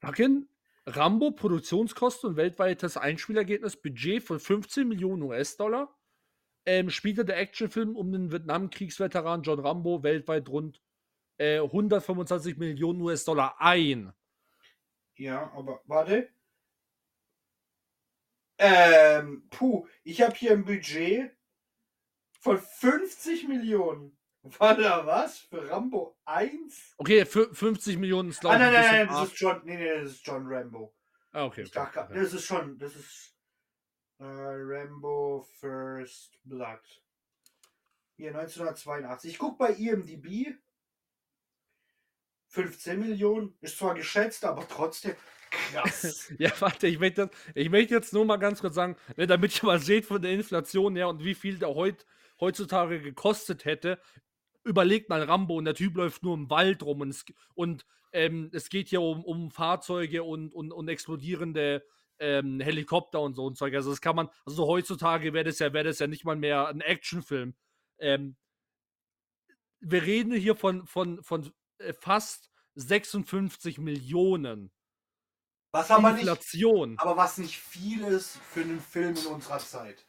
[0.00, 0.48] fucking
[0.86, 5.92] Rambo, Produktionskosten und weltweites Einspielergebnis, Budget von 15 Millionen US-Dollar.
[6.64, 10.80] Ähm, spielte der Actionfilm um den Vietnamkriegsveteran John Rambo weltweit rund
[11.38, 14.12] äh, 125 Millionen US-Dollar ein.
[15.16, 16.28] Ja, aber warte.
[18.58, 21.30] Ähm, puh, ich habe hier ein Budget
[22.40, 24.16] von 50 Millionen.
[24.58, 25.38] War da was?
[25.40, 26.94] Für Rambo 1?
[26.98, 29.28] Okay, fü- 50 Millionen ist, Ah, glaube ich, nein, ein nein, nein, das arg.
[29.32, 30.94] ist John, nee, nee, das ist John Rambo.
[31.32, 31.62] Ah, okay.
[31.62, 33.36] Ich dachte, okay, das ist schon, das ist
[34.18, 36.80] äh, Rambo First Blood.
[38.16, 39.32] Hier, 1982.
[39.32, 40.54] Ich guck bei IMDb.
[42.48, 45.14] 15 Millionen, ist zwar geschätzt, aber trotzdem.
[45.50, 46.32] Krass.
[46.38, 49.66] Ja, warte, ich möchte, ich möchte jetzt nur mal ganz kurz sagen, ne, damit ihr
[49.66, 52.06] mal seht von der Inflation her und wie viel der heut,
[52.40, 54.00] heutzutage gekostet hätte.
[54.64, 57.24] Überlegt mal Rambo und der Typ läuft nur im Wald rum und es,
[57.54, 61.84] und, ähm, es geht hier um, um Fahrzeuge und, und, und explodierende
[62.18, 63.74] ähm, Helikopter und so ein Zeug.
[63.74, 66.68] Also das kann man, also heutzutage wäre das ja, wäre das ja nicht mal mehr
[66.68, 67.54] ein Actionfilm.
[67.98, 68.36] Ähm,
[69.80, 71.52] wir reden hier von, von, von
[72.00, 74.70] fast 56 Millionen.
[75.72, 76.96] Was aber nicht, Inflation.
[76.98, 80.06] aber was nicht viel ist für einen Film in unserer Zeit.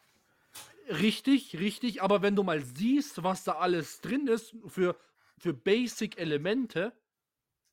[0.89, 4.97] Richtig, richtig, aber wenn du mal siehst, was da alles drin ist für,
[5.37, 6.93] für Basic-Elemente,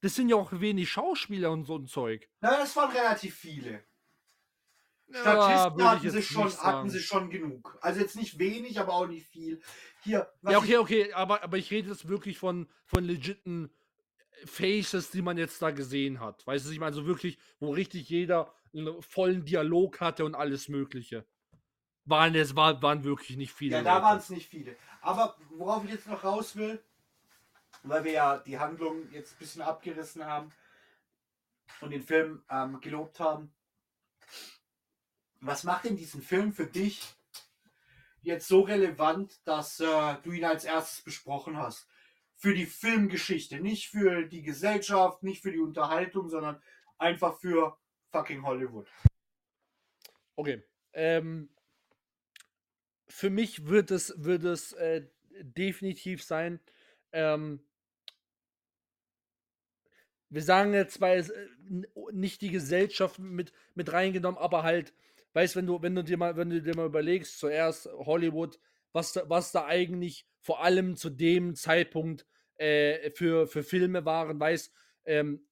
[0.01, 2.29] das sind ja auch wenig Schauspieler und so ein Zeug.
[2.41, 3.85] Na, das waren relativ viele.
[5.07, 7.79] Ja, Statisten ich hatten, sie nicht schon, hatten sie schon genug.
[7.81, 9.61] Also jetzt nicht wenig, aber auch nicht viel.
[10.03, 13.71] Hier, Ja, okay, okay, aber, aber ich rede jetzt wirklich von, von legiten
[14.45, 16.47] Faces, die man jetzt da gesehen hat.
[16.47, 20.69] Weißt du, ich meine, so wirklich, wo richtig jeder einen vollen Dialog hatte und alles
[20.69, 21.27] Mögliche.
[22.05, 23.77] Waren es war, waren wirklich nicht viele.
[23.77, 24.77] Ja, da waren es nicht viele.
[25.01, 26.83] Aber worauf ich jetzt noch raus will,
[27.83, 30.53] weil wir ja die Handlung jetzt ein bisschen abgerissen haben
[31.81, 33.53] und den Film ähm, gelobt haben.
[35.41, 37.15] Was macht denn diesen Film für dich
[38.23, 41.87] jetzt so relevant, dass äh, du ihn als erstes besprochen hast?
[42.45, 46.61] Für die Filmgeschichte, nicht für die Gesellschaft, nicht für die Unterhaltung, sondern
[46.99, 47.79] einfach für
[48.13, 48.87] fucking Hollywood.
[50.37, 50.63] Okay.
[50.93, 51.49] Ähm,
[53.09, 56.61] für mich wird es, wird es äh, definitiv sein,
[57.13, 57.65] ähm,
[60.29, 61.25] wir sagen jetzt zwar äh,
[62.13, 64.93] nicht die Gesellschaft mit, mit reingenommen, aber halt,
[65.33, 68.61] weißt wenn du, wenn du dir mal, wenn du dir mal überlegst, zuerst Hollywood,
[68.93, 72.27] was da, was da eigentlich vor allem zu dem Zeitpunkt
[72.57, 74.73] äh, für, für Filme waren, weißt,
[75.07, 75.47] ähm,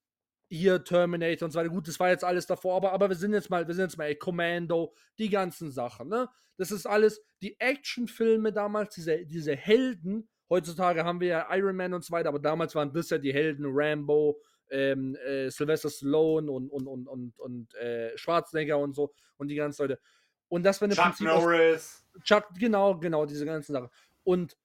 [0.49, 1.69] hier Terminator und so weiter.
[1.69, 3.97] Gut, das war jetzt alles davor, aber, aber wir sind jetzt mal, wir sind jetzt
[3.97, 6.29] mal ey, Commando, die ganzen Sachen, ne?
[6.57, 11.95] Das ist alles, die Actionfilme damals, diese, diese Helden, heutzutage haben wir ja Iron Man
[11.95, 14.39] und so weiter, aber damals waren das ja die Helden, Rambo,
[14.69, 19.55] ähm, äh, Sylvester Stallone und, und, und, und, und äh, Schwarzenegger und so und die
[19.55, 19.99] ganzen Leute.
[20.47, 22.05] Und das war Chuck Prinzip aus- Norris.
[22.23, 23.89] Chuck, genau, genau, diese ganzen Sachen.
[24.23, 24.55] Und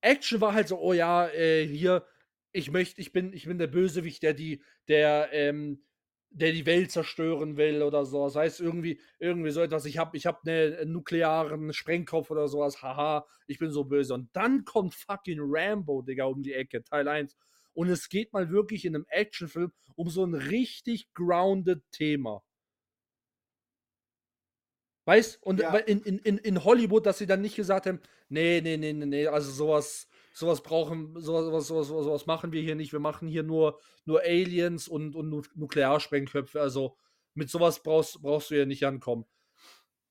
[0.00, 2.06] Action war halt so, oh ja, äh, hier,
[2.52, 5.84] ich möchte, ich bin, ich bin der Bösewicht, der die, der, ähm,
[6.30, 8.24] der die Welt zerstören will oder so.
[8.24, 12.82] Das heißt, irgendwie, irgendwie so etwas, ich habe ich hab einen nuklearen Sprengkopf oder sowas,
[12.82, 14.14] haha, ich bin so böse.
[14.14, 17.36] Und dann kommt fucking Rambo, Digga, um die Ecke, Teil 1.
[17.74, 22.42] Und es geht mal wirklich in einem Actionfilm um so ein richtig grounded Thema.
[25.08, 25.74] Weißt und Ja.
[25.74, 27.98] in, in, in, Hollywood, dass sie dann nicht gesagt haben,
[28.28, 32.60] nee, nee, nee, nee, nee, also sowas, sowas brauchen, sowas, sowas, sowas, sowas, machen wir
[32.60, 32.92] hier nicht.
[32.92, 36.60] Wir machen hier nur, nur Aliens und, und Nu- Nuklearsprengköpfe.
[36.60, 36.98] Also
[37.32, 39.24] mit sowas brauchst, brauchst du ja nicht ankommen.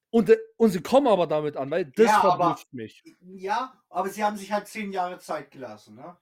[0.09, 3.03] Und, und sie kommen aber damit an, weil das Ja, verblüfft mich.
[3.35, 6.17] Ja, aber sie haben sich halt zehn Jahre Zeit gelassen, ne?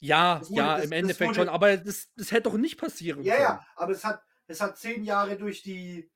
[0.00, 2.76] Ja, wurde- ja, das- im das Endeffekt wurde- schon, aber das, das hätte doch nicht
[2.76, 3.44] passieren Ja, können.
[3.44, 6.10] ja, aber es hat, es hat zehn Jahre durch die,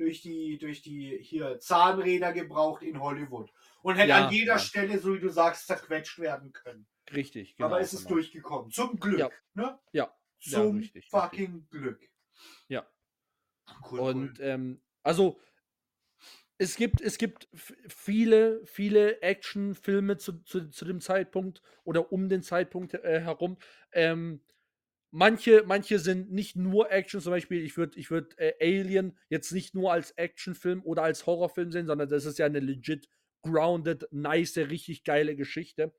[0.00, 3.52] durch die, durch die hier Zahnräder gebraucht in Hollywood.
[3.82, 4.58] Und hätte Ja, an jeder ja.
[4.58, 6.86] Stelle, so wie du sagst, zerquetscht werden können.
[7.12, 7.68] Richtig, genau.
[7.68, 8.14] aber es ist genau.
[8.14, 8.70] durchgekommen.
[8.70, 9.18] Zum Glück.
[9.18, 9.30] Ja.
[9.54, 9.78] Ne?
[9.92, 11.10] Ja, Zum richtig, richtig.
[11.10, 12.00] fucking Glück.
[12.68, 12.86] Ja.
[13.90, 14.44] Cool, Und cool.
[14.46, 15.38] ähm, also
[16.58, 17.48] es gibt, es gibt
[17.88, 23.56] viele, viele Actionfilme zu, zu, zu dem Zeitpunkt oder um den Zeitpunkt äh, herum.
[23.92, 24.40] Ähm,
[25.10, 29.52] manche, manche sind nicht nur Action, zum Beispiel, ich würde ich würd, äh, Alien jetzt
[29.52, 33.08] nicht nur als Actionfilm oder als Horrorfilm sehen, sondern das ist ja eine legit
[33.42, 35.92] grounded, nice, richtig geile Geschichte.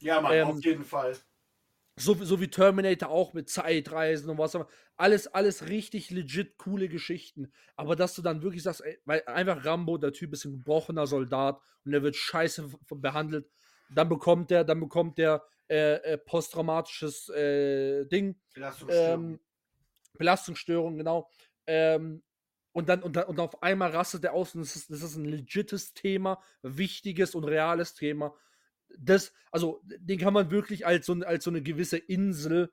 [0.00, 1.16] Ja, Mann, ähm, auf jeden Fall.
[1.98, 4.68] So, wie- so wie Terminator auch mit Zeitreisen und was auch immer.
[4.96, 7.52] Alles, alles richtig legit coole Geschichten.
[7.76, 11.06] Aber dass du dann wirklich sagst, ey, weil einfach Rambo, der Typ ist ein gebrochener
[11.06, 13.50] Soldat und der wird scheiße behandelt.
[13.94, 19.30] Dann bekommt der, dann bekommt der äh, äh, posttraumatisches äh, Ding, Belastungsstörung.
[19.30, 19.40] ähm,
[20.18, 21.30] Belastungsstörung, genau.
[21.66, 22.24] Ähm,
[22.72, 25.14] und dann, und dann und auf einmal rastet der aus und das ist, das ist
[25.14, 28.34] ein legites Thema, wichtiges und reales Thema.
[28.98, 32.72] Das, also, den kann man wirklich als so, als so eine gewisse Insel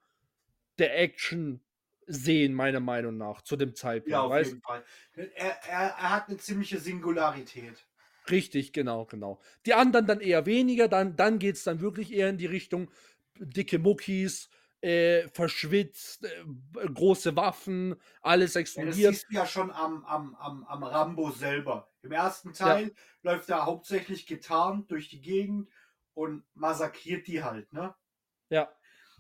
[0.80, 1.64] der Action
[2.08, 4.10] sehen, meiner Meinung nach, zu dem Zeitpunkt.
[4.10, 4.50] ja, auf weißt?
[4.50, 4.84] jeden Fall.
[5.14, 7.86] Er, er, er hat eine ziemliche Singularität.
[8.30, 9.40] Richtig, genau, genau.
[9.66, 12.92] Die anderen dann eher weniger, dann, dann geht es dann wirklich eher in die Richtung
[13.40, 14.50] dicke Muckis,
[14.82, 16.46] äh, verschwitzt, äh,
[16.94, 19.04] große Waffen, alles Ja, das explodiert.
[19.04, 21.92] siehst du ja schon am, am, am, am Rambo selber.
[22.02, 22.94] Im ersten Teil
[23.24, 25.70] läuft er hauptsächlich getarnt durch die Gegend
[26.14, 27.94] und massakriert die halt, ne?
[28.50, 28.70] Ja,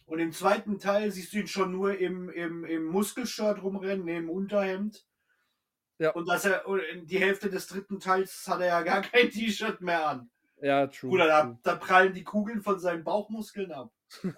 [0.05, 4.29] Und im zweiten Teil siehst du ihn schon nur im, im, im Muskelshirt rumrennen, neben
[4.29, 5.05] Unterhemd.
[5.99, 6.11] Ja.
[6.11, 6.63] Und dass er
[7.03, 10.29] die Hälfte des dritten Teils hat er ja gar kein T-Shirt mehr an.
[10.61, 11.09] Ja, true.
[11.11, 13.91] Bruder, da, da prallen die Kugeln von seinen Bauchmuskeln ab.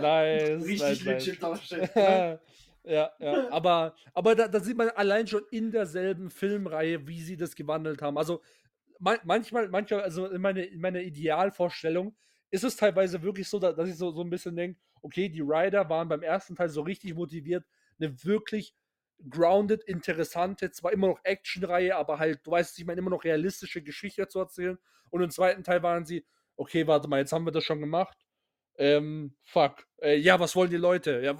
[0.00, 0.64] nice.
[0.64, 1.88] Richtig nice, legit Darstellung.
[1.94, 2.40] ne?
[2.84, 3.50] ja, ja.
[3.50, 8.02] Aber, aber da, da sieht man allein schon in derselben Filmreihe, wie sie das gewandelt
[8.02, 8.18] haben.
[8.18, 8.42] Also
[8.98, 12.14] man, manchmal, manchmal, also in, meine, in meiner Idealvorstellung
[12.50, 15.40] ist es teilweise wirklich so, da- dass ich so, so ein bisschen denke, okay, die
[15.42, 17.64] Rider waren beim ersten Teil so richtig motiviert,
[17.98, 18.74] eine wirklich
[19.28, 23.82] grounded, interessante, zwar immer noch Actionreihe, aber halt, du weißt, ich meine, immer noch realistische
[23.82, 24.78] Geschichte zu erzählen.
[25.10, 26.24] Und im zweiten Teil waren sie,
[26.56, 28.16] okay, warte mal, jetzt haben wir das schon gemacht.
[28.76, 29.86] Ähm, fuck.
[30.02, 31.20] Äh, ja, was wollen die Leute?
[31.22, 31.36] Ja,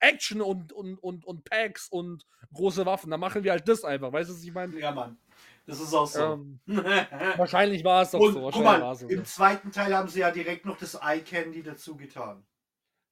[0.00, 3.10] Action und, und, und, und Packs und große Waffen.
[3.10, 4.12] Dann machen wir halt das einfach.
[4.12, 4.78] Weißt du, was ich meine?
[4.78, 5.16] Ja, Mann.
[5.66, 6.34] Das ist auch so.
[6.34, 6.60] Ähm,
[7.36, 8.50] wahrscheinlich war es doch Und so.
[8.50, 9.08] guck Wahrscheinlich war mal, es so.
[9.08, 12.44] im zweiten Teil haben sie ja direkt noch das Eye Candy dazu getan.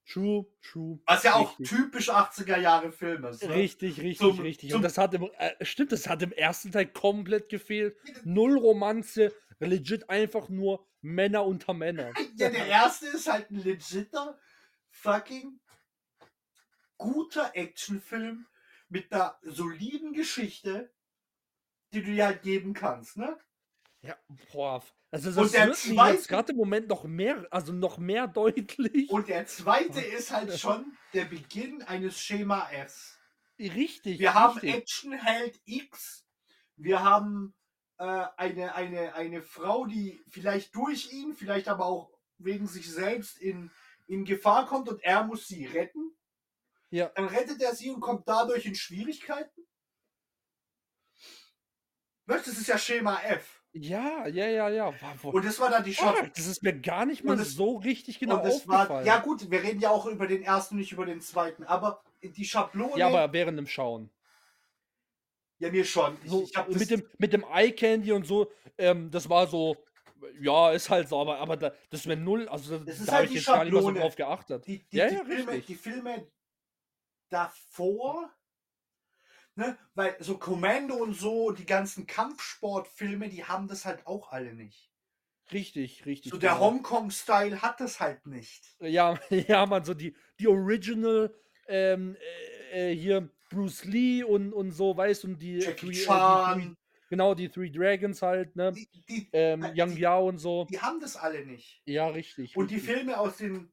[0.04, 0.98] True, true.
[1.06, 1.76] Was ja auch Richtig.
[1.78, 3.42] typisch 80er Jahre Film ist.
[3.42, 3.54] Ne?
[3.54, 4.70] Richtig, richtig, Zum- richtig.
[4.70, 7.96] zum- Und das hat im, äh, stimmt, das hat im ersten Teil komplett gefehlt.
[8.24, 12.12] Null Romanze, legit einfach nur Männer unter Männer.
[12.36, 14.38] Ja, der erste ist halt ein legitter,
[14.90, 15.60] fucking
[16.98, 18.46] guter Actionfilm
[18.88, 20.92] mit einer soliden Geschichte,
[21.92, 23.38] die du dir halt geben kannst, ne?
[24.02, 24.16] Ja,
[24.52, 24.82] boah.
[25.12, 27.98] Also Und das der wird mir zweite- jetzt gerade im Moment noch mehr, also noch
[27.98, 29.10] mehr deutlich.
[29.10, 33.18] Und der zweite ist halt schon der Beginn eines Schema S.
[33.58, 34.18] richtig.
[34.18, 34.74] Wir haben richtig.
[34.74, 36.26] Actionheld X.
[36.76, 37.54] Wir haben
[37.98, 43.38] äh, eine, eine, eine Frau, die vielleicht durch ihn, vielleicht aber auch wegen sich selbst
[43.38, 43.70] in,
[44.08, 46.16] in Gefahr kommt und er muss sie retten.
[46.90, 47.06] Ja.
[47.14, 49.66] Dann rettet er sie und kommt dadurch in Schwierigkeiten.
[52.26, 53.61] Das ist ja Schema F.
[53.74, 54.92] Ja, ja, ja, ja.
[55.22, 57.76] Und das war dann die Fuck, Schab das ist mir gar nicht mal es- so
[57.78, 58.88] richtig genau das aufgefallen.
[58.90, 62.02] war, ja gut, wir reden ja auch über den ersten, nicht über den zweiten, aber
[62.22, 64.10] die Schablone, Ja, aber während dem Schauen.
[65.58, 66.18] ja mir schon.
[66.22, 69.46] Ich, So, ich mit, das, dem, mit dem Eye Candy und so, ähm, das war
[69.46, 69.76] so,
[70.40, 73.22] ja, ist halt so, aber, da, das wäre null, also da, Das ist da halt
[73.24, 74.00] habe ich jetzt gar nicht mal so Schablone.
[74.00, 74.66] drauf geachtet.
[74.66, 75.66] die, die, Ja, die, ja, Filme, richtig.
[75.66, 76.26] die Filme
[77.30, 78.30] davor,
[79.54, 84.54] ne, weil so Commando und so, die ganzen Kampfsportfilme, die haben das halt auch alle
[84.54, 84.90] nicht.
[85.52, 86.32] Richtig, richtig.
[86.32, 86.62] So der genau.
[86.66, 88.74] Hongkong-Style hat das halt nicht.
[88.80, 91.34] Ja, ja, man, so die, die Original,
[91.68, 92.16] ähm,
[92.72, 95.94] äh, äh, hier Bruce Lee und, und so, weißt du, und die, Jackie Three- äh,
[95.94, 96.76] die Chan,
[97.10, 98.72] genau, die Three Dragons halt, ne?
[98.72, 100.64] die, die, Ähm, äh, Yang die- Yao und so.
[100.70, 101.82] die haben das alle nicht.
[101.84, 102.56] Ja, richtig.
[102.56, 102.94] Und die richtig.
[102.94, 103.70] Filme aus den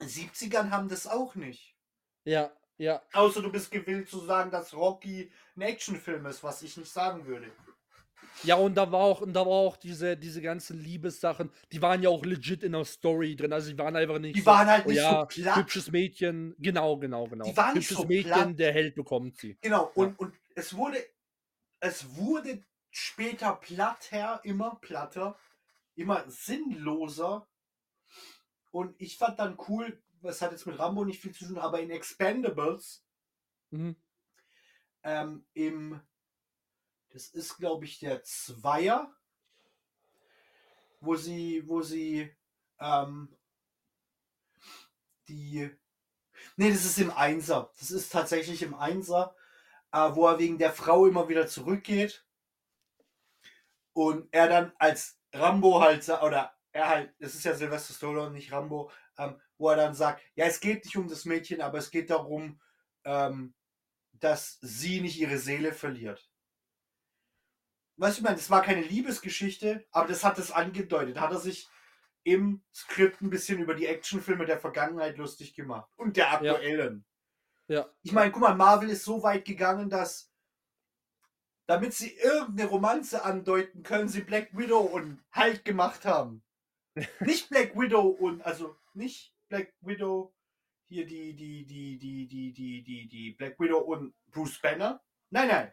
[0.00, 1.76] 70ern haben das auch nicht.
[2.24, 3.02] Ja, ja.
[3.12, 7.26] Außer du bist gewillt zu sagen, dass Rocky ein Actionfilm ist, was ich nicht sagen
[7.26, 7.50] würde.
[8.42, 12.02] Ja, und da war auch, und da war auch diese, diese ganzen Liebessachen, die waren
[12.02, 13.52] ja auch legit in der Story drin.
[13.52, 15.56] Also die waren einfach nicht Die so, waren halt oh nicht ja, so platt.
[15.56, 17.44] hübsches Mädchen, genau, genau, genau.
[17.46, 18.58] Die waren nicht hübsches so Mädchen, platt.
[18.58, 19.56] der Held bekommt sie.
[19.62, 20.98] Genau, und, und es wurde,
[21.80, 25.38] es wurde später platter, immer platter,
[25.94, 27.48] immer sinnloser.
[28.70, 31.80] Und ich fand dann cool, das hat jetzt mit Rambo nicht viel zu tun, aber
[31.80, 33.04] in Expendables,
[33.72, 33.96] Mhm.
[35.02, 36.00] ähm, im,
[37.10, 39.12] das ist glaube ich der Zweier,
[41.00, 42.30] wo sie, wo sie,
[42.80, 43.28] ähm,
[45.28, 45.70] die,
[46.56, 49.36] nee, das ist im Einser, das ist tatsächlich im Einser,
[49.92, 52.26] äh, wo er wegen der Frau immer wieder zurückgeht
[53.92, 58.52] und er dann als Rambo halt, oder er halt, das ist ja Sylvester Stallone, nicht
[58.52, 61.90] Rambo, ähm, wo er dann sagt, ja, es geht nicht um das Mädchen, aber es
[61.90, 62.60] geht darum,
[63.04, 63.54] ähm,
[64.12, 66.30] dass sie nicht ihre Seele verliert.
[67.98, 71.18] Weißt du, ich meine, das war keine Liebesgeschichte, aber das hat es angedeutet.
[71.18, 71.68] Hat er sich
[72.24, 75.90] im Skript ein bisschen über die Actionfilme der Vergangenheit lustig gemacht.
[75.96, 77.06] Und der aktuellen.
[77.68, 77.88] Ja.
[78.02, 80.30] Ich meine, guck mal, Marvel ist so weit gegangen, dass
[81.66, 86.42] damit sie irgendeine Romanze andeuten, können sie Black Widow und Hulk gemacht haben.
[87.20, 90.34] nicht Black Widow und, also nicht Black Widow,
[90.88, 95.02] hier die, die, die, die, die, die, die, die Black Widow und Bruce Banner.
[95.30, 95.72] Nein, nein.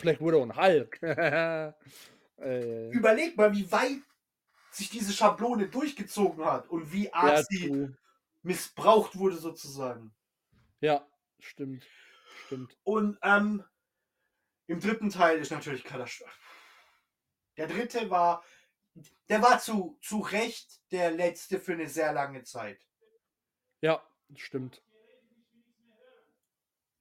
[0.00, 1.02] Black Widow und Hulk.
[1.02, 4.00] äh, Überleg mal, wie weit
[4.70, 7.88] sich diese Schablone durchgezogen hat und wie arg ja, sie
[8.42, 10.14] missbraucht wurde sozusagen.
[10.80, 11.06] ja,
[11.38, 11.86] stimmt.
[12.46, 12.76] Stimmt.
[12.82, 13.64] Und ähm,
[14.66, 16.32] im dritten Teil ist natürlich Katastrophe.
[17.56, 18.42] Der dritte war,
[19.28, 22.86] der war zu, zu Recht der letzte für eine sehr lange Zeit.
[23.80, 24.02] Ja,
[24.34, 24.82] stimmt.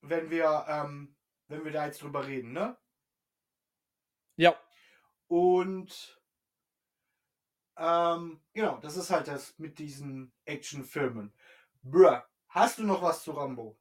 [0.02, 1.16] Wenn wir, ähm,
[1.48, 2.78] wenn wir da jetzt drüber reden, ne?
[4.36, 4.56] Ja,
[5.28, 6.20] Und
[7.78, 11.34] Ähm, genau, das ist halt das mit diesen Actionfilmen.
[11.82, 13.78] Bruh, hast du noch was zu Rambo?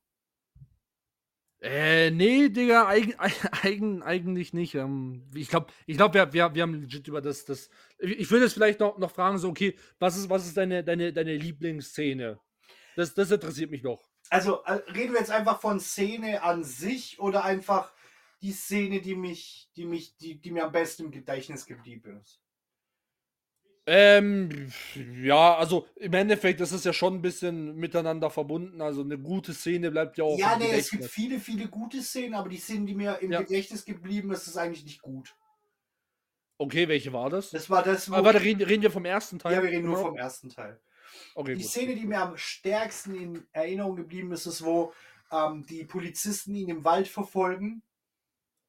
[1.62, 3.14] Äh, nee, Digga, eigen,
[3.62, 4.74] eigen, eigentlich nicht.
[4.74, 7.44] Ähm, ich glaube, ich glaub, wir, wir, wir haben legit über das.
[7.44, 10.82] das ich würde es vielleicht noch, noch fragen, so, okay, was ist, was ist deine,
[10.82, 12.40] deine, deine Lieblingsszene?
[12.96, 14.02] Das, das interessiert mich doch.
[14.28, 17.92] Also, äh, reden wir jetzt einfach von Szene an sich oder einfach
[18.40, 22.41] die Szene, die mich, die mich, die, die mir am besten im Gedächtnis geblieben ist?
[23.84, 24.72] Ähm,
[25.22, 28.80] ja, also im Endeffekt ist es ja schon ein bisschen miteinander verbunden.
[28.80, 30.38] Also eine gute Szene bleibt ja auch.
[30.38, 33.40] Ja, nee, es gibt viele, viele gute Szenen, aber die Szene, die mir im Ja.
[33.40, 35.34] Gedächtnis geblieben ist, ist eigentlich nicht gut.
[36.58, 37.50] Okay, welche war das?
[37.50, 38.08] Das war das.
[38.08, 39.54] Aber warte, reden, reden wir vom ersten Teil?
[39.54, 40.80] ja, wir reden nur Immer vom ersten Teil.
[41.34, 41.70] Okay, Die gut.
[41.70, 44.92] Szene, die mir am stärksten in Erinnerung geblieben ist, ist, wo
[45.32, 47.82] ähm, die Polizisten ihn im Wald verfolgen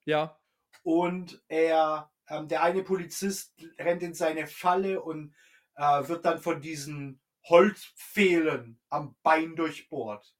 [0.05, 0.39] Ja,
[0.83, 5.35] und er, ähm, der eine Polizist rennt in seine Falle und
[5.75, 10.33] äh, wird dann von diesen Holzpfählen am Bein durchbohrt.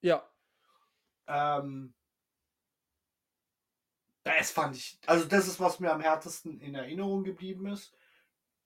[0.00, 0.28] ja.
[1.26, 1.94] Ähm,
[4.24, 7.94] das fand ich, also das ist, was mir am härtesten in Erinnerung geblieben ist.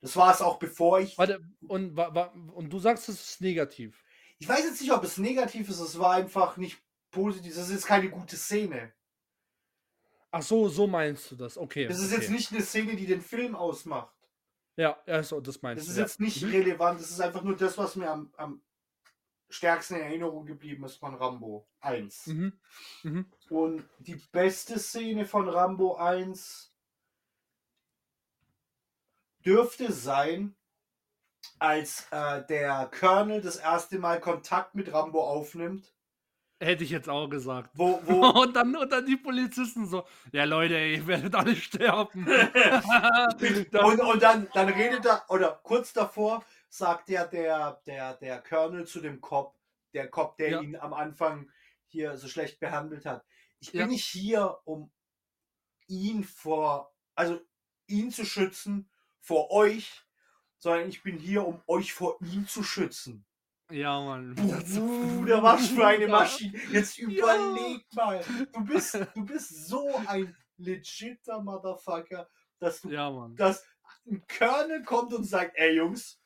[0.01, 1.17] Das war es auch bevor ich.
[1.17, 4.03] Warte, und, und du sagst, es ist negativ.
[4.39, 6.83] Ich weiß jetzt nicht, ob es negativ ist, es war einfach nicht
[7.13, 7.55] positiv.
[7.55, 8.93] Das ist keine gute Szene.
[10.35, 11.59] Ach so, so meinst du das.
[11.59, 11.87] Okay.
[11.87, 12.21] Das ist okay.
[12.23, 14.17] jetzt nicht eine Szene, die den Film ausmacht.
[14.77, 15.91] Ja, ja, so, das meinst Das du.
[15.93, 16.03] ist ja.
[16.05, 16.51] jetzt nicht Mhm.
[16.51, 17.01] relevant.
[17.01, 18.63] Das ist einfach nur das, was mir am, am
[19.51, 22.29] stärksten in Erinnerung geblieben ist von Rambo 1.
[22.29, 22.53] Mhm.
[23.03, 23.27] Mhm.
[23.51, 26.73] Und die beste Szene von Rambo 1
[29.45, 30.57] dürfte sein,
[31.59, 35.93] als äh, der Colonel das erste Mal Kontakt mit Rambo aufnimmt.
[36.63, 37.71] Hätte ich jetzt auch gesagt.
[37.75, 41.57] Wo, wo, Und dann, und dann die Polizisten so, ja Leute, ey, ihr werdet alle
[41.57, 42.25] sterben.
[43.83, 48.87] und, und dann, dann redet er, oder kurz davor sagt ja der, der, der Colonel
[48.87, 49.57] zu dem Cop,
[49.93, 50.61] der Cop, der Ja.
[50.61, 51.51] ihn am Anfang
[51.89, 53.25] hier so schlecht behandelt hat.
[53.61, 53.87] Ich bin Ja.
[53.89, 54.93] nicht hier, um
[55.89, 57.41] ihn vor, also
[57.89, 58.89] ihn zu schützen
[59.21, 60.03] vor euch,
[60.59, 63.27] sondern ich bin hier, um euch vor ihm zu schützen.
[63.73, 64.35] Ja, Mann.
[64.35, 66.11] Bruder, was für eine Ja.
[66.11, 66.59] Maschine.
[66.71, 68.23] Jetzt überleg mal.
[68.53, 72.29] Du bist, du bist so ein legitter Motherfucker,
[72.59, 73.35] dass du Ja, Mann.
[73.37, 73.65] dass
[74.07, 76.21] ein Colonel kommt und sagt, ey Jungs,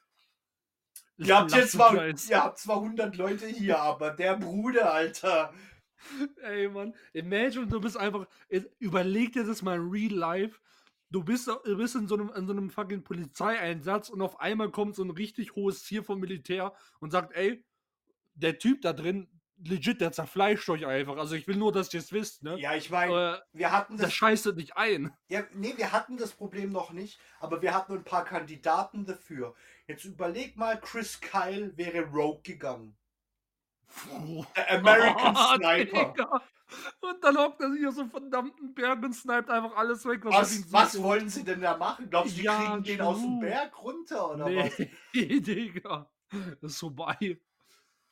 [1.16, 5.52] ihr habt jetzt zwar, ihr habt zwar 100 Leute hier, aber der Bruder, Alter.
[6.42, 6.94] Ey, Mann.
[7.14, 8.26] Imagine, du bist einfach.
[8.78, 10.60] Überleg dir das mal in real life.
[11.10, 14.70] Du bist, du bist in, so einem, in so einem fucking Polizeieinsatz und auf einmal
[14.70, 17.64] kommt so ein richtig hohes Tier vom Militär und sagt, ey,
[18.34, 19.28] der Typ da drin,
[19.64, 21.16] legit, der zerfleischt euch einfach.
[21.16, 22.58] Also ich will nur, dass ihr es wisst, ne?
[22.58, 25.12] Ja, ich meine, Aber wir hatten das das, scheißt nicht ein.
[25.28, 29.54] ja, nee, wir hatten das Problem noch nicht, aber wir hatten ein paar Kandidaten dafür.
[29.86, 32.96] Jetzt überleg mal, Chris Kyle wäre Rogue gegangen.
[34.56, 36.12] Der American Oh, Sniper.
[36.12, 36.42] Digga.
[37.00, 40.24] Und dann hockt er sich auf so einen verdammten Berg und sniped einfach alles weg,
[40.24, 42.10] was, Was, was wollen sie denn da machen?
[42.10, 43.38] Glaubst du, die Ja, kriegen den aus dem.
[43.40, 44.76] Berg runter oder Nee, was?
[45.14, 46.10] Digga.
[46.60, 47.40] Das ist vorbei.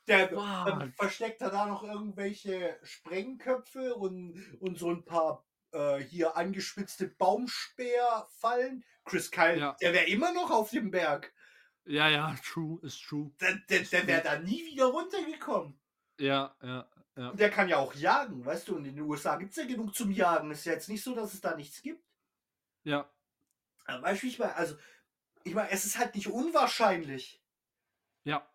[0.07, 6.37] Der dann versteckt er da noch irgendwelche Sprengköpfe und, und so ein paar äh, hier
[6.37, 8.83] angespitzte Baumspeerfallen.
[9.03, 9.75] Chris Kyle, Ja.
[9.81, 11.33] der wäre immer noch auf dem Berg.
[11.85, 13.31] Ja, ja, true, ist true.
[13.41, 15.79] Der, der, der wäre da nie wieder runtergekommen.
[16.19, 17.31] Ja, ja, ja.
[17.33, 19.95] Der kann ja auch jagen, weißt du, und in den USA gibt es ja genug
[19.95, 20.51] zum Jagen.
[20.51, 22.03] Ist ja jetzt nicht so, dass es da nichts gibt.
[22.83, 23.09] Ja,
[23.85, 24.55] Aber weißt du, wie ich meine?
[24.55, 24.75] Also,
[25.43, 27.41] ich meine, es ist halt nicht unwahrscheinlich.
[28.23, 28.47] ja.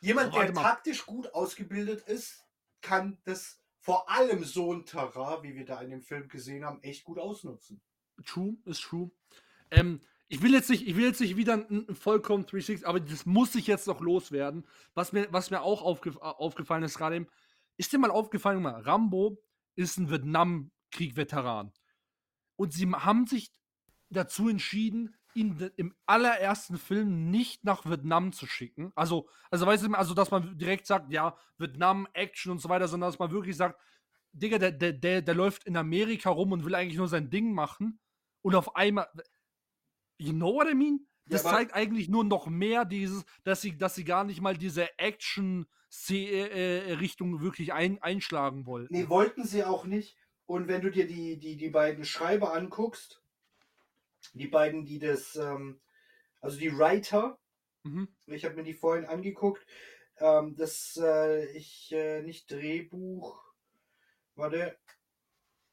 [0.00, 2.46] Jemand, der taktisch gut ausgebildet ist,
[2.82, 6.80] kann das vor allem so ein Terrain, wie wir da in dem Film gesehen haben,
[6.82, 7.80] echt gut ausnutzen.
[8.24, 9.10] True, ist true.
[9.70, 13.00] Ähm, ich will jetzt nicht, ich will jetzt nicht wieder ein, ein vollkommen 360, aber
[13.00, 14.66] das muss ich jetzt noch loswerden.
[14.94, 17.28] Was mir, was mir auch aufgef äh, aufgefallen ist gerade eben,
[17.78, 19.42] ist dir mal aufgefallen, mal, Rambo
[19.76, 21.72] ist ein Vietnamkrieg-Veteran.
[22.56, 23.52] Und sie haben sich
[24.10, 28.92] dazu entschieden, ihn im allerersten Film nicht nach Vietnam zu schicken.
[28.96, 32.88] Also, also weißt du, also dass man direkt sagt, ja, Vietnam, Action und so weiter,
[32.88, 33.80] sondern dass man wirklich sagt,
[34.32, 37.52] Digga, der, der, der, der läuft in Amerika rum und will eigentlich nur sein Ding
[37.52, 38.00] machen.
[38.42, 39.08] Und auf einmal.
[40.18, 41.06] You know what I mean?
[41.28, 44.40] Ja, Das aber- zeigt eigentlich nur noch mehr dieses, dass sie, dass sie gar nicht
[44.40, 48.92] mal diese Action-Richtung wirklich ein, einschlagen wollten.
[48.94, 50.16] Nee, wollten sie auch nicht.
[50.46, 53.22] Und wenn du dir die, die, die beiden Schreiber anguckst,
[54.32, 55.80] die beiden, die das, ähm,
[56.40, 57.38] also die Writer,
[57.84, 58.08] Mhm.
[58.26, 59.64] ich habe mir die vorhin angeguckt,
[60.18, 63.40] ähm, das, äh, ich, äh, nicht Drehbuch,
[64.34, 64.76] warte,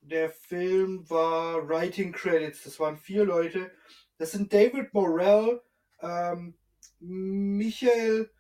[0.02, 3.72] der Film war Writing Credits, das waren vier Leute.
[4.18, 5.62] Das sind David Morrell,
[6.00, 6.58] ähm,
[7.00, 8.32] Michael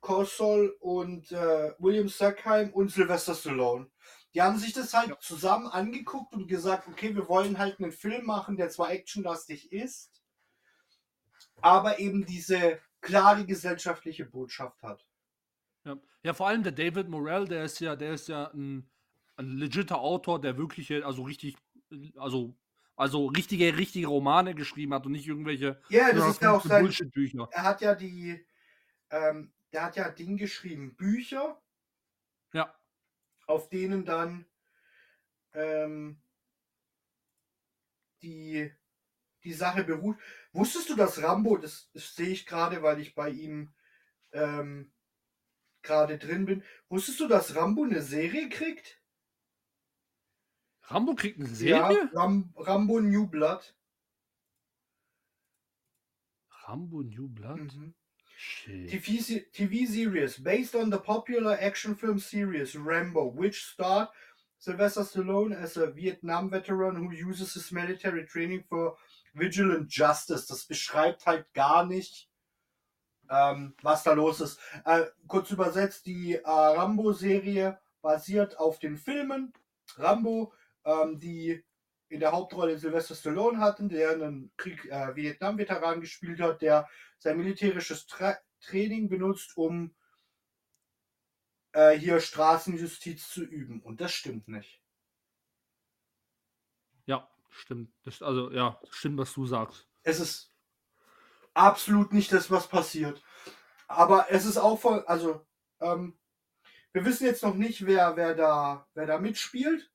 [0.00, 3.90] Kossol und äh, William Sackheim und Sylvester Stallone.
[4.34, 5.18] Die haben sich das halt Ja.
[5.18, 10.22] zusammen angeguckt und gesagt, okay, wir wollen halt einen Film machen, der zwar actionlastig ist,
[11.60, 15.06] aber eben diese klare gesellschaftliche Botschaft hat.
[15.84, 15.96] Ja.
[16.22, 18.88] ja, vor allem der David Morell, der ist ja, der ist ja ein,
[19.36, 21.56] ein legitter Autor, der wirkliche, also richtig,
[22.16, 22.54] also,
[22.98, 26.82] also richtige, richtige Romane geschrieben hat und nicht irgendwelche Ja, das ist ja auch sein,
[26.82, 27.48] Bullshit-Bücher.
[27.50, 28.44] er hat ja die,
[29.10, 31.60] ähm, der hat ja Ding geschrieben, Bücher,
[32.52, 32.74] Ja.
[33.46, 34.46] auf denen dann
[35.54, 36.20] ähm,
[38.22, 38.70] die,
[39.44, 40.18] die Sache beruht.
[40.52, 43.72] Wusstest du, dass Rambo, das, das sehe ich gerade, weil ich bei ihm
[44.32, 44.92] ähm,
[45.82, 48.97] gerade drin bin, wusstest du, dass Rambo eine Serie kriegt?
[50.90, 52.10] Rambo kriegt eine Serie?
[52.12, 53.74] Ja, Ram, Rambo New Blood.
[56.66, 57.58] Rambo New Blood?
[57.58, 57.94] Mhm.
[58.88, 64.08] TV, TV series based on the popular action film series Rambo, which starred
[64.58, 68.96] Sylvester Stallone as a Vietnam veteran who uses his military training for
[69.34, 70.46] vigilant justice.
[70.46, 72.28] Das beschreibt halt gar nicht,
[73.28, 74.58] ähm, was da los ist.
[74.84, 79.52] Äh, kurz übersetzt, die äh, Rambo-Serie basiert auf den Filmen
[79.96, 80.52] Rambo,
[80.88, 81.62] ähm, die
[82.08, 86.88] in der Hauptrolle Sylvester Stallone hatten, der einen Krieg äh, Vietnam-Veteran gespielt hat, der
[87.18, 89.94] sein militärisches Tra Training benutzt, um
[91.72, 93.80] äh, hier Straßenjustiz zu üben.
[93.82, 94.82] Und das stimmt nicht.
[97.04, 97.92] Ja, stimmt.
[98.02, 99.86] Das, also, ja, stimmt, was du sagst.
[100.02, 100.52] Es ist
[101.54, 103.22] absolut nicht das, was passiert.
[103.86, 105.46] Aber es ist auch voll, also
[105.80, 106.18] ähm,
[106.92, 109.92] wir wissen jetzt noch nicht, wer, wer, da, wer da mitspielt.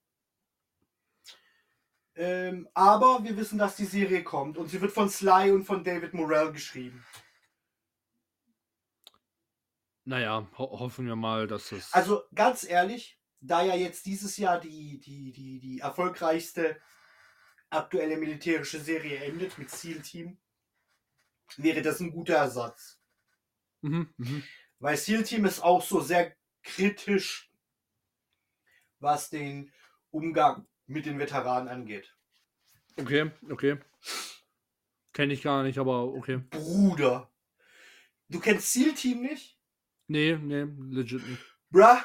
[2.16, 5.84] Ähm, aber wir wissen, dass die Serie kommt und sie wird von Sly und von
[5.84, 7.04] David Morrell geschrieben.
[10.06, 11.92] Naja, ho hoffen wir mal, dass das.
[11.94, 16.80] Also ganz ehrlich, da ja jetzt dieses Jahr die, die, die, die erfolgreichste
[17.70, 20.38] aktuelle militärische Serie endet mit SEAL Team,
[21.58, 23.00] wäre das ein guter Ersatz.
[23.82, 24.44] Mhm, mhm.
[24.80, 27.52] Weil SEAL Team ist auch so sehr kritisch,
[29.00, 29.72] was den
[30.12, 32.16] Umgang mit den Veteranen angeht.
[33.00, 33.78] Okay, okay.
[35.14, 36.38] Kenne ich gar nicht, aber okay.
[36.50, 37.30] Bruder.
[38.30, 39.60] Du kennst SEAL Team nicht?
[40.08, 41.42] Nee, nee, legit nicht.
[41.70, 41.98] Bruh,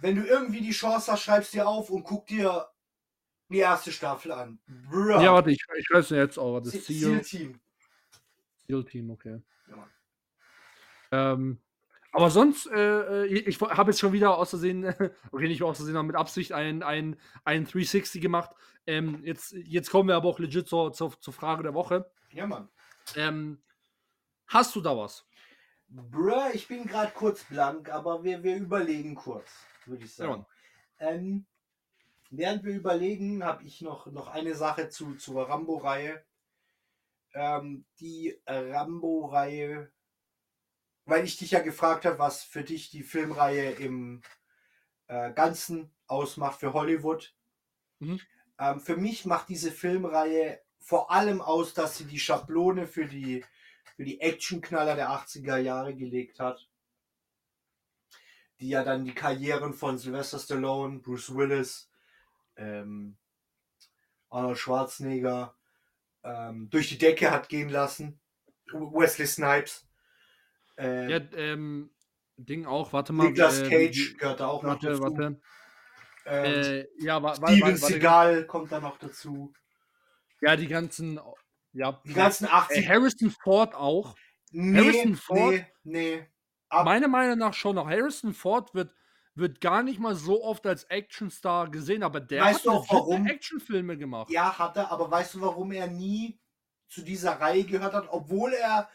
[0.00, 2.68] wenn du irgendwie die Chance hast, schreibst dir auf und guck dir
[3.48, 4.60] die erste Staffel an.
[4.66, 5.20] Bruh.
[5.20, 6.60] Ja, warte, ich, ich weiß jetzt auch.
[6.60, 7.60] Das Se- Seal, SEAL Team.
[8.66, 9.42] Seal Team, okay.
[9.68, 9.90] Ja, Mann.
[11.12, 11.62] Ähm,
[12.12, 14.84] aber sonst, äh, äh, ich, ich habe jetzt schon wieder aus Versehen,
[15.32, 18.50] okay, nicht aus Versehen, aber mit Absicht ein, ein, ein 360 gemacht.
[18.86, 22.10] Ähm, jetzt, jetzt kommen wir aber auch legit zur, zur, zur Frage der Woche.
[22.32, 22.68] Ja, Mann.
[23.14, 23.62] Ähm,
[24.48, 25.24] hast du da was?
[25.88, 29.50] Bruh, ich bin gerade kurz blank, aber wir, wir überlegen kurz,
[29.86, 30.46] würde ich sagen.
[30.98, 31.46] Ähm,
[32.30, 36.24] während wir überlegen, habe ich noch, noch eine Sache zu, zur Rambo-Reihe.
[37.34, 39.90] Ähm, die Rambo-Reihe,
[41.10, 44.22] weil ich dich ja gefragt habe, was für dich die Filmreihe im
[45.08, 47.34] äh, Ganzen ausmacht für Hollywood.
[47.98, 48.20] Mhm.
[48.58, 53.44] Ähm, für mich macht diese Filmreihe vor allem aus, dass sie die Schablone für die,
[53.96, 56.68] für die Actionknaller der 80er Jahre gelegt hat.
[58.60, 61.90] Die ja dann die Karrieren von Sylvester Stallone, Bruce Willis,
[62.56, 63.16] ähm,
[64.28, 65.56] Arnold Schwarzenegger
[66.22, 68.20] ähm, durch die Decke hat gehen lassen.
[68.72, 69.89] Wesley Snipes.
[70.80, 71.90] Äh, Ja, ähm,
[72.36, 73.28] Ding auch, warte mal.
[73.28, 75.02] Nicolas ähm, Cage gehört da auch noch Warte, dazu.
[75.02, 75.40] warte.
[76.26, 79.52] Ähm, Äh, ja, wa, Steven warte, Seagal kommt da noch dazu.
[80.40, 81.20] Ja, die ganzen.
[81.72, 84.16] Ja, Die ganzen äh, 80 Harrison Ford auch.
[84.52, 86.26] Nee, Harrison Ford- nee, nee.
[86.68, 87.88] Ab- Meiner Meinung nach schon noch.
[87.88, 88.92] Harrison Ford wird,
[89.34, 93.26] wird gar nicht mal so oft als Actionstar gesehen, aber der Weißt hat auch?
[93.26, 94.30] Actionfilme gemacht.
[94.30, 96.40] Ja, hat er, aber weißt du, warum er nie
[96.88, 98.88] zu dieser Reihe gehört hat, obwohl er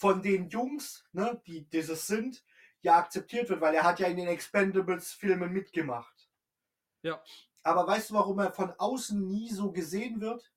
[0.00, 2.42] von den Jungs, ne, die dieses sind,
[2.80, 6.30] ja akzeptiert wird, weil er hat ja in den Expendables-Filmen mitgemacht.
[7.02, 7.22] Ja.
[7.62, 10.50] Aber weißt du, warum er von außen nie so gesehen wird?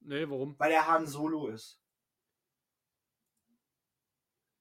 [0.00, 0.54] Nee, warum?
[0.58, 1.80] Weil er Han Solo ist.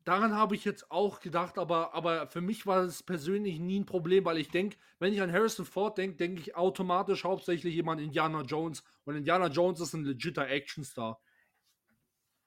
[0.06, 3.86] Daran habe ich jetzt auch gedacht, aber, aber für mich war es persönlich nie ein
[3.86, 8.00] Problem, weil ich denke, wenn ich an Harrison Ford denke, denke ich automatisch hauptsächlich jemand
[8.00, 8.86] Indiana Jones.
[9.04, 11.20] Und Indiana Jones ist ein legitter Actionstar.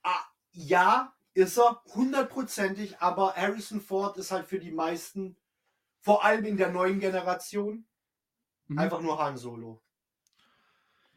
[0.03, 5.36] Ah, ja, ist er, hundertprozentig, aber Harrison Ford ist halt für die meisten,
[6.01, 7.86] vor allem in der neuen Generation,
[8.69, 8.78] Mhm.
[8.78, 9.82] einfach nur Han Solo.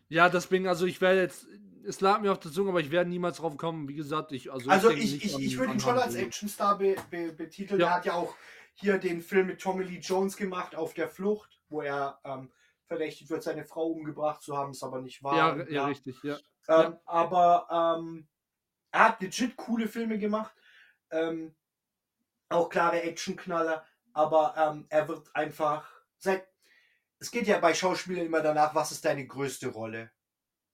[0.10, 1.48] Ja, deswegen, also ich werde jetzt,
[1.86, 3.88] es lag mir auf der Zunge, aber ich werde niemals drauf kommen.
[3.88, 4.52] Wie gesagt, ich.
[4.52, 6.16] Also, Also ich, ich, an- ich würde ihn schon als.
[6.16, 7.80] Actionstar be, be, betiteln.
[7.80, 7.88] Ja.
[7.88, 8.36] Er hat ja auch
[8.76, 12.52] hier den Film mit Tommy Lee Jones gemacht, Auf der Flucht, wo er ähm,
[12.86, 15.38] verdächtigt wird, seine Frau umgebracht zu haben, es aber nicht wahr.
[15.38, 16.38] Ja, Und ja, richtig, ja.
[16.68, 18.28] Ähm, Aber ähm,
[18.94, 20.56] er hat legit coole Filme gemacht.
[21.10, 21.54] Ähm,
[22.48, 23.86] auch klare Actionknaller.
[24.14, 25.92] Aber ähm, er wird einfach.
[26.20, 26.48] Seit,
[27.20, 30.12] es geht ja bei Schauspielern immer danach, was ist deine größte Rolle?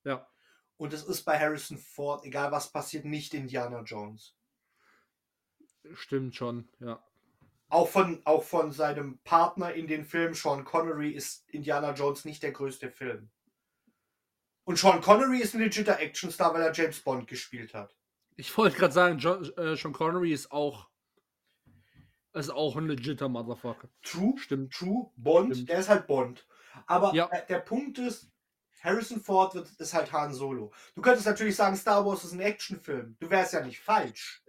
[0.04, 0.28] Ja.
[0.78, 4.36] Und es ist bei Harrison Ford, egal was passiert, nicht Indiana Jones.
[5.94, 7.02] Stimmt schon, ja.
[7.70, 12.44] Auch von, auch von seinem Partner in den Film, Sean Connery, ist Indiana Jones nicht
[12.44, 13.30] der größte Film.
[14.66, 17.96] Und Sean Connery ist ein legitter Actionstar, weil er James Bond gespielt hat.
[18.40, 20.88] Ich wollte gerade sagen, John, äh, Sean Connery ist auch.
[22.34, 23.90] Ist auch ein legitter Motherfucker.
[24.02, 24.74] True, Stimmt.
[24.74, 25.70] True, Bond, Stimmt.
[25.70, 26.48] der ist halt Bond.
[26.86, 27.28] Aber Ja.
[27.32, 28.32] äh, der Punkt ist,
[28.82, 30.72] Harrison Ford wird, ist halt Han Solo.
[30.96, 33.18] Du könntest natürlich sagen, Star Wars ist ein Actionfilm.
[33.20, 34.42] Du wärst ja nicht falsch.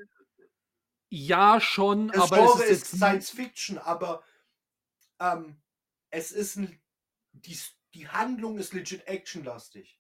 [1.08, 4.22] Ja, schon, Das aber Genre es ist ist Science Fiction, aber
[5.18, 5.60] ähm,
[6.10, 6.80] es ist ein,
[7.32, 7.58] die,
[7.94, 9.99] die Handlung ist legit actionlastig.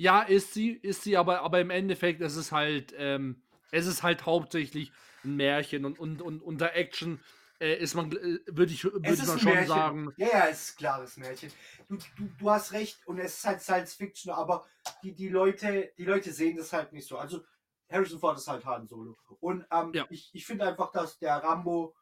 [0.00, 4.02] Ja, ist sie, ist sie, aber, aber im Endeffekt ist es halt, ähm, es ist
[4.02, 4.92] halt hauptsächlich
[5.24, 7.20] ein Märchen und, und, und unter Action
[7.60, 9.68] äh, ist man, äh, würde ich, würd ich mal schon Märchen.
[9.68, 10.12] sagen.
[10.16, 11.52] Ja, ja, es ist ein klares Märchen.
[11.86, 14.66] Du, du, du hast recht und es ist halt Science Fiction, aber
[15.02, 17.18] die, die, Leute, die Leute sehen das halt nicht so.
[17.18, 17.44] Also
[17.90, 19.18] Harrison Ford ist halt Han Solo.
[19.40, 20.06] Und ähm, Ja.
[20.08, 21.94] ich, ich finde einfach, dass der Rambo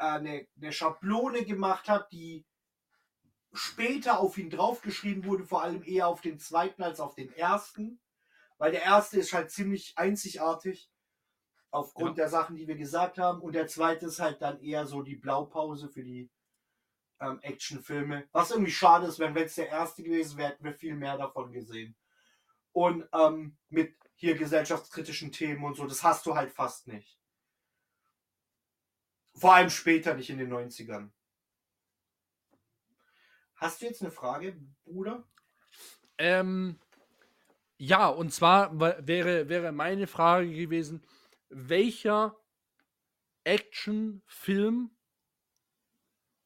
[0.00, 2.44] äh, eine, eine Schablone gemacht hat, die
[3.52, 8.00] später auf ihn draufgeschrieben wurde, vor allem eher auf den zweiten als auf den ersten.
[8.58, 10.90] Weil der erste ist halt ziemlich einzigartig
[11.70, 13.40] aufgrund der Sachen, die wir gesagt haben.
[13.40, 16.30] Und der zweite ist halt dann eher so die Blaupause für die
[17.20, 18.28] ähm, Actionfilme.
[18.32, 21.52] Was irgendwie schade ist, wenn es der erste gewesen wäre, hätten wir viel mehr davon
[21.52, 21.96] gesehen.
[22.72, 27.18] Und ähm, mit hier gesellschaftskritischen Themen und so, das hast du halt fast nicht.
[29.34, 31.10] Vor allem später, nicht in den 90ern.
[33.60, 34.56] Hast du jetzt eine Frage,
[34.86, 35.22] Bruder?
[36.16, 36.80] Ähm,
[37.76, 41.02] ja, und zwar wa- wäre, wäre meine Frage gewesen,
[41.50, 42.36] welcher
[43.44, 44.90] Actionfilm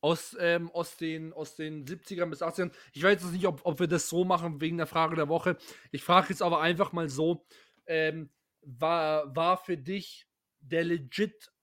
[0.01, 3.79] aus, ähm, aus, den, aus den 70ern bis 80ern, ich weiß jetzt nicht, ob, ob
[3.79, 5.57] wir das so machen wegen der Frage der Woche,
[5.93, 7.47] ich frage jetzt aber einfach mal so,
[7.87, 8.29] ähm,
[8.61, 10.27] war, war für dich
[10.59, 11.54] der legit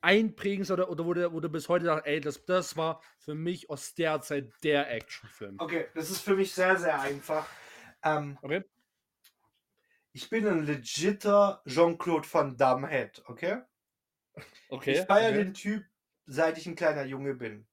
[0.00, 3.34] einprägendste oder, oder wo, du, wo du bis heute sagst, ey, das, das war für
[3.34, 5.56] mich aus der Zeit der Actionfilm.
[5.58, 7.46] Okay, das ist für mich sehr, sehr einfach.
[8.02, 8.62] Ähm, Okay.
[10.12, 13.62] ich bin ein legitter Jean-Claude Van Damme-Head, okay?
[14.68, 14.92] Okay.
[14.92, 15.44] ich feiere okay.
[15.44, 15.84] den Typ,
[16.26, 17.66] seit ich ein kleiner Junge bin.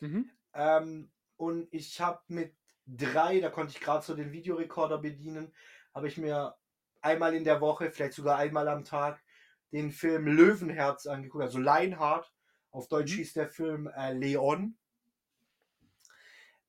[0.00, 0.30] Mhm.
[0.52, 2.54] Ähm, und ich habe mit
[2.86, 5.52] drei, da konnte ich gerade so den Videorekorder bedienen,
[5.94, 6.54] habe ich mir
[7.00, 9.23] einmal in der Woche, vielleicht sogar einmal am Tag,
[9.74, 12.32] den Film Löwenherz angeguckt, also Lionheart.
[12.70, 13.16] Auf Deutsch Mhm.
[13.16, 14.76] hieß der Film äh, Leon.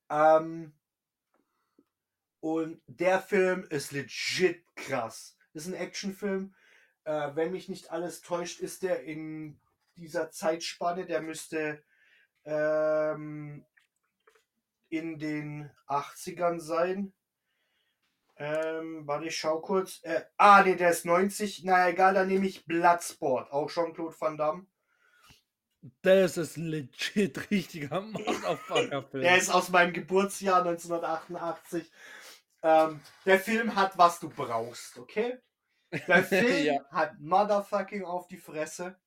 [0.09, 0.73] Ähm,
[2.39, 5.37] und der Film ist legit krass.
[5.53, 6.55] Ist ein Actionfilm.
[7.03, 9.59] Äh, wenn mich nicht alles täuscht, ist der in
[9.97, 11.83] dieser Zeitspanne, der müsste
[12.43, 13.65] ähm,
[14.89, 17.13] in den 80ern sein.
[18.37, 20.01] Ähm, warte, ich schau kurz.
[20.03, 21.63] Äh, ah, nee, der ist 90.
[21.63, 23.51] Na egal, dann nehme ich Bloodsport.
[23.51, 24.65] Auch Jean-Claude Van Damme.
[26.01, 29.23] Das ist ein legit richtiger Motherfucker-Film.
[29.23, 31.89] Der ist aus meinem Geburtsjahr 1988.
[32.63, 35.37] Ähm, der Film hat, was du brauchst, okay?
[36.07, 36.85] Der Film Ja.
[36.89, 38.99] hat Motherfucking auf die Fresse.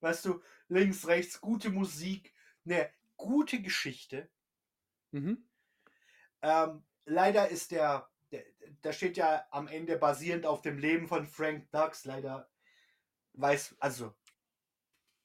[0.00, 2.34] Weißt du, links, rechts, gute Musik,
[2.64, 4.30] eine gute Geschichte.
[5.12, 5.46] Mhm.
[6.42, 8.44] Ähm, leider ist der, der,
[8.82, 12.04] da steht ja am Ende basierend auf dem Leben von Frank Dux.
[12.04, 12.48] Leider
[13.34, 14.14] weiß, also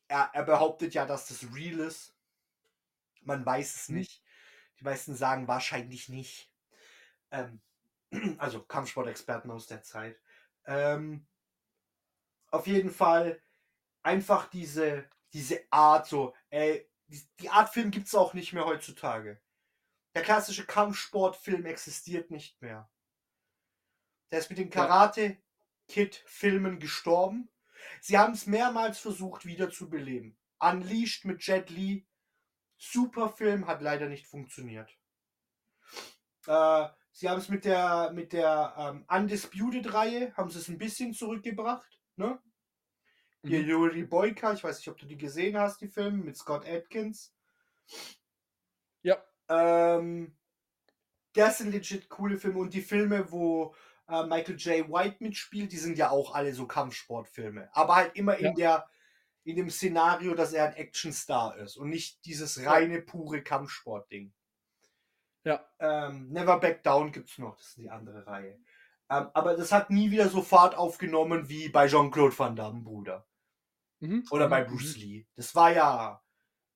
[0.08, 2.16] er, er behauptet ja, dass das real ist.
[3.22, 3.96] Man weiß es Mhm.
[3.98, 4.24] nicht.
[4.80, 6.52] Die meisten sagen wahrscheinlich nicht.
[7.32, 7.62] Ähm,
[8.40, 10.20] also Kampfsportexperten aus der Zeit.
[10.66, 11.28] Ähm,
[12.50, 13.42] auf jeden Fall
[14.04, 18.66] einfach diese, diese Art, so, ey, die, die Art Film gibt es auch nicht mehr
[18.66, 19.42] heutzutage.
[20.16, 22.90] Der klassische Kampfsportfilm existiert nicht mehr.
[24.32, 24.70] Der ist mit den.
[24.70, 25.38] Karate
[25.88, 27.50] Kid Filmen gestorben.
[28.02, 30.38] Sie haben es mehrmals versucht wiederzubeleben.
[30.60, 32.08] Unleashed mit Jet Li.
[32.78, 34.90] Super Film, hat leider nicht funktioniert.
[36.48, 41.14] Äh, sie haben es mit der, mit der ähm, Undisputed-Reihe, haben sie es ein bisschen
[41.14, 42.00] zurückgebracht.
[42.16, 42.40] Ne?
[43.44, 43.70] Hier Mhm.
[43.70, 47.34] Yuri Boyka, ich weiß nicht, ob du die gesehen hast, die Filme mit Scott Atkins.
[49.50, 50.36] Ähm,
[51.34, 53.76] das sind legit coole Filme und die Filme, wo
[54.08, 54.90] äh, Michael J.
[54.90, 57.70] White mitspielt, die sind ja auch alle so Kampfsportfilme.
[57.74, 58.88] Aber halt immer in der
[59.44, 64.34] in dem Szenario, dass er ein Actionstar ist und nicht dieses reine, pure Kampfsport-Ding.
[65.44, 65.64] Ja.
[65.80, 68.60] Ähm, Never Back Down gibt es noch, das ist die andere Reihe.
[69.10, 73.28] Ähm, aber das hat nie wieder so Fahrt aufgenommen wie bei Jean-Claude Van Damme, Bruder.
[74.00, 74.26] Mhm.
[74.32, 74.68] Oder bei Mhm.
[74.68, 75.28] Bruce Lee.
[75.36, 76.24] Das war ja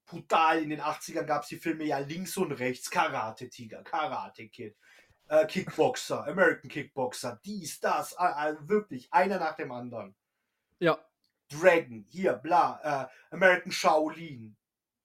[0.09, 0.61] brutal.
[0.61, 2.89] In den 80ern gab es die Filme ja links und rechts.
[2.89, 4.75] Karate Tiger, Karate Kid,
[5.27, 8.13] äh, Kickboxer, American Kickboxer, dies, das.
[8.13, 10.15] äh, wirklich, einer nach dem anderen.
[10.79, 10.97] Ja.
[11.49, 14.55] Dragon, hier, bla, äh, American Shaolin.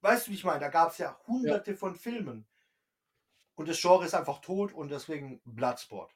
[0.01, 0.59] Weißt du, wie ich meine?
[0.59, 2.47] Da gab es ja hunderte von Filmen.
[3.55, 6.13] Und das Genre ist einfach tot und deswegen Bloodsport.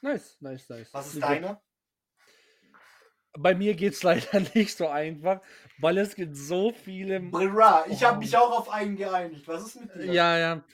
[0.00, 0.92] Nice, nice, nice.
[0.92, 1.62] Was ist deiner?
[3.38, 5.40] Bei mir geht es leider nicht so einfach,
[5.78, 7.20] weil es gibt so viele.
[7.20, 9.46] Bra, ich habe mich auch auf einen geeinigt.
[9.48, 10.12] Was ist mit dir?
[10.12, 10.64] Ja, ja.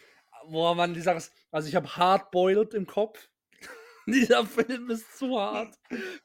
[0.49, 3.29] Boah, Mann, die Sache ist, also ich habe Hardboiled im Kopf.
[4.07, 5.77] Dieser Film ist zu hart.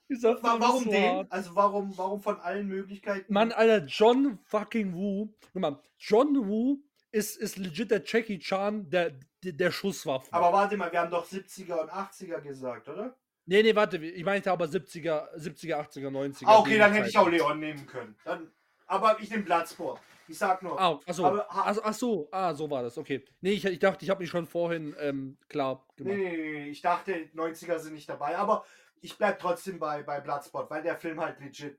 [0.08, 1.16] Dieser Film Warum ist zu den?
[1.16, 1.32] hart.
[1.32, 3.34] Also warum, warum von allen Möglichkeiten?
[3.34, 5.34] Mann, Alter, John fucking Woo.
[5.52, 10.32] Guck mal, John Woo ist, ist legit der Jackie Chan der, der, der Schusswaffen.
[10.32, 13.18] Aber warte mal, wir haben doch 70er und 80er gesagt, oder?
[13.46, 16.44] Nee, nee, warte, ich meinte aber 70er, 70er, 80er, 90er.
[16.46, 18.16] Ah, okay, dann hätte ich auch Leon nehmen können.
[18.24, 18.52] Dann,
[18.88, 20.00] aber ich nehme Bloodsport.
[20.28, 20.80] Ich sag nur.
[20.80, 23.26] Ah, achso, Aber ach, ach so, ah, so war das, okay.
[23.42, 26.16] Nee, ich, ich dachte, ich habe mich schon vorhin ähm, klar gemacht.
[26.18, 28.38] nee, nee, nee, ich dachte, 90er sind nicht dabei.
[28.38, 28.66] Aber
[29.02, 31.78] ich bleib trotzdem bei, bei Bloodsport, weil der Film halt legit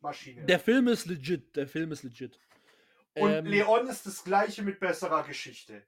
[0.00, 0.64] Maschine Der ist.
[0.64, 2.38] Film ist legit, der Film ist legit.
[3.14, 5.82] Und Ähm, Leon ist das gleiche mit besserer Geschichte.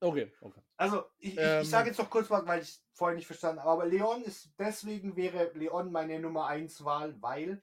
[0.00, 0.60] Okay, okay.
[0.76, 1.62] Also, ich, Ähm.
[1.62, 3.70] ich sage jetzt noch kurz was, weil ich es vorher nicht verstanden habe.
[3.70, 7.62] Aber Leon ist, deswegen wäre Leon meine Nummer 1 Wahl, weil.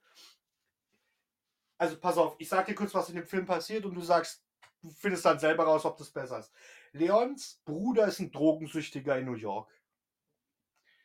[1.80, 4.44] Also, pass auf, ich sage dir kurz, was in dem Film passiert und du sagst,
[4.82, 6.52] du findest dann selber raus, ob das besser ist.
[6.92, 9.72] Leons Bruder ist ein Drogensüchtiger in New York.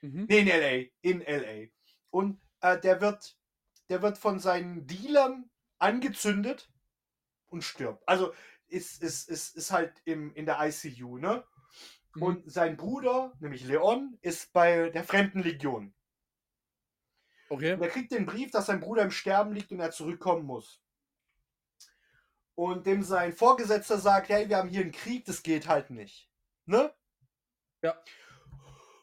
[0.03, 0.27] Mhm.
[0.29, 0.91] Nee, in LA.
[1.01, 1.69] In LA.
[2.11, 3.39] Und äh, der wird,
[3.89, 6.71] der wird von seinen Dealern angezündet
[7.49, 8.03] und stirbt.
[8.07, 8.33] Also
[8.73, 11.45] ist, ist, ist, ist halt im, in der ICU, ne?
[12.15, 12.23] Mhm.
[12.23, 15.95] Und sein Bruder, nämlich Leon, ist bei der Fremdenlegion.
[17.49, 17.75] Okay.
[17.75, 20.83] Und er kriegt den Brief, dass sein Bruder im Sterben liegt und er zurückkommen muss.
[22.55, 26.31] Und dem sein Vorgesetzter sagt, hey, wir haben hier einen Krieg, das geht halt nicht.
[26.65, 26.95] Ne?
[27.83, 28.03] Ja.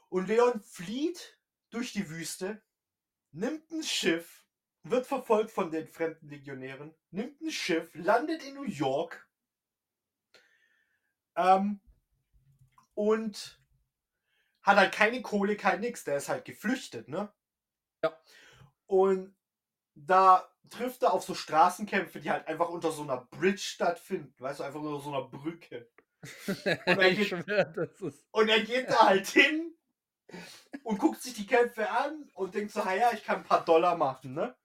[0.10, 1.40] Und Leon flieht
[1.70, 2.62] durch die Wüste,
[3.32, 4.46] nimmt ein Schiff,
[4.84, 9.29] wird verfolgt von den fremden Legionären, nimmt ein Schiff, landet in New York
[11.36, 11.80] ähm,
[12.94, 13.60] und
[14.62, 16.04] hat halt keine Kohle, kein nix.
[16.04, 17.32] Der ist halt geflüchtet, ne?
[18.04, 18.18] Ja.
[18.88, 19.36] Und
[19.96, 24.34] da trifft er auf so Straßenkämpfe, die halt einfach unter so einer Bridge stattfinden.
[24.38, 25.90] Weißt du, einfach unter so einer Brücke.
[26.86, 28.26] er ich geht- schwör, das ist.
[28.32, 29.74] Und er geht da halt hin
[30.84, 33.64] und guckt sich die Kämpfe an und denkt so, "Ah ja, ich kann ein paar
[33.66, 34.56] Dollar machen, ne?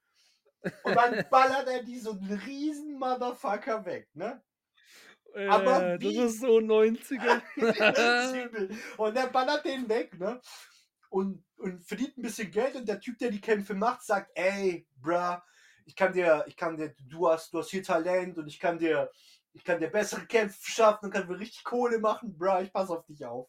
[0.82, 4.42] Und dann ballert er die so einen riesen Motherfucker weg, ne?
[5.48, 7.42] Aber äh, das wie- ist so 90er.
[7.56, 8.76] Das ist übel.
[8.96, 10.40] und er ballert den weg, ne?
[11.10, 14.86] Und, und verdient ein bisschen Geld und der Typ, der die Kämpfe macht, sagt, ey,
[14.96, 15.36] bruh,
[15.86, 18.78] ich kann dir, ich kann dir, du hast, du hast hier Talent und ich kann
[18.78, 19.10] dir,
[19.52, 22.90] ich kann dir bessere Kämpfe schaffen und kann mir richtig Kohle machen, bruh, ich pass
[22.90, 23.48] auf dich auf.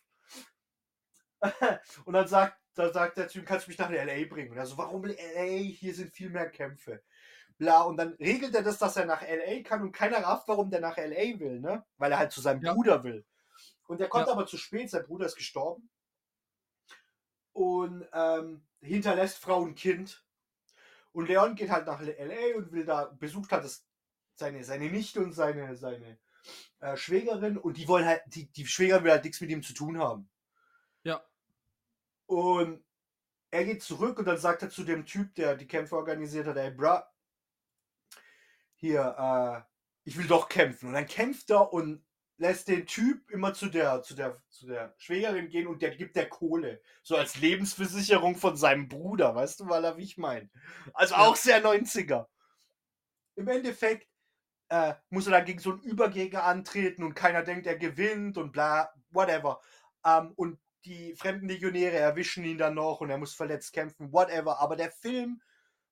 [2.06, 4.52] und dann sagt, dann sagt der Typ, kannst du mich nach LA bringen?
[4.52, 5.44] Und er so, warum LA?
[5.72, 7.02] Hier sind viel mehr Kämpfe.
[7.58, 10.70] Bla, und dann regelt er das, dass er nach LA kann und keiner rafft, warum
[10.70, 11.86] der nach LA will, ne?
[11.98, 12.74] Weil er halt zu seinem Ja.
[12.74, 13.26] Bruder will.
[13.88, 14.34] Und der kommt Ja.
[14.34, 15.90] aber zu spät, sein Bruder ist gestorben.
[17.54, 20.26] Und ähm, hinterlässt Frau und Kind.
[21.14, 23.88] Und Leon geht halt nach LA und will da, besucht hat es
[24.34, 26.18] seine, seine Nichte und seine, seine
[26.82, 27.58] äh, Schwägerin.
[27.58, 30.30] Und die wollen halt, die, die Schwägerin will halt nichts mit ihm zu tun haben.
[31.04, 31.24] Ja.
[32.26, 32.84] Und
[33.52, 36.58] er geht zurück und dann sagt er zu dem Typ, der die Kämpfe organisiert hat,
[36.58, 37.00] ey, bruh,
[38.76, 39.62] hier, äh,
[40.04, 40.88] ich will doch kämpfen.
[40.88, 42.06] Und dann kämpft er und
[42.38, 46.16] lässt den Typ immer zu der, zu der, zu der Schwägerin gehen und der gibt
[46.16, 46.82] der Kohle.
[47.02, 50.50] So als Lebensversicherung von seinem Bruder, weißt du, weil er, wie ich meine.
[50.94, 52.28] Also auch sehr 90er.
[53.36, 54.08] Im Endeffekt
[54.70, 58.52] äh, muss er dann gegen so einen Übergegner antreten und keiner denkt, er gewinnt und
[58.52, 59.62] bla, whatever.
[60.06, 64.60] Ähm, und die fremden Legionäre erwischen ihn dann noch und er muss verletzt kämpfen, whatever.
[64.60, 65.42] Aber der Film,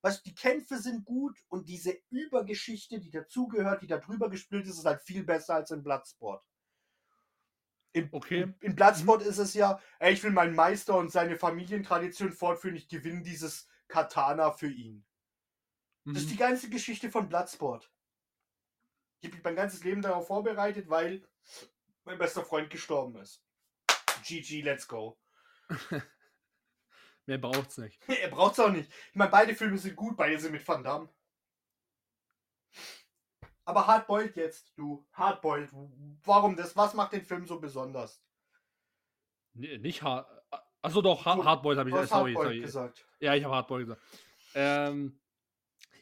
[0.03, 4.67] weißt du, die Kämpfe sind gut und diese Übergeschichte, die dazugehört, die da drüber gespielt
[4.67, 6.45] ist, ist halt viel besser als in Bloodsport.
[7.93, 8.53] In, Okay.
[8.59, 12.87] in, Bloodsport ist es ja, ey, ich will meinen Meister und seine Familientradition fortführen, ich
[12.89, 15.05] gewinne dieses Katana für ihn.
[16.05, 16.31] Das ist Mhm.
[16.31, 17.89] die ganze Geschichte von Bloodsport.
[19.21, 21.25] Ich habe mich mein ganzes Leben darauf vorbereitet, weil
[22.03, 23.41] mein bester Freund gestorben ist.
[24.25, 25.17] GG, let's go.
[27.25, 27.99] Mehr braucht's nicht.
[28.07, 28.89] er braucht's auch nicht.
[29.09, 31.09] Ich meine, beide Filme sind gut, beide sind mit Van Damme.
[33.65, 35.05] Aber Hardboiled jetzt, du.
[35.13, 35.69] Hardboiled.
[36.25, 36.75] Warum das?
[36.75, 38.21] Was macht den Film so besonders?
[39.53, 40.27] Nee, nicht hart.
[40.81, 41.95] Achso, doch, ha Hardboiled habe ich.
[41.95, 42.59] Äh, Sorry, sorry.
[42.59, 43.07] gesagt.
[43.19, 44.01] Ja, ich habe Hardboiled gesagt.
[44.55, 45.19] Ähm,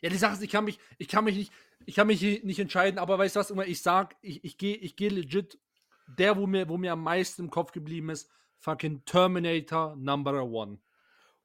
[0.02, 1.54] ja, die Sache ist, ich kann mich, ich kann mich nicht,
[1.86, 4.76] ich kann mich nicht entscheiden, aber weißt du was, immer, ich sag, ich, ich gehe
[4.78, 5.60] ich geh legit,
[6.08, 10.80] der, wo mir, wo mir am meisten im Kopf geblieben ist, fucking Terminator Number One.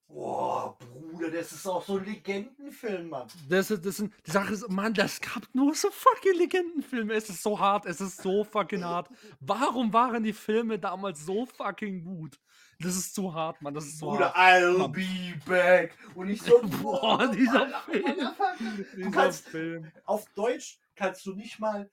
[0.08, 3.26] Boah, Bruder, das ist auch so ein Legendenfilm, Mann.
[3.48, 7.12] Das ist, das sind, die Sache ist, Mann, das gab nur so fucking Legendenfilme.
[7.14, 9.10] Es ist so hart, es ist so fucking hart.
[9.40, 12.38] Warum waren die Filme damals so fucking gut?
[12.78, 14.36] Das ist zu hart, Mann, das ist so Bruder, hart.
[14.62, 14.92] I'll Mann.
[14.92, 15.06] be
[15.44, 15.96] back.
[16.14, 18.04] Und ich so, Boah, dieser Alter, Film.
[18.06, 19.92] Du Dieser kannst, Film.
[20.04, 21.90] auf Deutsch kannst du nicht mal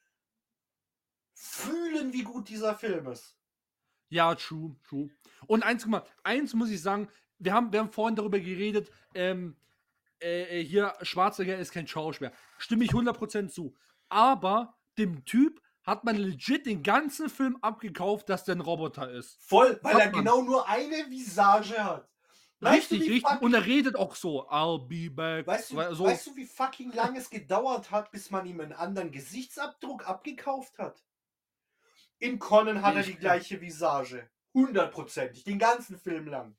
[1.33, 3.35] fühlen, wie gut dieser Film ist.
[4.09, 5.09] Ja, true, true.
[5.47, 7.07] Und eins, guck mal, eins muss ich sagen,
[7.43, 9.55] wir haben, wir haben vorhin darüber geredet, ähm,
[10.21, 12.31] äh, äh, hier, Schwarzenegger ist kein Schauspieler.
[12.57, 13.75] Stimme ich 100% zu.
[14.09, 19.37] Aber dem Typ hat man legit den ganzen Film abgekauft, dass der ein Roboter ist.
[19.41, 20.19] Voll, weil Hat er man.
[20.23, 22.09] genau nur eine Visage hat.
[22.61, 23.41] Weißt richtig, du, richtig.
[23.41, 25.45] Und er redet auch so, I'll be back.
[25.45, 28.71] Weißt du, so, weißt du, wie fucking lang es gedauert hat, bis man ihm einen
[28.71, 31.03] anderen Gesichtsabdruck abgekauft hat?
[32.19, 34.29] In Conan hat er Ich- die gleiche Visage.
[34.53, 36.55] Hundertprozentig, den ganzen Film lang.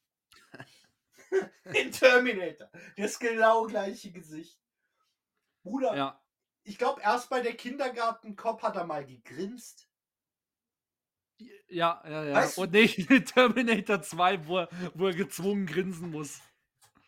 [1.74, 4.60] In Terminator, das genau gleiche Gesicht.
[5.62, 6.22] Bruder, ja.
[6.62, 9.88] ich glaube, erst bei der Kindergartenkopf hat er mal gegrinst.
[11.68, 12.34] Ja, ja, ja.
[12.34, 16.40] Weißt du- Und nicht in Terminator 2, wo er, wo er gezwungen grinsen muss.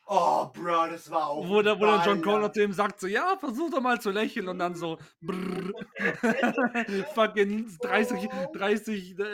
[0.09, 1.49] Oh, Bro, das war auch.
[1.49, 2.23] Wo der, wo der John.
[2.23, 5.73] Connor zu ihm sagt, so, ja, versuch doch mal zu lächeln und dann so, brrr,
[7.15, 9.25] fucking 30, 30 äh,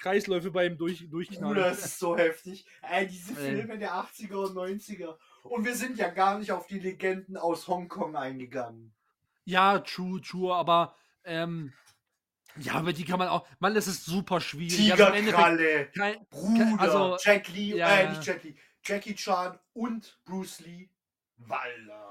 [0.00, 1.56] Kreisläufe bei ihm durch, Bruder, durchknallen.
[1.56, 2.66] das ist so heftig.
[2.82, 3.34] Ey, diese.
[3.34, 5.16] Filme der 80er und 90er.
[5.44, 8.94] Und wir sind ja gar nicht auf die Legenden aus Hongkong eingegangen.
[9.46, 10.94] Ja, true, true, aber,
[11.24, 11.72] ähm,
[12.58, 14.92] ja, aber die kann man auch, man, das ist super schwierig.
[14.92, 18.54] Also Tigerkralle, kein- Bruder, also, Jack Lee, ja, äh, nicht Jack Lee,
[18.84, 20.88] Jackie Chan und Bruce Lee.
[21.36, 22.10] Wallah.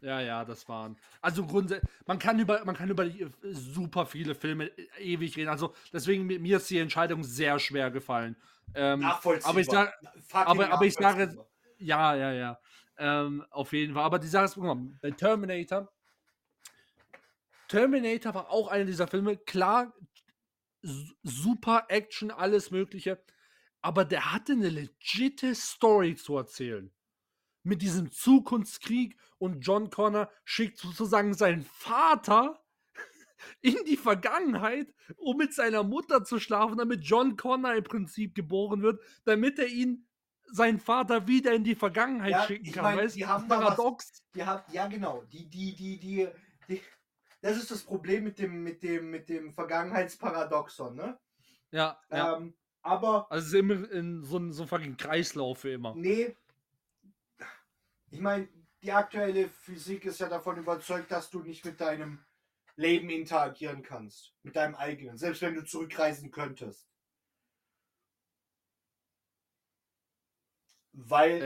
[0.00, 0.96] Ja, ja, das waren.
[1.20, 5.48] Also grundsätzlich, man kann über, man kann über äh, super viele Filme äh, ewig reden.
[5.50, 8.34] Also deswegen mir, ist die Entscheidung sehr schwer gefallen.
[8.74, 9.50] Ähm, Nachvollziehbar.
[9.50, 9.94] aber ich sag,
[10.26, 11.46] Fucking aber- aber ich sage-.
[11.78, 12.58] Ja, ja, ja.
[12.96, 14.04] Ähm, auf jeden Fall.
[14.04, 14.56] Aber die Sache ist,
[15.02, 15.92] bei Terminator.
[17.68, 19.36] Terminator war auch einer dieser Filme.
[19.36, 19.92] Klar,
[20.82, 23.20] su- super Action, alles Mögliche.
[23.84, 26.90] Aber der hatte eine legitime Story zu erzählen.
[27.64, 32.64] Mit diesem Zukunftskrieg und John Connor schickt sozusagen seinen Vater
[33.60, 38.80] in die Vergangenheit, um mit seiner Mutter zu schlafen, damit John Connor im Prinzip geboren
[38.80, 40.08] wird, damit er ihn,
[40.46, 42.84] seinen Vater, wieder in die Vergangenheit Ja, schicken kann.
[42.84, 44.22] mein, weißt die haben da was- Paradox.
[44.34, 46.28] Die hat, ja genau, die, die, die, die,
[46.70, 46.80] die,
[47.42, 51.18] das ist das Problem mit dem, mit dem, mit dem Vergangenheitsparadoxon, ne?
[51.70, 52.40] Ja, ja.
[52.84, 55.94] Aber also es ist immer in so ein so fucking Kreislauf für immer.
[55.94, 56.36] nee,
[58.10, 58.46] ich meine,
[58.82, 62.24] die aktuelle Physik ist ja davon überzeugt, dass du nicht mit deinem
[62.76, 66.86] Leben interagieren kannst, mit deinem eigenen, selbst wenn du zurückreisen könntest.
[70.92, 71.42] Weil,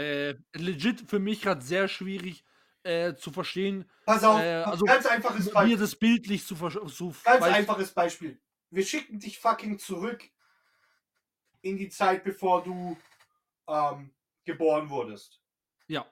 [0.55, 2.44] Äh, legit für mich gerade sehr schwierig
[2.82, 5.78] äh, zu verstehen, pass auf, äh, also ganz einfaches mir Beispiel.
[5.78, 6.89] das bildlich zu verstehen.
[6.89, 8.40] Zu Ganz einfaches Beispiel.
[8.70, 10.28] Wir schicken dich fucking zurück
[11.62, 12.97] in die Zeit, bevor du
[13.66, 14.14] ähm,
[14.44, 15.43] geboren wurdest.
[15.86, 16.06] Ja,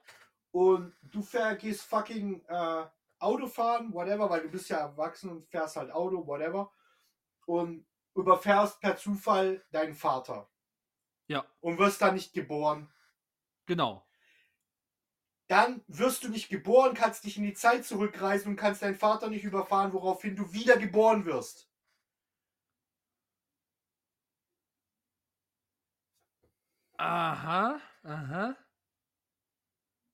[0.51, 2.87] Und du fähr- gehst fucking äh,
[3.19, 6.73] Auto fahren, whatever, weil du bist ja erwachsen und fährst halt Auto, whatever.
[7.47, 10.51] Und überfährst per Zufall deinen Vater.
[11.29, 12.91] ja, Und wirst da nicht geboren.
[13.67, 14.03] genau.
[15.49, 19.29] Dann wirst du nicht geboren, kannst dich in die Zeit zurückreisen und kannst deinen Vater
[19.29, 21.71] nicht überfahren, woraufhin du wieder geboren wirst.
[26.99, 28.57] Aha, aha.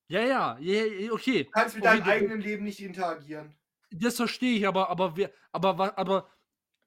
[0.09, 1.45] Ja, ja, ja, ja, okay.
[1.45, 3.57] Du kannst mit Okay, deinem du- eigenen Leben nicht interagieren.
[3.91, 6.31] Das verstehe ich, aber, aber wir, aber, aber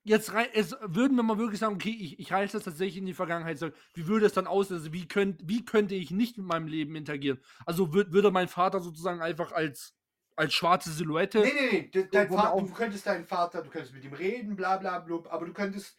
[0.02, 3.06] jetzt rei es würden wir mal wirklich sagen, okay, ich, ich reise das tatsächlich in
[3.06, 3.76] die Vergangenheit zurück.
[3.94, 4.76] Wie würde es dann aussehen?
[4.78, 7.40] Also wie, könnt, wie könnte ich nicht mit meinem Leben interagieren?
[7.64, 9.96] Also würd, würde mein Vater sozusagen einfach als,
[10.36, 11.40] als schwarze Silhouette.
[11.40, 11.88] Nee, nee, nee.
[11.90, 15.28] de- Dein Vater, du könntest deinen Vater, du könntest mit ihm reden, bla bla blub,
[15.32, 15.98] aber du könntest,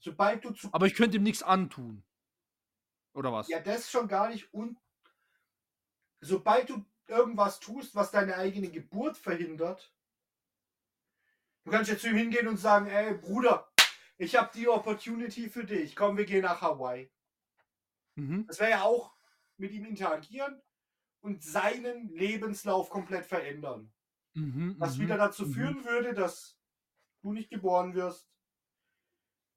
[0.00, 0.68] sobald du zu.
[0.72, 2.02] Aber ich könnte ihm nichts antun.
[3.14, 3.48] Oder was?
[3.48, 4.52] Ja, das schon gar nicht.
[4.52, 4.78] Und
[6.20, 9.92] sobald du irgendwas tust, was deine eigene Geburt verhindert,
[11.64, 13.70] du kannst jetzt zu ihm hingehen und sagen, ey Bruder,
[14.16, 15.96] ich habe die Opportunity für dich.
[15.96, 17.10] Komm, wir gehen nach Hawaii.
[18.16, 18.46] Mhm.
[18.46, 19.14] Das wäre ja auch
[19.56, 20.60] mit ihm interagieren
[21.20, 23.92] und seinen Lebenslauf komplett verändern.
[24.34, 25.52] Mhm, Was mhm, wieder dazu mhm.
[25.52, 26.58] führen würde, dass
[27.22, 28.29] du nicht geboren wirst.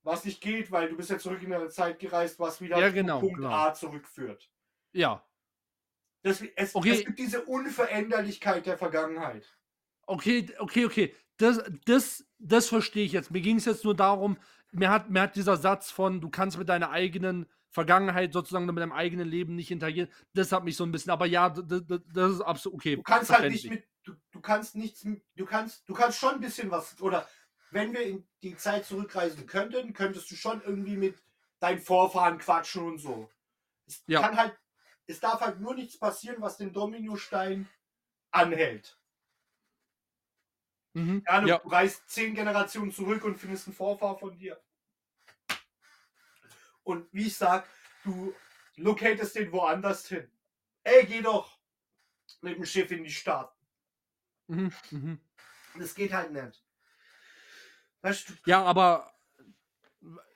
[0.04, 2.88] Was nicht geht, weil du bist ja zurück in deine Zeit gereist, was wieder Ja,
[2.88, 3.50] zu genau, Punkt genau.
[3.50, 4.50] A zurückführt.
[4.94, 5.26] Ja,
[6.24, 6.92] Das, es, Okay.
[6.92, 9.46] es gibt diese Unveränderlichkeit der Vergangenheit.
[10.08, 11.16] okay, okay, okay.
[11.38, 13.32] Das, das, das verstehe ich jetzt.
[13.32, 14.38] Mir ging es jetzt nur darum,
[14.72, 18.78] mir hat, mir hat dieser Satz von, du kannst mit deiner eigenen Vergangenheit sozusagen mit
[18.78, 22.32] deinem eigenen Leben nicht interagieren, das hat mich so ein bisschen, aber ja, das, das
[22.34, 22.96] ist absolut okay.
[22.98, 25.04] Du kannst halt nicht mit, du, du kannst nichts,
[25.36, 27.28] du kannst, du kannst schon ein bisschen was, oder
[27.74, 31.22] wenn wir in die Zeit zurückreisen könnten, könntest du schon irgendwie mit
[31.60, 33.30] deinen Vorfahren quatschen und so.
[33.88, 34.22] Es Ja.
[34.22, 34.58] kann halt,
[35.08, 37.70] es darf halt nur nichts passieren, was den Dominostein
[38.32, 39.00] anhält.
[40.96, 41.28] Mhm.
[41.28, 44.62] Ja, du, Ja, reist zehn Generationen zurück und findest einen Vorfahr von dir.
[46.84, 47.68] Und wie ich sag,
[48.04, 48.34] du
[48.76, 50.32] locatest den woanders hin.
[50.84, 51.60] Ey, geh doch
[52.42, 53.58] mit dem Schiff in die Staaten.
[54.48, 54.72] mhm.
[54.92, 55.20] Mhm.
[55.76, 56.63] Das geht halt nicht.
[58.46, 59.12] Ja, aber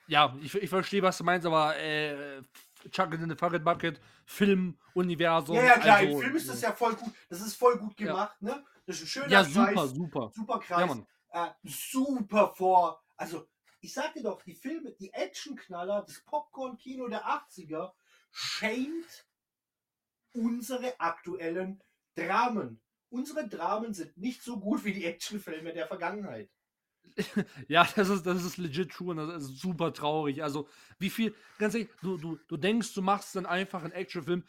[0.06, 2.42] ja, ich, ich verstehe, was du meinst, aber äh,
[2.90, 5.56] Chuck in the Farid Bucket, Film, Universum.
[5.56, 7.12] ja, ja, klar, also, im Film ist das ja voll gut.
[7.28, 8.06] Das ist voll gut Ja.
[8.06, 8.64] gemacht, ne?
[8.86, 10.32] Das ist ein schöner Ja, Kreis, super, super.
[10.34, 11.06] super Ja, Kreis, Mann.
[11.30, 13.02] äh, super vor.
[13.16, 13.48] Also,
[13.80, 17.92] ich sag dir doch, die Filme, die Actionknaller, das Popcorn-Kino der 80er
[18.30, 19.26] schämt
[20.32, 21.82] unsere aktuellen
[22.14, 22.80] Dramen.
[23.10, 26.50] Unsere Dramen sind nicht so gut wie die Actionfilme der Vergangenheit.
[27.68, 30.42] Ja, das ist, das ist legit true und das ist super traurig.
[30.42, 30.68] Also,
[30.98, 34.44] wie viel, ganz ehrlich, du, du, du denkst, du machst dann einfach einen Actionfilm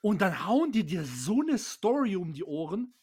[0.00, 2.94] und dann hauen die dir so eine Story um die Ohren.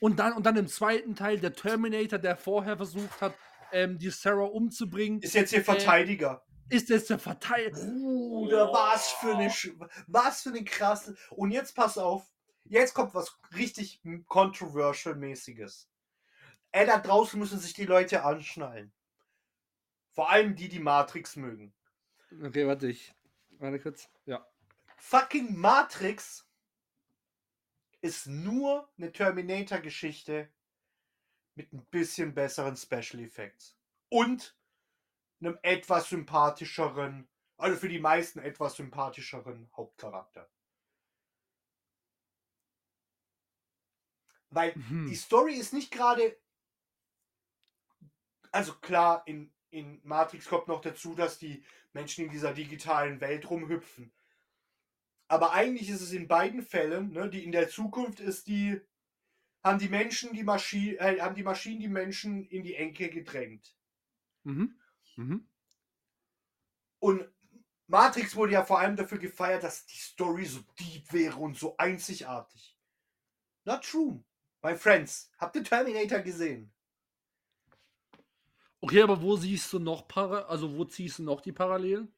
[0.00, 3.34] Und dann, und dann im zweiten Teil der Terminator, der vorher versucht hat,
[3.72, 6.42] ähm, die Sarah umzubringen, Ist jetzt hier Verteidiger.
[6.68, 7.84] ist jetzt der Verteidiger.
[7.84, 9.52] Bruder, was für eine,
[10.06, 11.16] was für eine krasse.
[11.30, 12.24] Und jetzt pass auf,
[12.64, 15.89] jetzt kommt was richtig controversial-mäßiges.
[16.72, 18.92] Ey, da draußen müssen sich die Leute anschnallen.
[20.12, 21.72] Vor allem die, die Matrix mögen.
[22.42, 23.14] Okay, warte ich.
[23.58, 24.08] Warte kurz.
[24.26, 24.46] Ja.
[24.96, 26.46] Fucking Matrix
[28.00, 30.52] ist nur eine Terminator-Geschichte
[31.54, 33.76] mit ein bisschen besseren Special Effects.
[34.08, 34.56] Und
[35.40, 40.48] einem etwas sympathischeren, also für die meisten etwas sympathischeren Hauptcharakter.
[44.50, 45.14] Weil die Mhm.
[45.14, 46.36] Story ist nicht gerade.
[48.52, 53.48] Also klar, in, in Matrix kommt noch dazu, dass die Menschen in dieser digitalen Welt
[53.48, 54.12] rumhüpfen.
[55.28, 58.80] Aber eigentlich ist es in beiden Fällen, ne, die in der Zukunft ist, die
[59.62, 63.76] haben die Menschen die Maschine, äh, haben die Maschinen die Menschen in die Enke gedrängt.
[64.42, 64.74] Mhm.
[65.16, 65.48] Mhm.
[66.98, 67.28] Und
[67.86, 71.76] Matrix wurde ja vor allem dafür gefeiert, dass die Story so deep wäre und so
[71.76, 72.76] einzigartig.
[73.64, 74.24] Not true.
[74.62, 76.72] My friends, habt ihr Terminator gesehen?
[78.82, 82.14] Okay, aber wo siehst du noch Para also wo ziehst du noch die Parallelen?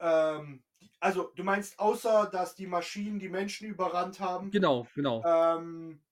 [0.00, 0.62] Ähm,
[1.00, 5.22] also, du meinst, außer dass die Maschinen die Menschen überrannt haben, Genau, genau.
[5.24, 6.02] ähm,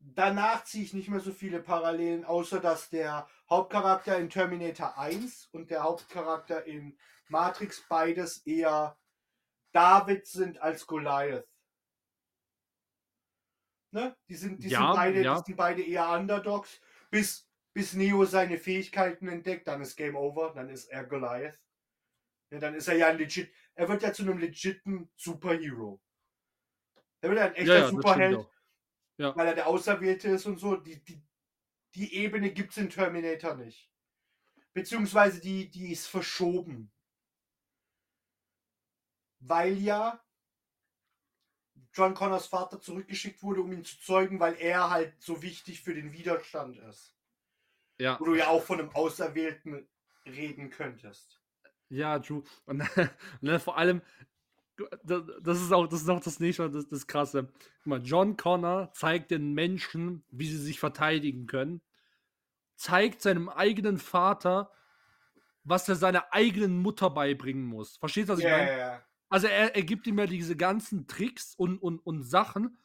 [0.00, 5.48] danach ziehe ich nicht mehr so viele Parallelen, außer dass der Hauptcharakter in Terminator 1
[5.52, 6.98] und der Hauptcharakter in
[7.28, 8.98] Matrix beides eher
[9.72, 11.46] David sind als Goliath.
[13.92, 14.16] Ne?
[14.28, 15.34] Die sind, die Ja, sind beide, ja.
[15.40, 16.80] die sind beide eher Underdogs,
[17.10, 21.58] bis, bis Neo seine Fähigkeiten entdeckt, dann ist Game Over, dann ist er Goliath.
[22.50, 26.00] Ja, dann ist er ja ein legit, er wird ja zu einem legiten Superhero.
[27.20, 28.46] Er wird ja ein echter Ja, ja, Superheld.
[29.18, 29.36] Ja.
[29.36, 30.76] weil er der Auserwählte ist und so.
[30.76, 31.22] Die, die,
[31.94, 33.90] die Ebene gibt es in Terminator nicht.
[34.72, 36.90] Beziehungsweise die, die ist verschoben.
[39.40, 40.24] Weil ja
[41.92, 45.94] John Connors Vater zurückgeschickt wurde, um ihn zu zeugen, weil er halt so wichtig für
[45.94, 47.16] den Widerstand ist.
[48.00, 48.18] Ja.
[48.18, 49.86] Wo du ja auch von einem Auserwählten
[50.26, 51.40] reden könntest.
[51.88, 52.42] Ja, true.
[52.66, 52.82] Und,
[53.42, 54.02] dann vor allem,
[55.04, 57.48] das ist auch das, ist auch das nächste, das, das Krasse.
[57.78, 61.82] Guck mal, John Connor zeigt den Menschen, wie sie sich verteidigen können,
[62.76, 64.70] zeigt seinem eigenen Vater,
[65.64, 67.98] was er seiner eigenen Mutter beibringen muss.
[67.98, 68.78] Verstehst du, was ich Ja, meine?
[68.78, 69.04] ja.
[69.28, 72.78] Also er, er gibt ihm ja diese ganzen Tricks und, und, und Sachen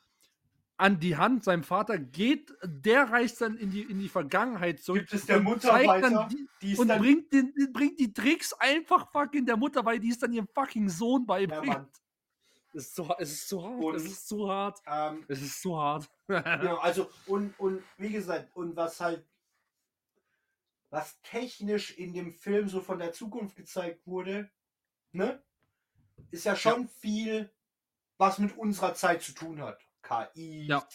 [0.77, 5.02] an die Hand seinem Vater, geht, der reist dann in die, in die Vergangenheit zurück
[5.02, 6.27] Gibt es der und Mutter weiter?
[6.30, 10.10] die, Die ist und bringt, den, bringt die Tricks einfach fucking der Mutter bei, die
[10.10, 11.65] es dann ihrem fucking Sohn Ja, beibringt.
[11.65, 11.89] Mann.
[12.73, 15.61] es, ist so, es ist so hart, Und- es ist so hart, Ähm, es ist
[15.61, 16.10] so hart.
[16.27, 19.26] Genau, also und, und wie gesagt, und was halt,
[20.89, 24.49] was technisch in dem Film so von der Zukunft gezeigt wurde,
[25.11, 25.41] ne,
[26.31, 27.49] ist ja schon viel,
[28.18, 29.85] was mit unserer Zeit zu tun hat.
[30.06, 30.88] KI, Ja.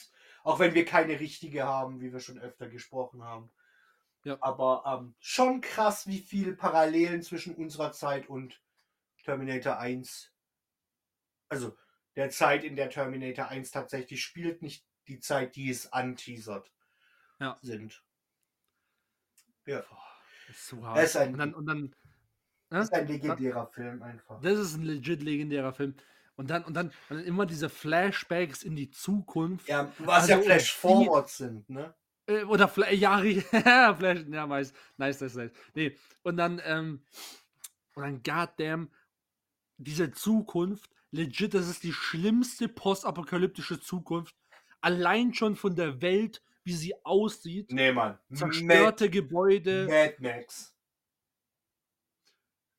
[0.45, 3.51] auch wenn wir keine richtige haben, wie wir schon öfter gesprochen haben.
[4.24, 4.37] Ja.
[4.41, 8.61] Aber ähm, schon krass, wie viele Parallelen zwischen unserer Zeit und
[9.24, 10.32] Terminator 1,
[11.49, 11.77] also
[12.16, 16.70] der Zeit, in der Terminator 1 tatsächlich spielt, nicht die Zeit, die es anteasert,
[17.39, 17.59] Ja.
[17.62, 18.03] sind.
[19.66, 19.85] Ja,
[20.49, 21.03] Ist so hart.
[21.03, 21.95] ist ein- und dann, und dann
[22.69, 24.41] das ist ein legendärer Film einfach.
[24.43, 25.95] Das ist ein legit legendärer Film.
[26.41, 29.69] Und dann, und dann, dann immer diese Flashbacks in die Zukunft.
[29.69, 31.95] Ja, was ja Also, Flash die- Forwards sind, ne?
[32.25, 33.43] Äh, oder Fla ja, ri-
[33.99, 35.51] Flash, ja, nice, nice, nice, nice.
[35.75, 37.03] Nee, und dann, ähm,
[37.95, 38.91] und dann, goddamn,
[39.77, 44.35] diese Zukunft, legit, das ist die schlimmste postapokalyptische Zukunft.
[44.81, 47.71] Allein schon von der Welt, wie sie aussieht.
[47.71, 48.19] Nee, Mann.
[48.33, 49.87] Zerstörte Gebäude.
[49.91, 50.75] Mad Max.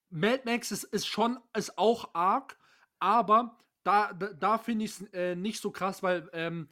[0.09, 2.57] Mad Max ist, ist schon, ist auch arg,
[3.01, 6.69] aber da, da, da finde ich es äh, nicht so krass, weil, ähm,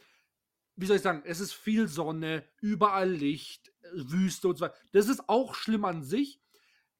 [0.75, 4.75] wie soll ich sagen, es ist viel Sonne, überall Licht, Wüste und so weiter.
[4.93, 6.39] Das ist auch schlimm an sich,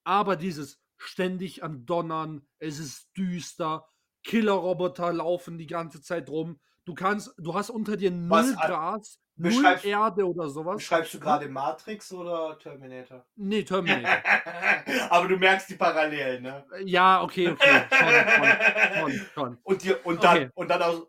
[0.04, 3.86] aber dieses ständig am Donnern, es ist düster,
[4.24, 6.60] Killerroboter laufen die ganze Zeit rum.
[6.84, 10.82] Du kannst, du hast unter dir null Was, Gras, null beschreibst- Erde oder sowas.
[10.82, 13.24] Schreibst du gerade Matrix oder Terminator?
[13.36, 14.22] Nee, Terminator.
[15.10, 16.64] Aber du merkst die Parallelen, ne?
[16.84, 17.86] ja, okay, okay.
[17.90, 19.58] Schon, schon, schon, schon.
[19.62, 20.50] Und, die, und dann, Okay.
[20.54, 21.06] und dann aus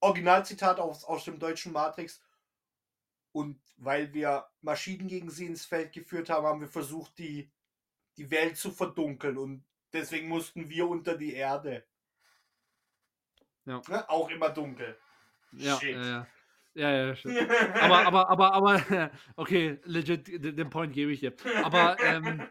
[0.00, 2.20] Originalzitat aus, aus dem deutschen Matrix.
[3.32, 7.50] Und weil wir Maschinen gegen sie ins Feld geführt haben, haben wir versucht, die,
[8.18, 9.38] die Welt zu verdunkeln.
[9.38, 11.84] Und deswegen mussten wir unter die Erde.
[13.64, 13.80] Ja.
[13.88, 14.10] Ne?
[14.10, 14.98] Auch immer dunkel.
[15.52, 15.94] Ja, Shit.
[15.96, 16.26] ja, ja.
[16.74, 17.38] Ja, ja, stimmt.
[17.78, 21.34] aber, aber, aber, aber, okay, legit, den Point gebe ich dir.
[21.60, 22.48] Aber, ähm,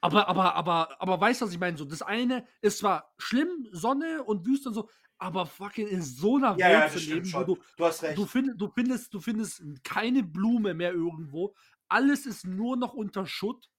[0.00, 1.76] aber, aber, aber, aber weißt du, was ich meine?
[1.76, 4.88] So, das eine ist zwar schlimm, Sonne und Wüste und so,
[5.18, 8.02] aber fucking in so einer Ja, Welt ja, zu das stimmt leben, du, Du hast
[8.02, 8.16] recht.
[8.16, 11.54] du, find, du, findest, du findest keine Blume mehr irgendwo,
[11.88, 13.70] alles ist nur noch unter Schutt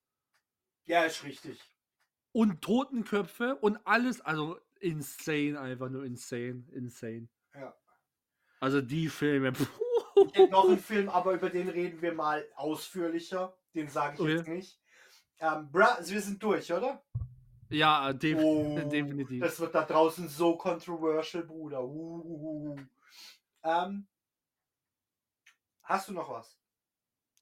[0.86, 1.60] ja, ist richtig.
[2.32, 7.30] und Totenköpfe und alles, also insane, einfach nur insane, insane.
[7.54, 7.76] Ja.
[8.60, 9.54] Also die Filme,
[10.26, 13.56] Es gibt noch einen Film, aber über den reden wir mal ausführlicher.
[13.76, 14.36] Den sage ich Okay.
[14.36, 14.80] jetzt nicht.
[15.40, 17.04] Ähm, bra, also wir sind durch, oder?
[17.70, 19.42] ja, def Oh, definitiv.
[19.44, 21.84] Das wird da draußen so controversial, Bruder.
[21.84, 22.76] Uh.
[23.64, 24.08] Ähm,
[25.84, 26.58] hast du noch was?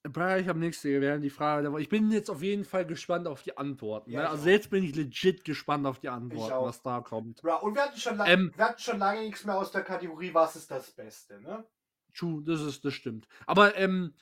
[0.10, 1.02] Bra, ich habe nichts, Digga.
[1.02, 1.74] Wir haben die Frage.
[1.80, 4.12] Ich bin jetzt auf jeden Fall gespannt auf die Antworten.
[4.12, 4.30] Ja, ne?
[4.30, 4.48] Also auch.
[4.48, 7.42] jetzt bin ich legit gespannt auf die Antworten, was da kommt.
[7.42, 8.52] Bra, und wir hatten, schon Ähm.
[8.56, 11.66] wir hatten schon lange nichts mehr aus der Kategorie, was ist das Beste, ne?
[12.14, 13.28] True, das ist, das stimmt.
[13.46, 14.14] Aber ähm,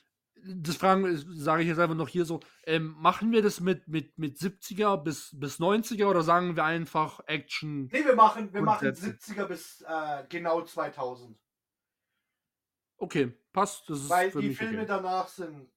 [0.46, 2.40] das Fragen sage ich jetzt einfach noch hier so.
[2.66, 7.20] Ähm, machen wir das mit, mit, mit 70er bis, bis 90er oder sagen wir einfach
[7.26, 7.88] Action?
[7.92, 9.32] Nee, wir machen, wir machen Grundsätze.
[9.32, 11.38] 70er bis äh, genau 2000.
[12.96, 13.88] Okay, passt.
[13.88, 14.86] Das ist Weil die Filme okay.
[14.86, 15.68] danach sind.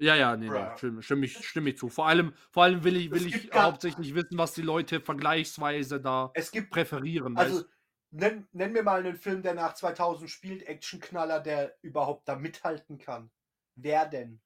[0.00, 1.88] Ja, ja, nee, nee, stimme, stimme, ich, stimme ich zu.
[1.88, 6.30] Vor allem, vor allem will ich, will ich hauptsächlich wissen, was die Leute vergleichsweise da
[6.34, 7.36] Es gibt präferieren.
[7.36, 7.64] Also,
[8.10, 12.98] nenn, nenn mir mal einen Film, der nach 2000 spielt, Actionknaller, der überhaupt da mithalten
[12.98, 13.30] kann.
[13.74, 14.40] Wer denn?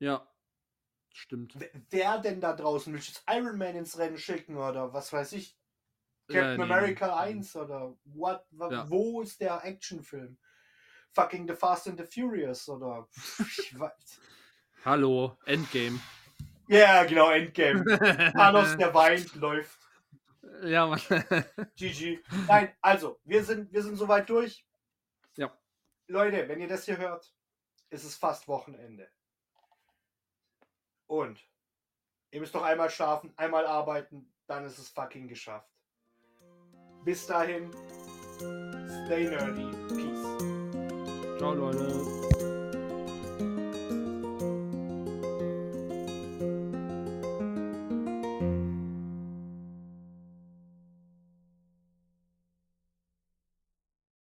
[0.00, 0.28] Ja,
[1.12, 1.54] stimmt.
[1.58, 2.92] Wer- Wer denn da draußen?
[2.92, 5.56] Willst du jetzt Iron Man ins Rennen schicken oder was weiß ich?
[6.28, 7.32] Ja, Captain nee, America nee.
[7.32, 8.44] 1 oder what?
[8.70, 8.88] Ja.
[8.90, 10.38] Wo ist der Actionfilm?
[11.14, 13.08] Fucking The Fast and the Furious oder.
[13.38, 14.20] Ich weiß.
[14.84, 16.00] Hallo, Endgame.
[16.68, 17.84] Ja, genau, Endgame.
[18.32, 19.78] Thanos, der weint, läuft.
[20.62, 21.00] ja, Mann.
[21.76, 22.20] GG.
[22.48, 24.66] Nein, also, wir sind, wir sind soweit durch.
[25.36, 25.56] Ja.
[26.08, 27.32] Leute, wenn ihr das hier hört,
[27.90, 29.08] ist es fast Wochenende.
[31.06, 31.40] Und
[32.30, 35.70] ihr müsst noch einmal schlafen, einmal arbeiten, dann ist es fucking geschafft.
[37.04, 37.70] Bis dahin,
[39.04, 39.83] stay nerdy.
[41.38, 42.33] 找着了